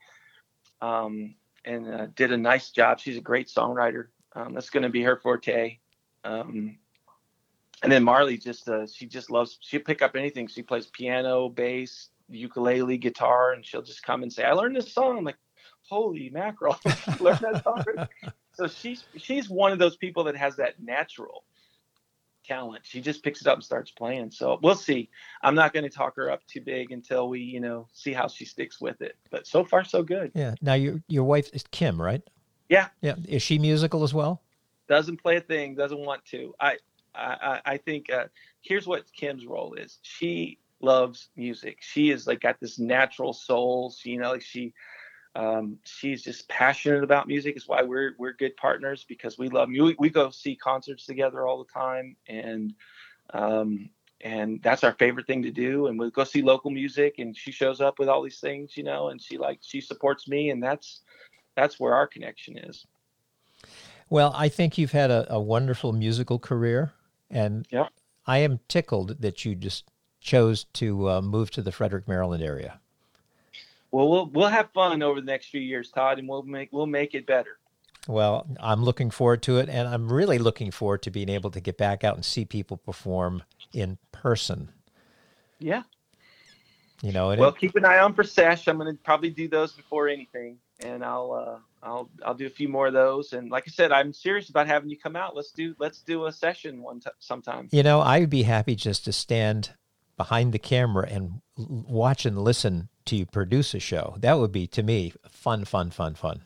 um, 0.79 1.33
and 1.65 1.91
uh, 1.91 2.05
did 2.15 2.31
a 2.31 2.37
nice 2.37 2.69
job. 2.69 2.99
She's 2.99 3.17
a 3.17 3.21
great 3.21 3.47
songwriter. 3.47 4.07
Um, 4.33 4.53
that's 4.53 4.69
going 4.69 4.83
to 4.83 4.89
be 4.89 5.01
her 5.01 5.17
forte. 5.17 5.79
Um, 6.23 6.77
and 7.81 7.91
then 7.91 8.03
Marley 8.03 8.37
just 8.37 8.69
uh, 8.69 8.85
she 8.85 9.07
just 9.07 9.31
loves 9.31 9.57
she'll 9.61 9.81
pick 9.81 10.01
up 10.01 10.15
anything. 10.15 10.47
She 10.47 10.61
plays 10.61 10.85
piano, 10.85 11.49
bass, 11.49 12.09
ukulele, 12.29 12.97
guitar, 12.97 13.53
and 13.53 13.65
she'll 13.65 13.81
just 13.81 14.03
come 14.03 14.21
and 14.21 14.31
say, 14.31 14.43
"I 14.43 14.51
learned 14.51 14.75
this 14.75 14.93
song." 14.93 15.17
I'm 15.17 15.23
like, 15.23 15.37
holy 15.81 16.29
mackerel, 16.29 16.77
learn 17.19 17.39
that 17.41 17.63
song. 17.63 17.83
so 18.53 18.67
she's 18.67 19.05
she's 19.17 19.49
one 19.49 19.71
of 19.71 19.79
those 19.79 19.97
people 19.97 20.23
that 20.25 20.35
has 20.35 20.57
that 20.57 20.79
natural 20.79 21.43
talent. 22.49 22.81
She 22.83 22.99
just 22.99 23.23
picks 23.23 23.41
it 23.41 23.47
up 23.47 23.55
and 23.55 23.63
starts 23.63 23.91
playing. 23.91 24.31
So 24.31 24.59
we'll 24.61 24.75
see. 24.75 25.09
I'm 25.43 25.55
not 25.55 25.71
going 25.73 25.83
to 25.83 25.89
talk 25.89 26.15
her 26.15 26.31
up 26.31 26.45
too 26.47 26.61
big 26.61 26.91
until 26.91 27.29
we, 27.29 27.39
you 27.39 27.59
know, 27.59 27.87
see 27.93 28.11
how 28.11 28.27
she 28.27 28.45
sticks 28.45 28.81
with 28.81 29.01
it. 29.01 29.15
But 29.29 29.45
so 29.45 29.63
far, 29.63 29.83
so 29.83 30.01
good. 30.03 30.31
Yeah. 30.33 30.55
Now 30.61 30.73
your 30.73 31.01
your 31.07 31.23
wife 31.23 31.49
is 31.53 31.63
Kim, 31.71 32.01
right? 32.01 32.21
Yeah. 32.67 32.87
Yeah. 33.01 33.15
Is 33.27 33.41
she 33.41 33.59
musical 33.59 34.03
as 34.03 34.13
well? 34.13 34.41
Doesn't 34.87 35.21
play 35.21 35.37
a 35.37 35.41
thing. 35.41 35.75
Doesn't 35.75 35.99
want 35.99 36.25
to. 36.25 36.53
I 36.59 36.77
I 37.13 37.61
I 37.65 37.77
think 37.77 38.11
uh, 38.11 38.25
here's 38.61 38.87
what 38.87 39.03
Kim's 39.13 39.45
role 39.45 39.75
is. 39.75 39.99
She 40.01 40.57
loves 40.81 41.29
music. 41.35 41.77
She 41.81 42.09
is 42.09 42.25
like 42.25 42.41
got 42.41 42.59
this 42.59 42.79
natural 42.79 43.33
soul. 43.33 43.91
She, 43.91 44.11
you 44.11 44.19
know, 44.19 44.31
like 44.31 44.41
she 44.41 44.73
um, 45.35 45.77
she's 45.83 46.23
just 46.23 46.47
passionate 46.47 47.03
about 47.03 47.27
music. 47.27 47.55
Is 47.55 47.67
why 47.67 47.83
we're 47.83 48.15
we're 48.17 48.33
good 48.33 48.55
partners 48.57 49.05
because 49.07 49.37
we 49.37 49.49
love 49.49 49.69
music. 49.69 49.99
We, 49.99 50.07
we 50.07 50.09
go 50.09 50.29
see 50.31 50.55
concerts 50.55 51.05
together 51.05 51.45
all 51.45 51.63
the 51.63 51.71
time, 51.71 52.15
and 52.27 52.73
um, 53.33 53.89
and 54.21 54.61
that's 54.63 54.83
our 54.83 54.93
favorite 54.93 55.27
thing 55.27 55.43
to 55.43 55.51
do. 55.51 55.87
And 55.87 55.99
we 55.99 56.09
go 56.11 56.23
see 56.23 56.41
local 56.41 56.71
music, 56.71 57.19
and 57.19 57.35
she 57.37 57.51
shows 57.51 57.79
up 57.79 57.99
with 57.99 58.09
all 58.09 58.23
these 58.23 58.39
things, 58.39 58.75
you 58.75 58.83
know, 58.83 59.09
and 59.09 59.21
she 59.21 59.37
like 59.37 59.59
she 59.61 59.81
supports 59.81 60.27
me, 60.27 60.49
and 60.49 60.61
that's 60.61 61.01
that's 61.55 61.79
where 61.79 61.93
our 61.93 62.07
connection 62.07 62.57
is. 62.57 62.85
Well, 64.09 64.33
I 64.35 64.49
think 64.49 64.77
you've 64.77 64.91
had 64.91 65.11
a, 65.11 65.31
a 65.31 65.39
wonderful 65.39 65.93
musical 65.93 66.39
career, 66.39 66.93
and 67.29 67.67
yeah. 67.69 67.87
I 68.25 68.39
am 68.39 68.59
tickled 68.67 69.21
that 69.21 69.45
you 69.45 69.53
just 69.53 69.85
chose 70.19 70.65
to 70.73 71.09
uh, 71.09 71.21
move 71.21 71.51
to 71.51 71.61
the 71.61 71.71
Frederick, 71.71 72.07
Maryland 72.07 72.43
area. 72.43 72.79
Well, 73.91 74.09
we'll 74.09 74.25
we'll 74.27 74.49
have 74.49 74.71
fun 74.71 75.01
over 75.01 75.19
the 75.19 75.25
next 75.25 75.47
few 75.47 75.61
years, 75.61 75.89
Todd, 75.89 76.19
and 76.19 76.27
we'll 76.27 76.43
make 76.43 76.69
we'll 76.71 76.85
make 76.85 77.15
it 77.15 77.25
better. 77.25 77.57
Well, 78.07 78.47
I'm 78.59 78.83
looking 78.83 79.11
forward 79.11 79.43
to 79.43 79.57
it, 79.57 79.69
and 79.69 79.87
I'm 79.87 80.11
really 80.11 80.39
looking 80.39 80.71
forward 80.71 81.03
to 81.03 81.11
being 81.11 81.29
able 81.29 81.51
to 81.51 81.59
get 81.59 81.77
back 81.77 82.03
out 82.03 82.15
and 82.15 82.25
see 82.25 82.45
people 82.45 82.77
perform 82.77 83.43
in 83.73 83.97
person. 84.11 84.69
Yeah. 85.59 85.83
You 87.01 87.11
know, 87.11 87.27
well, 87.27 87.49
it, 87.49 87.57
keep 87.57 87.75
an 87.75 87.85
eye 87.85 87.99
on 87.99 88.13
for 88.13 88.23
Sesh. 88.23 88.67
I'm 88.67 88.77
going 88.77 88.93
to 88.93 89.01
probably 89.03 89.29
do 89.29 89.47
those 89.47 89.71
before 89.71 90.09
anything, 90.09 90.57
and 90.81 91.03
I'll 91.03 91.31
uh, 91.33 91.87
I'll 91.87 92.09
I'll 92.25 92.33
do 92.33 92.45
a 92.45 92.49
few 92.49 92.67
more 92.67 92.87
of 92.87 92.93
those. 92.93 93.31
And 93.33 93.49
like 93.49 93.63
I 93.67 93.71
said, 93.71 93.91
I'm 93.91 94.11
serious 94.11 94.49
about 94.49 94.67
having 94.67 94.89
you 94.89 94.97
come 94.97 95.15
out. 95.15 95.35
Let's 95.35 95.51
do 95.51 95.75
let's 95.79 96.01
do 96.01 96.25
a 96.25 96.31
session 96.31 96.81
one 96.81 96.99
t- 96.99 97.09
sometime. 97.19 97.69
You 97.71 97.83
know, 97.83 98.01
I 98.01 98.19
would 98.19 98.29
be 98.29 98.43
happy 98.43 98.75
just 98.75 99.05
to 99.05 99.13
stand 99.13 99.71
behind 100.17 100.51
the 100.51 100.59
camera 100.59 101.07
and 101.09 101.41
watch 101.55 102.25
and 102.25 102.37
listen 102.37 102.89
to 103.09 103.25
produce 103.25 103.73
a 103.73 103.79
show. 103.79 104.15
That 104.19 104.39
would 104.39 104.51
be 104.51 104.67
to 104.67 104.83
me 104.83 105.13
fun, 105.29 105.65
fun, 105.65 105.89
fun, 105.89 106.15
fun. 106.15 106.41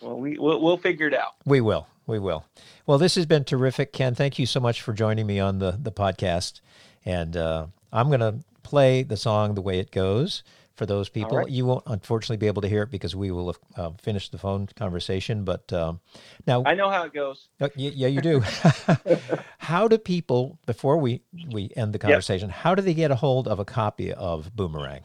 Well, 0.00 0.18
we 0.18 0.38
we'll, 0.38 0.60
we'll 0.60 0.76
figure 0.76 1.06
it 1.06 1.14
out. 1.14 1.34
We 1.46 1.60
will. 1.60 1.86
We 2.06 2.18
will. 2.18 2.44
Well, 2.86 2.98
this 2.98 3.14
has 3.14 3.26
been 3.26 3.44
terrific, 3.44 3.92
Ken. 3.92 4.14
Thank 4.14 4.38
you 4.38 4.44
so 4.44 4.60
much 4.60 4.82
for 4.82 4.92
joining 4.92 5.26
me 5.26 5.40
on 5.40 5.58
the 5.58 5.78
the 5.80 5.92
podcast. 5.92 6.60
And 7.04 7.36
uh, 7.36 7.66
I'm 7.92 8.08
going 8.08 8.20
to 8.20 8.40
play 8.62 9.02
the 9.02 9.16
song 9.16 9.54
the 9.54 9.62
way 9.62 9.78
it 9.78 9.90
goes 9.90 10.42
for 10.74 10.86
those 10.86 11.08
people. 11.08 11.38
Right. 11.38 11.48
You 11.48 11.66
won't 11.66 11.84
unfortunately 11.86 12.38
be 12.38 12.46
able 12.46 12.62
to 12.62 12.68
hear 12.68 12.82
it 12.82 12.90
because 12.90 13.14
we 13.14 13.30
will 13.30 13.46
have 13.46 13.58
uh, 13.76 13.90
finished 14.02 14.32
the 14.32 14.38
phone 14.38 14.66
conversation. 14.74 15.44
But 15.44 15.72
um, 15.72 16.00
now 16.46 16.64
I 16.66 16.74
know 16.74 16.90
how 16.90 17.04
it 17.04 17.12
goes. 17.12 17.48
Uh, 17.60 17.68
yeah, 17.76 18.08
you 18.08 18.20
do. 18.20 18.42
how 19.58 19.86
do 19.86 19.96
people 19.96 20.58
before 20.66 20.96
we 20.96 21.22
we 21.50 21.70
end 21.76 21.92
the 21.92 21.98
conversation? 21.98 22.48
Yep. 22.48 22.56
How 22.56 22.74
do 22.74 22.82
they 22.82 22.94
get 22.94 23.10
a 23.10 23.16
hold 23.16 23.46
of 23.46 23.58
a 23.58 23.64
copy 23.64 24.12
of 24.12 24.54
Boomerang? 24.54 25.02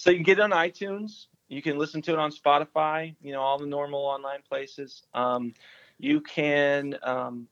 So 0.00 0.08
you 0.08 0.16
can 0.16 0.24
get 0.24 0.38
it 0.38 0.40
on 0.40 0.52
iTunes. 0.52 1.26
You 1.48 1.60
can 1.60 1.76
listen 1.76 2.00
to 2.02 2.12
it 2.14 2.18
on 2.18 2.32
Spotify. 2.32 3.14
You 3.20 3.32
know 3.32 3.42
all 3.42 3.58
the 3.58 3.66
normal 3.66 4.00
online 4.00 4.40
places. 4.48 5.02
Um, 5.12 5.52
you 5.98 6.22
can 6.22 6.96
um, 7.02 7.48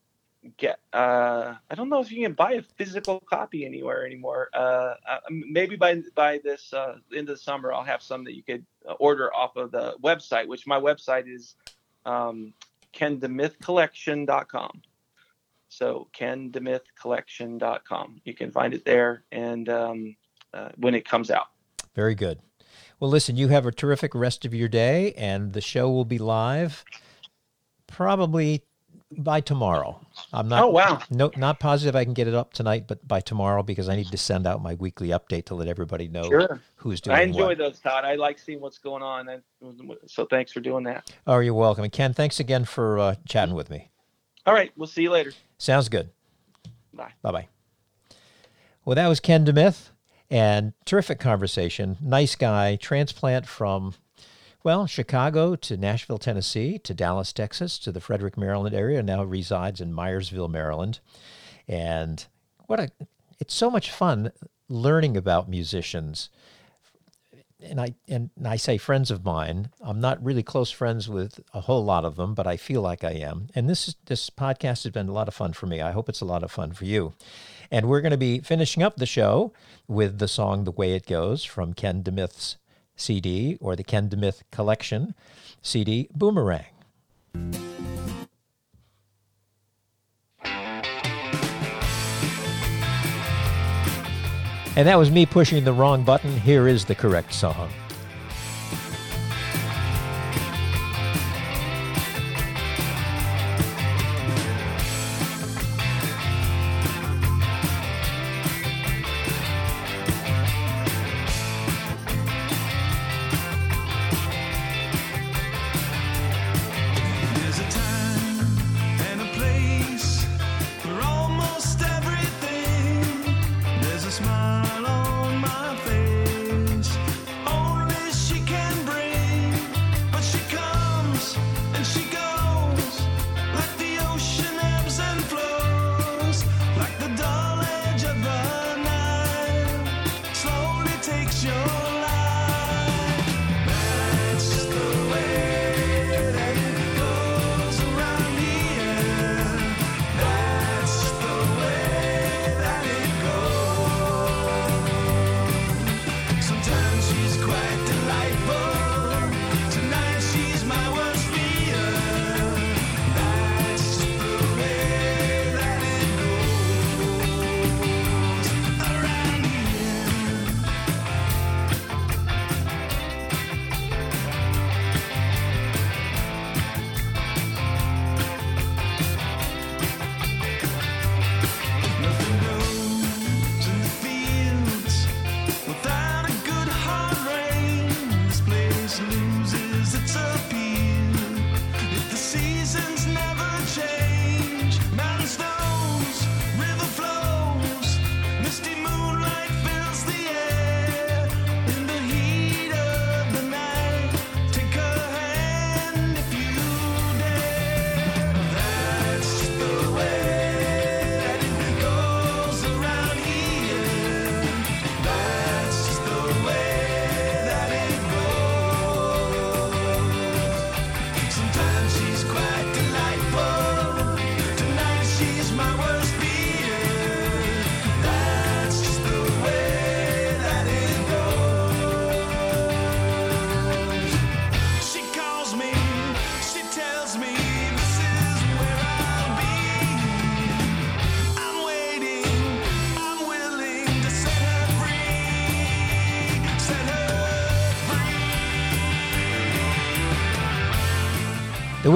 get 0.57 0.78
uh, 0.94 1.57
I 1.70 1.74
don't 1.74 1.90
know 1.90 2.01
if 2.01 2.11
you 2.11 2.22
can 2.22 2.32
buy 2.32 2.53
a 2.53 2.62
physical 2.62 3.20
copy 3.20 3.66
anywhere 3.66 4.07
anymore. 4.07 4.49
Uh, 4.55 4.94
uh 5.07 5.18
maybe 5.28 5.76
by 5.76 6.01
by 6.14 6.40
this 6.42 6.72
uh, 6.72 6.94
end 7.14 7.28
of 7.28 7.36
the 7.36 7.42
summer, 7.42 7.70
I'll 7.70 7.84
have 7.84 8.01
some 8.01 8.24
that 8.24 8.34
you 8.34 8.42
could 8.42 8.64
order 8.99 9.30
off 9.34 9.57
of 9.57 9.70
the 9.70 9.96
website, 10.03 10.49
which 10.49 10.66
my 10.66 10.80
website 10.80 11.30
is 11.30 11.55
um. 12.07 12.55
So 15.70 16.09
kendemithcollection.com. 16.18 18.20
You 18.24 18.34
can 18.34 18.51
find 18.51 18.72
it 18.72 18.86
there, 18.86 19.24
and 19.30 19.68
um, 19.68 20.16
uh, 20.55 20.70
when 20.78 20.94
it 20.94 21.05
comes 21.05 21.30
out. 21.30 21.49
Very 21.99 22.14
good. 22.14 22.38
Well, 23.01 23.11
listen, 23.11 23.36
you 23.36 23.49
have 23.49 23.66
a 23.66 23.72
terrific 23.72 24.14
rest 24.14 24.44
of 24.44 24.55
your 24.55 24.68
day, 24.68 25.14
and 25.14 25.53
the 25.53 25.61
show 25.61 25.90
will 25.90 26.05
be 26.05 26.18
live 26.18 26.84
probably 27.88 28.62
by 29.11 29.40
tomorrow. 29.40 30.01
I'm 30.32 30.49
not. 30.49 30.62
Oh 30.62 30.68
wow! 30.68 31.01
No, 31.11 31.32
not 31.36 31.59
positive 31.59 31.96
I 31.96 32.05
can 32.05 32.14
get 32.14 32.28
it 32.28 32.34
up 32.34 32.53
tonight, 32.53 32.84
but 32.86 33.09
by 33.09 33.18
tomorrow 33.18 33.64
because 33.64 33.88
I 33.88 33.96
need 33.96 34.12
to 34.12 34.16
send 34.16 34.46
out 34.46 34.62
my 34.62 34.74
weekly 34.74 35.09
update 35.09 35.46
to 35.46 35.57
let 35.57 35.66
everybody 35.66 36.07
know 36.07 36.22
sure. 36.22 36.61
who's 36.76 37.00
doing. 37.00 37.16
I 37.16 37.22
enjoy 37.22 37.49
what. 37.49 37.58
those, 37.58 37.80
Todd. 37.80 38.04
I 38.04 38.14
like 38.14 38.38
seeing 38.38 38.61
what's 38.61 38.79
going 38.79 39.03
on, 39.03 39.29
and 39.29 39.42
so 40.07 40.25
thanks 40.25 40.53
for 40.53 40.61
doing 40.61 40.84
that. 40.84 41.12
Oh, 41.26 41.41
you're 41.41 41.53
welcome, 41.53 41.83
and 41.83 41.92
Ken, 41.92 42.14
thanks 42.14 42.38
again 42.38 42.64
for 42.64 43.00
uh, 43.00 43.14
chatting 43.26 43.57
with 43.57 43.70
me. 43.70 43.91
All 44.46 44.54
right, 44.54 44.70
we'll 44.76 44.87
see 44.87 45.03
you 45.03 45.11
later. 45.11 45.33
Sounds 45.58 45.88
good. 45.88 46.11
Bye. 46.95 47.11
Bye 47.22 47.33
bye. 47.33 47.49
Well, 48.84 48.95
that 48.95 49.08
was 49.08 49.18
Ken 49.18 49.45
DeMith, 49.45 49.91
and 50.30 50.72
terrific 50.84 51.18
conversation. 51.18 51.96
Nice 52.00 52.34
guy, 52.34 52.76
transplant 52.76 53.46
from 53.46 53.95
well, 54.64 54.87
Chicago 54.87 55.55
to 55.57 55.76
Nashville, 55.76 56.18
Tennessee, 56.18 56.79
to 56.80 56.92
Dallas, 56.92 57.33
Texas, 57.33 57.79
to 57.79 57.92
the 57.92 58.00
Frederick, 58.00 58.37
Maryland 58.37 58.75
area, 58.75 59.03
now 59.03 59.22
resides 59.22 59.80
in 59.80 59.92
Myersville, 59.92 60.50
Maryland. 60.50 60.99
And 61.67 62.26
what 62.67 62.80
a 62.80 62.91
it's 63.41 63.55
so 63.55 63.71
much 63.71 63.91
fun 63.91 64.33
learning 64.68 65.17
about 65.17 65.49
musicians. 65.49 66.29
And 67.61 67.80
I 67.80 67.95
and 68.07 68.30
I 68.45 68.57
say 68.57 68.79
friends 68.79 69.11
of 69.11 69.25
mine. 69.25 69.71
I'm 69.80 70.01
not 70.01 70.22
really 70.22 70.45
close 70.45 70.71
friends 70.71 71.09
with 71.09 71.41
a 71.53 71.63
whole 71.63 71.85
lot 71.85 72.05
of 72.05 72.17
them, 72.17 72.35
but 72.35 72.47
I 72.47 72.57
feel 72.57 72.83
like 72.83 73.03
I 73.03 73.13
am. 73.13 73.49
And 73.55 73.68
this 73.68 73.97
this 74.07 74.30
podcast 74.30 74.85
has 74.85 74.93
been 74.93 75.09
a 75.09 75.13
lot 75.13 75.29
of 75.29 75.35
fun 75.35 75.53
for 75.53 75.67
me. 75.67 75.80
I 75.80 75.91
hope 75.91 76.09
it's 76.09 76.21
a 76.21 76.25
lot 76.25 76.45
of 76.45 76.53
fun 76.53 76.72
for 76.72 76.85
you. 76.85 77.14
And 77.71 77.89
we're 77.89 78.01
going 78.01 78.13
to 78.13 78.17
be 78.17 78.39
finishing 78.39 78.83
up 78.83 78.97
the 78.97 79.07
show 79.07 79.53
with 79.89 80.18
the 80.18 80.29
song 80.29 80.64
"The 80.64 80.71
Way 80.71 80.93
It 80.95 81.07
Goes" 81.07 81.45
from 81.45 81.72
Ken 81.75 82.03
DeMith's 82.03 82.57
CD 82.95 83.57
or 83.61 83.75
the 83.75 83.85
Ken 83.85 84.09
DeMith 84.09 84.43
Collection 84.53 85.14
CD, 85.63 86.09
Boomerang. 86.14 86.64
And 94.79 94.87
that 94.87 94.96
was 94.96 95.11
me 95.11 95.26
pushing 95.26 95.64
the 95.64 95.72
wrong 95.72 96.05
button. 96.05 96.38
Here 96.38 96.68
is 96.68 96.84
the 96.84 96.95
correct 96.95 97.34
song. 97.34 97.68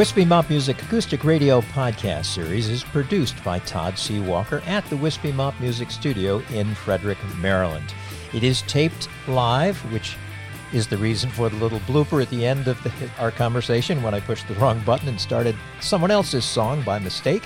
Wispy 0.03 0.25
Mop 0.25 0.51
Music 0.51 0.83
Acoustic 0.83 1.23
Radio 1.23 1.61
podcast 1.61 2.25
series 2.25 2.69
is 2.69 2.83
produced 2.83 3.37
by 3.45 3.61
Todd 3.61 3.97
C. 3.97 4.19
Walker 4.19 4.61
at 4.67 4.85
the 4.87 4.97
Wispy 4.97 5.31
Mop 5.31 5.55
Music 5.61 5.93
Studio 5.93 6.43
in 6.53 6.75
Frederick, 6.75 7.19
Maryland. 7.37 7.95
It 8.35 8.43
is 8.43 8.63
taped 8.63 9.09
live, 9.29 9.79
which 9.93 10.17
is 10.73 10.89
the 10.89 10.99
reason 10.99 11.31
for 11.31 11.49
the 11.49 11.55
little 11.55 11.79
blooper 11.81 12.21
at 12.21 12.31
the 12.31 12.45
end 12.45 12.67
of 12.67 12.83
the, 12.83 12.91
our 13.21 13.31
conversation 13.31 14.03
when 14.03 14.13
I 14.13 14.19
pushed 14.19 14.49
the 14.49 14.55
wrong 14.55 14.81
button 14.81 15.09
and 15.09 15.21
started 15.21 15.55
someone 15.81 16.11
else's 16.11 16.45
song 16.45 16.83
by 16.83 16.99
mistake. 16.99 17.45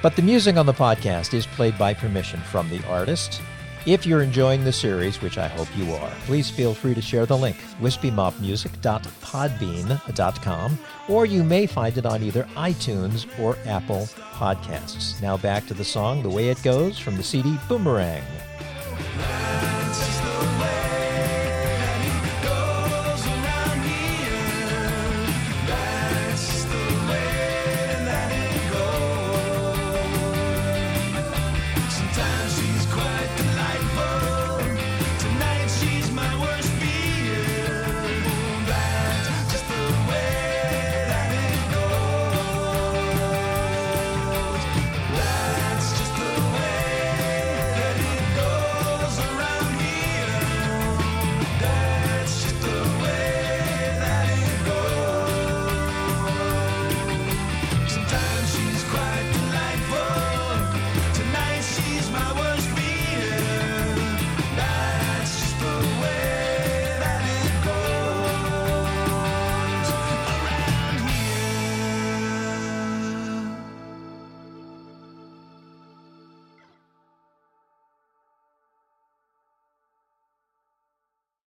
But 0.00 0.16
the 0.16 0.22
music 0.22 0.56
on 0.56 0.64
the 0.64 0.72
podcast 0.72 1.34
is 1.34 1.44
played 1.44 1.76
by 1.76 1.92
permission 1.92 2.40
from 2.40 2.70
the 2.70 2.82
artist. 2.86 3.42
If 3.84 4.06
you're 4.06 4.22
enjoying 4.22 4.62
the 4.62 4.70
series, 4.70 5.20
which 5.20 5.38
I 5.38 5.48
hope 5.48 5.66
you 5.76 5.92
are, 5.92 6.12
please 6.26 6.48
feel 6.48 6.72
free 6.72 6.94
to 6.94 7.02
share 7.02 7.26
the 7.26 7.36
link, 7.36 7.56
wispymopmusic.podbean.com, 7.80 10.78
or 11.08 11.26
you 11.26 11.42
may 11.42 11.66
find 11.66 11.98
it 11.98 12.06
on 12.06 12.22
either 12.22 12.44
iTunes 12.54 13.26
or 13.40 13.58
Apple 13.66 14.06
Podcasts. 14.34 15.20
Now 15.20 15.36
back 15.36 15.66
to 15.66 15.74
the 15.74 15.82
song 15.82 16.22
The 16.22 16.30
Way 16.30 16.50
It 16.50 16.62
Goes 16.62 16.96
from 16.96 17.16
the 17.16 17.24
CD 17.24 17.58
Boomerang. 17.68 18.22